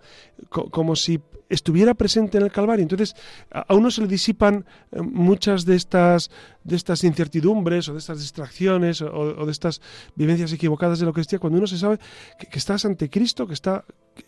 como 0.48 0.96
si 0.96 1.20
estuviera 1.48 1.94
presente 1.94 2.38
en 2.38 2.44
el 2.44 2.52
Calvario. 2.52 2.82
Entonces, 2.82 3.14
a 3.50 3.74
uno 3.74 3.90
se 3.90 4.02
le 4.02 4.08
disipan 4.08 4.64
eh, 4.92 5.00
muchas 5.00 5.64
de 5.64 5.76
estas, 5.76 6.30
de 6.64 6.76
estas 6.76 7.04
incertidumbres 7.04 7.88
o 7.88 7.92
de 7.92 7.98
estas 7.98 8.20
distracciones 8.20 9.02
o, 9.02 9.44
de 9.44 9.52
estas 9.52 9.80
vivencias 10.14 10.52
equivocadas 10.52 10.98
de 10.98 11.04
la 11.04 11.10
Eucaristía 11.10 11.38
cuando 11.38 11.58
uno 11.58 11.66
se 11.66 11.78
sabe 11.78 11.98
que, 12.38 12.46
que 12.46 12.58
estás 12.58 12.84
ante 12.84 13.10
Cristo, 13.10 13.46
que 13.46 13.54
está, 13.54 13.84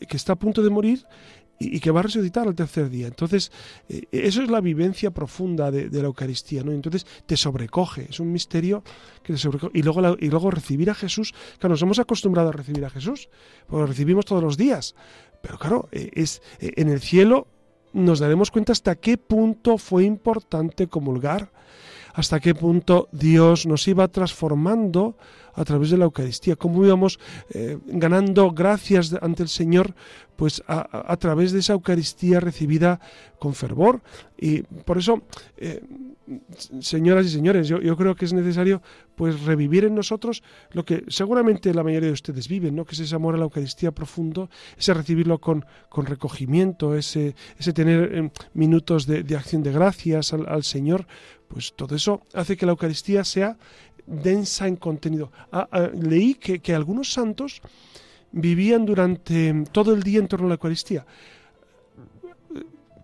que 0.08 0.16
está 0.16 0.34
a 0.34 0.36
punto 0.36 0.62
de 0.62 0.70
morir 0.70 1.06
y, 1.58 1.80
que 1.80 1.90
va 1.90 2.00
a 2.00 2.02
resucitar 2.02 2.46
al 2.46 2.54
tercer 2.54 2.90
día. 2.90 3.06
Entonces, 3.06 3.50
eh, 3.88 4.02
eso 4.12 4.42
es 4.42 4.50
la 4.50 4.60
vivencia 4.60 5.10
profunda 5.10 5.70
de, 5.70 5.88
la 5.90 6.06
Eucaristía, 6.06 6.62
¿no? 6.62 6.72
Entonces 6.72 7.06
te 7.26 7.36
sobrecoge, 7.36 8.06
es 8.10 8.20
un 8.20 8.32
misterio 8.32 8.82
que 9.22 9.32
te 9.32 9.38
sobrecoge. 9.38 9.72
Y 9.78 9.82
luego, 9.82 10.16
y 10.18 10.28
luego 10.28 10.50
recibir 10.50 10.90
a 10.90 10.94
Jesús, 10.94 11.34
que 11.58 11.68
nos 11.68 11.80
hemos 11.82 11.98
acostumbrado 11.98 12.50
a 12.50 12.52
recibir 12.52 12.84
a 12.84 12.90
Jesús, 12.90 13.28
porque 13.66 13.80
lo 13.80 13.86
recibimos 13.86 14.24
todos 14.24 14.42
los 14.42 14.56
días. 14.56 14.94
Pero 15.46 15.58
claro, 15.58 15.88
eh, 15.92 16.10
es, 16.14 16.42
eh, 16.58 16.72
en 16.76 16.88
el 16.88 17.00
cielo 17.00 17.46
nos 17.92 18.18
daremos 18.18 18.50
cuenta 18.50 18.72
hasta 18.72 18.96
qué 18.96 19.16
punto 19.16 19.78
fue 19.78 20.02
importante 20.02 20.88
comulgar, 20.88 21.52
hasta 22.14 22.40
qué 22.40 22.52
punto 22.52 23.08
Dios 23.12 23.64
nos 23.64 23.86
iba 23.86 24.08
transformando 24.08 25.16
a 25.56 25.64
través 25.64 25.90
de 25.90 25.98
la 25.98 26.04
Eucaristía, 26.04 26.54
cómo 26.56 26.84
íbamos 26.84 27.18
eh, 27.50 27.78
ganando 27.86 28.52
gracias 28.52 29.14
ante 29.20 29.42
el 29.42 29.48
Señor 29.48 29.94
pues 30.36 30.62
a, 30.68 31.16
través 31.16 31.52
de 31.52 31.60
esa 31.60 31.72
Eucaristía 31.72 32.40
recibida 32.40 33.00
con 33.38 33.54
fervor. 33.54 34.02
Y 34.38 34.62
por 34.62 34.98
eso, 34.98 35.22
eh, 35.56 35.82
señoras 36.80 37.24
y 37.24 37.30
señores, 37.30 37.68
yo, 37.68 37.96
creo 37.96 38.14
que 38.14 38.26
es 38.26 38.34
necesario 38.34 38.82
pues 39.14 39.40
revivir 39.44 39.84
en 39.84 39.94
nosotros 39.94 40.42
lo 40.72 40.84
que 40.84 41.04
seguramente 41.08 41.72
la 41.72 41.82
mayoría 41.82 42.08
de 42.08 42.12
ustedes 42.12 42.48
viven, 42.48 42.76
¿no? 42.76 42.84
que 42.84 42.94
es 42.94 43.00
ese 43.00 43.14
amor 43.14 43.34
a 43.34 43.38
la 43.38 43.44
Eucaristía 43.44 43.92
profundo, 43.92 44.50
ese 44.76 44.92
recibirlo 44.92 45.38
con, 45.38 45.64
con 45.88 46.04
recogimiento, 46.04 46.94
ese, 46.94 47.34
ese 47.58 47.72
tener 47.72 48.14
eh, 48.14 48.30
minutos 48.52 49.06
de, 49.06 49.24
acción 49.36 49.62
de 49.62 49.72
gracias 49.72 50.34
al 50.34 50.64
Señor, 50.64 51.06
pues 51.48 51.74
todo 51.74 51.94
eso 51.94 52.22
hace 52.34 52.56
que 52.56 52.66
la 52.66 52.72
Eucaristía 52.72 53.24
sea 53.24 53.56
densa 54.06 54.68
en 54.68 54.76
contenido. 54.76 55.32
Ah, 55.52 55.68
ah, 55.70 55.90
leí 55.92 56.34
que, 56.34 56.74
algunos 56.74 57.12
santos 57.12 57.60
vivían 58.32 58.86
durante 58.86 59.64
todo 59.72 59.92
el 59.94 60.02
día 60.02 60.20
en 60.20 60.28
torno 60.28 60.46
a 60.46 60.48
la 60.50 60.54
Eucaristía. 60.54 61.06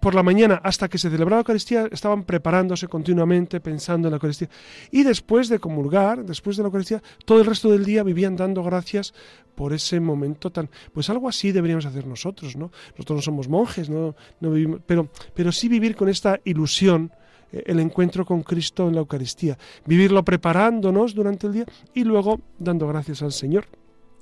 Por 0.01 0.17
la 0.17 0.25
mañana, 0.25 0.61
hasta 0.65 0.89
que 0.89 0.99
se 0.99 1.11
celebraba 1.11 1.37
la 1.37 1.41
Eucaristía, 1.43 1.89
estaban 1.93 2.25
preparándose 2.25 2.89
continuamente, 2.89 3.61
pensando 3.61 4.09
en 4.09 4.13
la 4.13 4.17
Eucaristía. 4.17 4.49
Y 4.91 5.05
después 5.05 5.49
de 5.49 5.61
comulgar, 5.61 6.25
después 6.25 6.57
de 6.57 6.65
la 6.65 6.69
Eucaristía, 6.69 7.01
todo 7.25 7.39
el 7.39 7.47
resto 7.47 7.71
del 7.71 7.85
día 7.85 8.03
vivían 8.03 8.35
dando 8.35 8.65
gracias 8.65 9.15
por 9.55 9.73
ese 9.73 10.01
momento 10.01 10.51
tan... 10.51 10.69
Pues 10.93 11.09
algo 11.09 11.29
así 11.29 11.53
deberíamos 11.53 11.87
hacer 11.87 12.05
nosotros, 12.07 12.57
¿no? 12.57 12.73
Nosotros 12.93 13.17
no 13.19 13.23
somos 13.23 13.49
monjes, 13.49 13.89
no, 13.89 14.17
no 14.41 14.51
vivimos, 14.51 14.81
pero, 14.87 15.09
pero 15.35 15.53
sí 15.53 15.69
vivir 15.69 15.95
con 15.95 16.09
esta 16.09 16.41
ilusión 16.45 17.13
el 17.53 17.81
encuentro 17.81 18.25
con 18.25 18.43
Cristo 18.43 18.89
en 18.89 18.95
la 18.95 19.01
Eucaristía, 19.01 19.59
vivirlo 19.87 20.25
preparándonos 20.25 21.15
durante 21.15 21.47
el 21.47 21.53
día 21.53 21.65
y 21.95 22.05
luego 22.05 22.41
dando 22.59 22.89
gracias 22.89 23.23
al 23.23 23.33
Señor. 23.33 23.67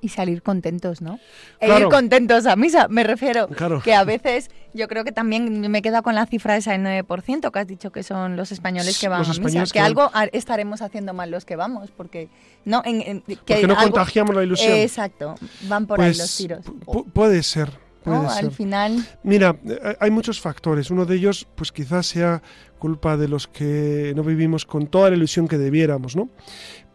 Y 0.02 0.08
salir 0.08 0.42
contentos, 0.42 1.02
¿no? 1.02 1.18
E 1.60 1.78
ir 1.78 1.86
contentos 1.88 2.46
a 2.46 2.56
misa, 2.56 2.88
me 2.88 3.04
refiero. 3.04 3.48
Claro. 3.48 3.82
Que 3.82 3.94
a 3.94 4.02
veces 4.02 4.50
yo 4.72 4.88
creo 4.88 5.04
que 5.04 5.12
también 5.12 5.70
me 5.70 5.82
queda 5.82 6.00
con 6.00 6.14
la 6.14 6.24
cifra 6.24 6.56
esa 6.56 6.72
del 6.72 7.04
9% 7.06 7.50
que 7.50 7.58
has 7.58 7.66
dicho 7.66 7.92
que 7.92 8.02
son 8.02 8.34
los 8.34 8.50
españoles 8.50 8.98
que 8.98 9.08
van 9.08 9.24
a 9.26 9.34
misa. 9.34 9.64
Que, 9.70 9.80
algo 9.80 10.10
estaremos 10.32 10.80
haciendo 10.80 11.12
mal 11.12 11.30
los 11.30 11.44
que 11.44 11.56
vamos, 11.56 11.90
porque 11.90 12.30
no, 12.64 12.80
en, 12.86 13.22
que 13.44 13.66
no 13.66 13.76
contagiamos 13.76 14.34
la 14.34 14.42
ilusión. 14.42 14.72
exacto, 14.72 15.34
van 15.68 15.86
por 15.86 16.00
ahí 16.00 16.08
pues 16.08 16.18
los 16.18 16.36
tiros. 16.36 16.64
Puede 17.12 17.42
ser, 17.42 17.70
al 18.04 18.50
final. 18.50 19.04
Mira, 19.22 19.56
eh, 19.64 19.96
hay 20.00 20.10
muchos 20.10 20.40
factores. 20.40 20.90
Uno 20.90 21.04
de 21.04 21.16
ellos, 21.16 21.46
pues 21.54 21.72
quizás 21.72 22.06
sea 22.06 22.42
culpa 22.78 23.16
de 23.16 23.28
los 23.28 23.46
que 23.46 24.12
no 24.16 24.22
vivimos 24.22 24.64
con 24.64 24.86
toda 24.86 25.10
la 25.10 25.16
ilusión 25.16 25.48
que 25.48 25.58
debiéramos, 25.58 26.16
¿no? 26.16 26.30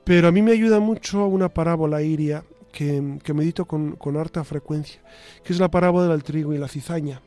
Pero 0.04 0.28
a 0.28 0.32
mí 0.32 0.42
me 0.42 0.52
ayuda 0.52 0.80
mucho 0.80 1.26
una 1.26 1.50
parábola 1.50 2.02
iria 2.02 2.44
que, 2.72 3.20
que 3.24 3.34
medito 3.34 3.66
con, 3.66 3.96
con 3.96 4.18
harta 4.18 4.44
frecuencia, 4.44 5.02
que 5.44 5.54
es 5.54 5.60
la 5.60 5.70
parábola 5.70 6.08
del 6.08 6.24
trigo 6.24 6.54
y 6.54 6.58
la 6.58 6.68
cizaña. 6.68 7.22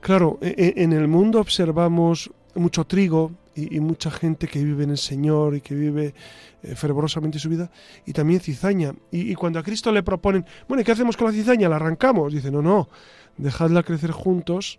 Claro, 0.00 0.38
e, 0.40 0.74
e, 0.76 0.82
en 0.82 0.92
el 0.92 1.08
mundo 1.08 1.40
observamos 1.40 2.30
mucho 2.54 2.84
trigo 2.84 3.32
y, 3.56 3.80
mucha 3.80 4.10
gente 4.10 4.46
que 4.46 4.62
vive 4.62 4.84
en 4.84 4.90
el 4.90 4.98
Señor 4.98 5.56
y 5.56 5.60
que 5.60 5.74
vive 5.74 6.14
eh, 6.62 6.74
fervorosamente 6.74 7.38
su 7.38 7.48
vida, 7.48 7.70
y 8.04 8.12
también 8.12 8.40
cizaña. 8.40 8.94
Y, 9.10 9.32
y, 9.32 9.34
cuando 9.34 9.58
a 9.58 9.62
Cristo 9.62 9.90
le 9.90 10.02
proponen, 10.02 10.44
bueno, 10.68 10.84
¿qué 10.84 10.92
hacemos 10.92 11.16
con 11.16 11.26
la 11.28 11.32
cizaña? 11.32 11.68
¿La 11.68 11.76
arrancamos? 11.76 12.32
Dice, 12.32 12.50
no, 12.50 12.62
no, 12.62 12.88
dejadla 13.36 13.82
crecer 13.82 14.10
juntos 14.10 14.78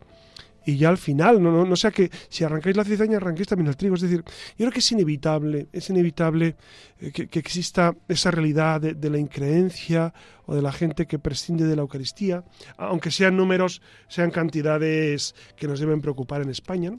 y 0.67 0.75
ya 0.75 0.89
al 0.89 0.97
final, 0.97 1.41
no, 1.41 1.49
no, 1.49 1.63
no 1.63 1.75
sea 1.77 1.91
que 1.91 2.11
si 2.27 2.43
arrancáis 2.43 2.75
la 2.75 2.83
cizaña, 2.83 3.15
arranquéis 3.15 3.47
también 3.47 3.69
el 3.69 3.77
trigo. 3.77 3.95
Es 3.95 4.01
decir, 4.01 4.21
yo 4.25 4.57
creo 4.57 4.71
que 4.71 4.79
es 4.79 4.91
inevitable, 4.91 5.69
es 5.71 5.89
inevitable 5.89 6.57
eh, 6.99 7.13
que, 7.13 7.39
exista 7.39 7.95
esa 8.09 8.31
realidad 8.31 8.81
de, 8.81 9.09
la 9.09 9.17
increencia 9.17 10.13
o 10.45 10.53
de 10.53 10.61
la 10.61 10.73
gente 10.73 11.05
que 11.05 11.19
prescinde 11.19 11.63
de 11.63 11.77
la 11.77 11.83
Eucaristía, 11.83 12.43
aunque 12.75 13.11
sean 13.11 13.37
números, 13.37 13.81
sean 14.09 14.29
cantidades 14.29 15.35
que 15.55 15.69
nos 15.69 15.79
deben 15.79 16.01
preocupar 16.01 16.41
en 16.41 16.49
España. 16.49 16.91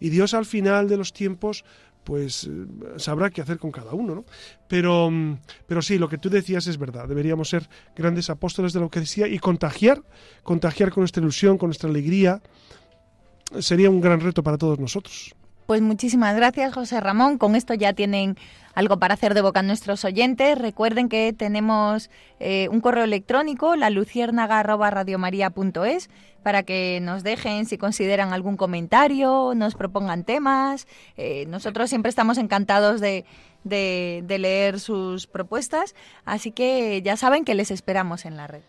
Y 0.00 0.08
Dios 0.08 0.34
al 0.34 0.44
final 0.44 0.88
de 0.88 0.96
los 0.96 1.12
tiempos 1.12 1.64
pues 2.02 2.50
eh, 2.50 2.66
sabrá 2.96 3.30
qué 3.30 3.40
hacer 3.40 3.58
con 3.58 3.70
cada 3.70 3.92
uno, 3.92 4.16
¿no? 4.16 4.24
Pero, 4.66 5.12
mm, 5.12 5.38
pero 5.68 5.80
sí, 5.80 5.96
lo 5.96 6.08
que 6.08 6.18
tú 6.18 6.28
decías 6.28 6.66
es 6.66 6.76
verdad. 6.76 7.06
Deberíamos 7.06 7.48
ser 7.48 7.68
grandes 7.94 8.30
apóstoles 8.30 8.72
de 8.72 8.80
la 8.80 8.86
Eucaristía 8.86 9.28
y 9.28 9.38
contagiar, 9.38 10.02
contagiar 10.42 10.90
con 10.90 11.02
nuestra 11.02 11.22
ilusión, 11.22 11.56
con 11.56 11.68
nuestra 11.68 11.88
alegría, 11.88 12.42
sería 13.60 13.90
un 13.90 14.00
gran 14.00 14.20
reto 14.20 14.42
para 14.42 14.58
todos 14.58 14.78
nosotros. 14.78 15.34
Pues 15.66 15.80
muchísimas 15.80 16.36
gracias, 16.36 16.74
José 16.74 17.00
Ramón. 17.00 17.38
Con 17.38 17.54
esto 17.54 17.72
ya 17.72 17.92
tienen 17.92 18.36
algo 18.74 18.98
para 18.98 19.14
hacer 19.14 19.32
de 19.32 19.42
boca 19.42 19.62
nuestros 19.62 20.04
oyentes. 20.04 20.58
Recuerden 20.58 21.08
que 21.08 21.32
tenemos 21.32 22.10
eh, 22.40 22.68
un 22.70 22.80
correo 22.80 23.04
electrónico, 23.04 23.76
la 23.76 23.88
luciérnaga@radiomaria.es, 23.88 26.10
para 26.42 26.64
que 26.64 26.98
nos 27.00 27.22
dejen 27.22 27.66
si 27.66 27.78
consideran 27.78 28.32
algún 28.32 28.56
comentario, 28.56 29.52
nos 29.54 29.76
propongan 29.76 30.24
temas. 30.24 30.88
Eh, 31.16 31.46
nosotros 31.46 31.88
siempre 31.88 32.10
estamos 32.10 32.38
encantados 32.38 33.00
de, 33.00 33.24
de 33.62 34.38
leer 34.38 34.80
sus 34.80 35.28
propuestas, 35.28 35.94
así 36.24 36.50
que 36.50 37.02
ya 37.02 37.16
saben 37.16 37.44
que 37.44 37.54
les 37.54 37.70
esperamos 37.70 38.24
en 38.24 38.36
la 38.36 38.48
red. 38.48 38.62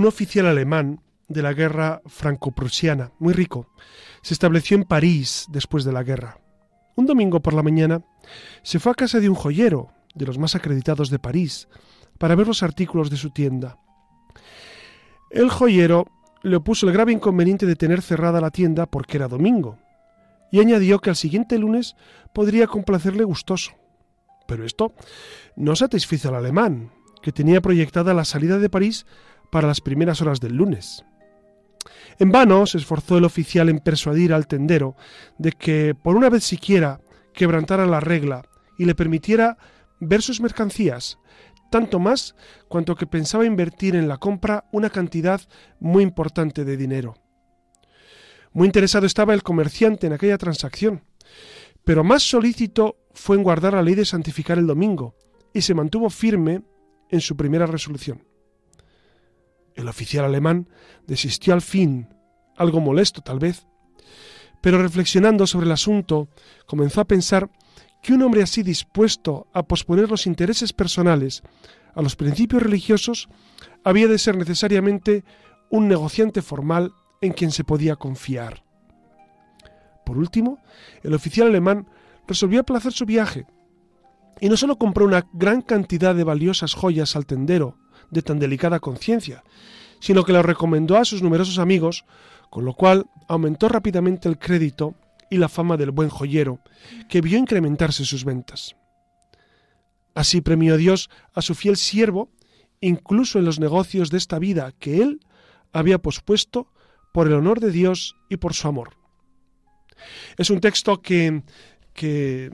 Un 0.00 0.06
oficial 0.06 0.46
alemán 0.46 1.02
de 1.28 1.42
la 1.42 1.52
guerra 1.52 2.00
franco-prusiana, 2.06 3.12
muy 3.18 3.34
rico, 3.34 3.68
se 4.22 4.32
estableció 4.32 4.76
en 4.78 4.84
París 4.84 5.46
después 5.50 5.84
de 5.84 5.92
la 5.92 6.02
guerra. 6.02 6.40
Un 6.96 7.04
domingo 7.04 7.40
por 7.40 7.52
la 7.52 7.62
mañana 7.62 8.02
se 8.62 8.78
fue 8.78 8.92
a 8.92 8.94
casa 8.94 9.20
de 9.20 9.28
un 9.28 9.34
joyero, 9.34 9.92
de 10.14 10.24
los 10.24 10.38
más 10.38 10.54
acreditados 10.54 11.10
de 11.10 11.18
París, 11.18 11.68
para 12.18 12.34
ver 12.34 12.46
los 12.46 12.62
artículos 12.62 13.10
de 13.10 13.18
su 13.18 13.28
tienda. 13.28 13.76
El 15.30 15.50
joyero 15.50 16.06
le 16.42 16.56
opuso 16.56 16.86
el 16.86 16.94
grave 16.94 17.12
inconveniente 17.12 17.66
de 17.66 17.76
tener 17.76 18.00
cerrada 18.00 18.40
la 18.40 18.50
tienda 18.50 18.86
porque 18.86 19.18
era 19.18 19.28
domingo, 19.28 19.78
y 20.50 20.60
añadió 20.60 20.98
que 21.00 21.10
al 21.10 21.16
siguiente 21.16 21.58
lunes 21.58 21.94
podría 22.32 22.66
complacerle 22.66 23.24
gustoso. 23.24 23.72
Pero 24.48 24.64
esto 24.64 24.94
no 25.56 25.76
satisfizo 25.76 26.30
al 26.30 26.36
alemán, 26.36 26.90
que 27.20 27.32
tenía 27.32 27.60
proyectada 27.60 28.14
la 28.14 28.24
salida 28.24 28.58
de 28.58 28.70
París 28.70 29.04
para 29.50 29.68
las 29.68 29.80
primeras 29.80 30.20
horas 30.22 30.40
del 30.40 30.56
lunes. 30.56 31.04
En 32.18 32.30
vano 32.30 32.66
se 32.66 32.78
esforzó 32.78 33.18
el 33.18 33.24
oficial 33.24 33.68
en 33.68 33.78
persuadir 33.78 34.32
al 34.32 34.46
tendero 34.46 34.96
de 35.38 35.52
que 35.52 35.94
por 35.94 36.16
una 36.16 36.28
vez 36.28 36.44
siquiera 36.44 37.00
quebrantara 37.32 37.86
la 37.86 38.00
regla 38.00 38.42
y 38.78 38.84
le 38.84 38.94
permitiera 38.94 39.56
ver 40.00 40.22
sus 40.22 40.40
mercancías, 40.40 41.18
tanto 41.70 41.98
más 41.98 42.34
cuanto 42.68 42.96
que 42.96 43.06
pensaba 43.06 43.46
invertir 43.46 43.94
en 43.96 44.08
la 44.08 44.18
compra 44.18 44.64
una 44.72 44.90
cantidad 44.90 45.40
muy 45.78 46.02
importante 46.02 46.64
de 46.64 46.76
dinero. 46.76 47.14
Muy 48.52 48.66
interesado 48.66 49.06
estaba 49.06 49.32
el 49.32 49.42
comerciante 49.42 50.06
en 50.06 50.12
aquella 50.12 50.36
transacción, 50.36 51.04
pero 51.84 52.04
más 52.04 52.22
solícito 52.22 52.96
fue 53.12 53.36
en 53.36 53.42
guardar 53.42 53.74
la 53.74 53.82
ley 53.82 53.94
de 53.94 54.04
santificar 54.04 54.58
el 54.58 54.66
domingo, 54.66 55.14
y 55.52 55.62
se 55.62 55.74
mantuvo 55.74 56.10
firme 56.10 56.62
en 57.10 57.20
su 57.20 57.36
primera 57.36 57.66
resolución. 57.66 58.22
El 59.80 59.88
oficial 59.88 60.26
alemán 60.26 60.68
desistió 61.06 61.54
al 61.54 61.62
fin, 61.62 62.06
algo 62.54 62.80
molesto 62.80 63.22
tal 63.22 63.38
vez, 63.38 63.66
pero 64.60 64.76
reflexionando 64.76 65.46
sobre 65.46 65.64
el 65.64 65.72
asunto, 65.72 66.28
comenzó 66.66 67.00
a 67.00 67.06
pensar 67.06 67.48
que 68.02 68.12
un 68.12 68.20
hombre 68.20 68.42
así 68.42 68.62
dispuesto 68.62 69.46
a 69.54 69.62
posponer 69.62 70.10
los 70.10 70.26
intereses 70.26 70.74
personales 70.74 71.42
a 71.94 72.02
los 72.02 72.14
principios 72.14 72.62
religiosos 72.62 73.30
había 73.82 74.06
de 74.06 74.18
ser 74.18 74.36
necesariamente 74.36 75.24
un 75.70 75.88
negociante 75.88 76.42
formal 76.42 76.92
en 77.22 77.32
quien 77.32 77.50
se 77.50 77.64
podía 77.64 77.96
confiar. 77.96 78.62
Por 80.04 80.18
último, 80.18 80.58
el 81.02 81.14
oficial 81.14 81.46
alemán 81.46 81.88
resolvió 82.28 82.60
aplazar 82.60 82.92
su 82.92 83.06
viaje 83.06 83.46
y 84.42 84.50
no 84.50 84.58
solo 84.58 84.76
compró 84.76 85.06
una 85.06 85.26
gran 85.32 85.62
cantidad 85.62 86.14
de 86.14 86.24
valiosas 86.24 86.74
joyas 86.74 87.16
al 87.16 87.24
tendero 87.24 87.78
de 88.10 88.22
tan 88.22 88.38
delicada 88.38 88.80
conciencia, 88.80 89.44
sino 90.00 90.24
que 90.24 90.32
lo 90.32 90.42
recomendó 90.42 90.96
a 90.96 91.04
sus 91.04 91.22
numerosos 91.22 91.58
amigos, 91.58 92.04
con 92.50 92.64
lo 92.64 92.74
cual 92.74 93.06
aumentó 93.28 93.68
rápidamente 93.68 94.28
el 94.28 94.38
crédito 94.38 94.94
y 95.30 95.36
la 95.36 95.48
fama 95.48 95.76
del 95.76 95.92
buen 95.92 96.08
joyero, 96.08 96.60
que 97.08 97.20
vio 97.20 97.38
incrementarse 97.38 98.04
sus 98.04 98.24
ventas. 98.24 98.74
Así 100.14 100.40
premió 100.40 100.76
Dios 100.76 101.08
a 101.34 101.42
su 101.42 101.54
fiel 101.54 101.76
siervo, 101.76 102.30
incluso 102.80 103.38
en 103.38 103.44
los 103.44 103.60
negocios 103.60 104.10
de 104.10 104.18
esta 104.18 104.38
vida 104.38 104.72
que 104.78 105.02
él 105.02 105.20
había 105.72 105.98
pospuesto 105.98 106.72
por 107.12 107.28
el 107.28 107.34
honor 107.34 107.60
de 107.60 107.70
Dios 107.70 108.16
y 108.28 108.36
por 108.38 108.54
su 108.54 108.66
amor. 108.66 108.96
Es 110.36 110.50
un 110.50 110.60
texto 110.60 111.00
que, 111.00 111.42
que 111.92 112.50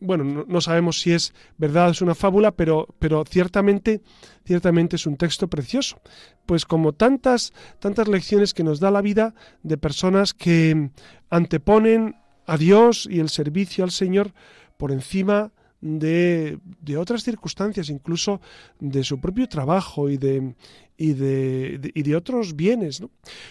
bueno, 0.00 0.44
no, 0.46 0.60
sabemos 0.60 1.00
si 1.00 1.12
es 1.12 1.32
verdad, 1.56 1.90
es 1.90 2.02
una 2.02 2.14
fábula, 2.14 2.52
pero, 2.52 2.86
pero 2.98 3.24
ciertamente, 3.28 4.02
ciertamente 4.44 4.96
es 4.96 5.06
un 5.06 5.16
texto 5.16 5.48
precioso. 5.48 6.00
Pues 6.44 6.64
como 6.66 6.92
tantas, 6.92 7.52
tantas 7.78 8.08
lecciones 8.08 8.54
que 8.54 8.64
nos 8.64 8.80
da 8.80 8.90
la 8.90 9.00
vida 9.00 9.34
de 9.62 9.78
personas 9.78 10.34
que 10.34 10.90
anteponen 11.30 12.16
a 12.46 12.56
Dios 12.56 13.08
y 13.10 13.20
el 13.20 13.28
servicio 13.28 13.84
al 13.84 13.90
Señor 13.90 14.32
por 14.76 14.92
encima 14.92 15.50
de, 15.50 15.50
de, 15.80 16.58
otras 16.98 17.22
circunstancias, 17.22 17.90
incluso 17.90 18.40
de 18.80 19.04
su 19.04 19.20
propio 19.20 19.48
trabajo 19.48 20.08
y 20.08 20.16
de, 20.16 20.54
y 20.96 21.12
de, 21.12 21.92
y 21.94 22.02
de 22.02 22.16
otros 22.16 22.56
bienes. 22.56 23.02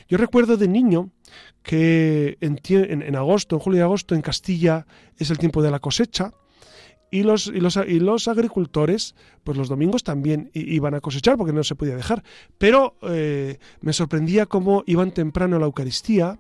Yo 0.07 0.17
recuerdo 0.17 0.57
de 0.57 0.67
niño 0.67 1.11
que 1.63 2.37
en, 2.41 2.59
en, 3.01 3.15
agosto, 3.15 3.55
en 3.55 3.59
julio 3.59 3.79
y 3.79 3.83
agosto, 3.83 4.15
en 4.15 4.21
Castilla 4.21 4.85
es 5.17 5.29
el 5.29 5.37
tiempo 5.37 5.61
de 5.61 5.71
la 5.71 5.79
cosecha. 5.79 6.33
Y 7.11 7.23
los, 7.23 7.47
y 7.47 7.61
los, 7.61 7.77
y 7.77 7.99
los 7.99 8.27
agricultores, 8.27 9.15
pues 9.43 9.57
los 9.57 9.69
domingos 9.69 10.03
también 10.03 10.49
iban 10.53 10.95
a 10.95 11.01
cosechar 11.01 11.37
porque 11.37 11.53
no 11.53 11.63
se 11.63 11.75
podía 11.75 11.95
dejar. 11.95 12.23
Pero 12.57 12.97
eh, 13.03 13.59
me 13.79 13.93
sorprendía 13.93 14.47
cómo 14.47 14.83
iban 14.85 15.11
temprano 15.11 15.55
a 15.55 15.59
la 15.59 15.65
Eucaristía 15.65 16.39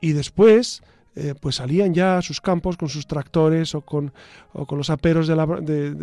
y 0.00 0.12
después 0.12 0.82
eh, 1.18 1.34
pues 1.40 1.56
salían 1.56 1.94
ya 1.94 2.18
a 2.18 2.22
sus 2.22 2.42
campos 2.42 2.76
con 2.76 2.90
sus 2.90 3.06
tractores 3.06 3.74
o 3.74 3.80
con, 3.80 4.12
o 4.52 4.66
con 4.66 4.76
los 4.76 4.90
aperos 4.90 5.26
de, 5.26 5.94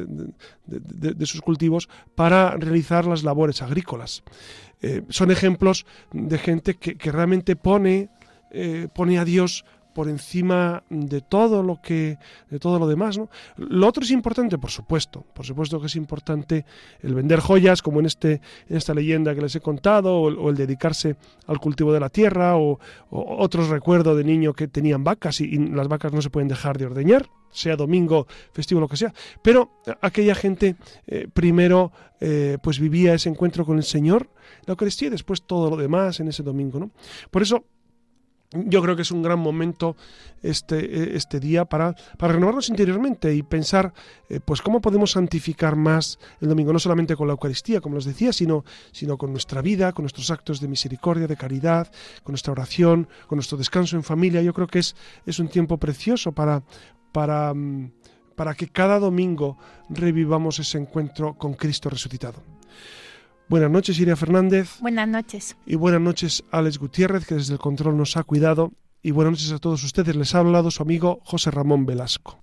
de, 0.66 1.26
sus 1.28 1.40
cultivos 1.40 1.88
para 2.16 2.58
realizar 2.58 3.06
las 3.06 3.24
labores 3.24 3.62
agrícolas. 3.62 4.24
Eh, 4.82 5.04
son 5.10 5.30
ejemplos 5.30 5.86
de 6.12 6.40
gente 6.40 6.74
que, 6.74 7.12
realmente 7.12 7.56
pone, 7.56 8.10
eh, 8.50 8.88
pone 8.94 9.20
a 9.20 9.24
Dios 9.24 9.66
por 9.94 10.10
encima 10.10 10.84
de 10.90 11.22
todo 11.22 11.64
lo 11.64 11.82
que 11.82 12.18
de 12.50 12.60
todo 12.60 12.80
lo 12.80 12.88
demás 12.88 13.18
¿no? 13.18 13.30
lo 13.58 13.88
otro 13.88 14.04
es 14.04 14.12
importante 14.12 14.58
por 14.58 14.72
supuesto 14.72 15.26
por 15.34 15.46
supuesto 15.46 15.80
que 15.80 15.88
es 15.88 15.96
importante 15.96 16.66
el 17.02 17.14
vender 17.14 17.40
joyas 17.40 17.82
como 17.82 18.00
en 18.00 18.08
este 18.08 18.42
en 18.70 18.78
esta 18.78 18.94
leyenda 18.94 19.36
que 19.36 19.42
les 19.42 19.56
he 19.56 19.62
contado 19.62 20.16
o, 20.16 20.50
el 20.50 20.56
dedicarse 20.56 21.16
al 21.48 21.60
cultivo 21.60 21.94
de 21.94 22.00
la 22.00 22.10
tierra 22.10 22.58
o, 22.58 22.80
otros 23.10 23.70
recuerdos 23.70 24.18
de 24.18 24.24
niño 24.24 24.54
que 24.54 24.68
tenían 24.68 25.04
vacas 25.04 25.42
y, 25.42 25.58
las 25.58 25.88
vacas 25.88 26.14
no 26.14 26.22
se 26.22 26.30
pueden 26.30 26.48
dejar 26.48 26.78
de 26.78 26.86
ordeñar 26.86 27.30
sea 27.54 27.76
domingo 27.76 28.28
festivo 28.52 28.82
lo 28.82 28.88
que 28.88 28.98
sea. 28.98 29.14
Pero 29.42 29.72
aquella 30.02 30.36
gente 30.36 30.76
eh, 31.06 31.28
primero 31.32 31.92
eh, 32.20 32.58
pues 32.62 32.80
vivía 32.80 33.14
ese 33.14 33.30
encuentro 33.30 33.66
con 33.66 33.78
el 33.78 33.84
Señor 33.84 34.30
la 34.66 34.72
Eucaristía 34.72 35.08
y 35.08 35.12
después 35.12 35.44
todo 35.44 35.70
lo 35.70 35.78
demás 35.78 36.20
en 36.20 36.30
ese 36.30 36.42
domingo 36.42 36.80
no 36.80 36.92
por 37.32 37.42
eso 37.42 37.66
yo 38.54 38.82
creo 38.82 38.96
que 38.96 39.02
es 39.02 39.12
un 39.12 39.22
gran 39.22 39.40
momento 39.40 39.96
este, 40.42 41.16
este 41.16 41.40
día 41.40 41.66
para, 41.66 41.96
para 42.18 42.34
renovarnos 42.34 42.70
interiormente 42.70 43.34
y 43.34 43.44
pensar 43.44 43.94
eh, 44.30 44.40
pues 44.44 44.62
cómo 44.62 44.82
podemos 44.82 45.12
santificar 45.12 45.76
más 45.76 46.20
el 46.42 46.50
domingo, 46.50 46.74
no 46.74 46.80
solamente 46.80 47.16
con 47.16 47.28
la 47.28 47.34
Eucaristía, 47.34 47.82
como 47.82 47.96
les 47.96 48.06
decía, 48.06 48.34
sino, 48.34 48.64
sino 48.92 49.18
con 49.18 49.32
nuestra 49.32 49.62
vida, 49.62 49.94
con 49.94 50.04
nuestros 50.04 50.32
actos 50.32 50.60
de 50.60 50.68
misericordia, 50.68 51.28
de 51.28 51.38
caridad, 51.38 51.92
con 52.24 52.34
nuestra 52.34 52.52
oración, 52.52 53.08
con 53.28 53.38
nuestro 53.38 53.58
descanso 53.58 53.96
en 53.96 54.04
familia. 54.04 54.42
Yo 54.42 54.54
creo 54.54 54.68
que 54.68 54.80
es, 54.80 54.96
es 55.26 55.40
un 55.40 55.48
tiempo 55.48 55.78
precioso 55.78 56.32
para, 56.32 56.64
para, 57.12 57.54
mm, 57.54 57.92
para 58.36 58.54
que 58.56 58.68
cada 58.68 59.00
domingo 59.00 59.58
revivamos 59.90 60.60
ese 60.60 60.78
encuentro 60.78 61.36
con 61.36 61.54
Cristo 61.54 61.90
resucitado. 61.90 62.42
Buenas 63.50 63.72
noches, 63.72 64.00
Iria 64.00 64.16
Fernández. 64.16 64.80
Buenas 64.80 65.08
noches. 65.08 65.58
Y 65.66 65.76
buenas 65.76 66.02
noches, 66.02 66.44
Alex 66.52 66.78
Gutiérrez, 66.78 67.26
que 67.26 67.36
desde 67.36 67.54
el 67.54 67.60
control 67.60 67.98
nos 67.98 68.18
ha 68.18 68.24
cuidado. 68.24 68.72
Y 69.02 69.12
buenas 69.12 69.34
noches 69.34 69.52
a 69.52 69.60
todos 69.60 69.84
ustedes. 69.84 70.16
Les 70.16 70.34
ha 70.34 70.40
hablado 70.40 70.72
su 70.72 70.82
amigo 70.82 71.20
José 71.24 71.52
Ramón 71.52 71.86
Velasco. 71.86 72.43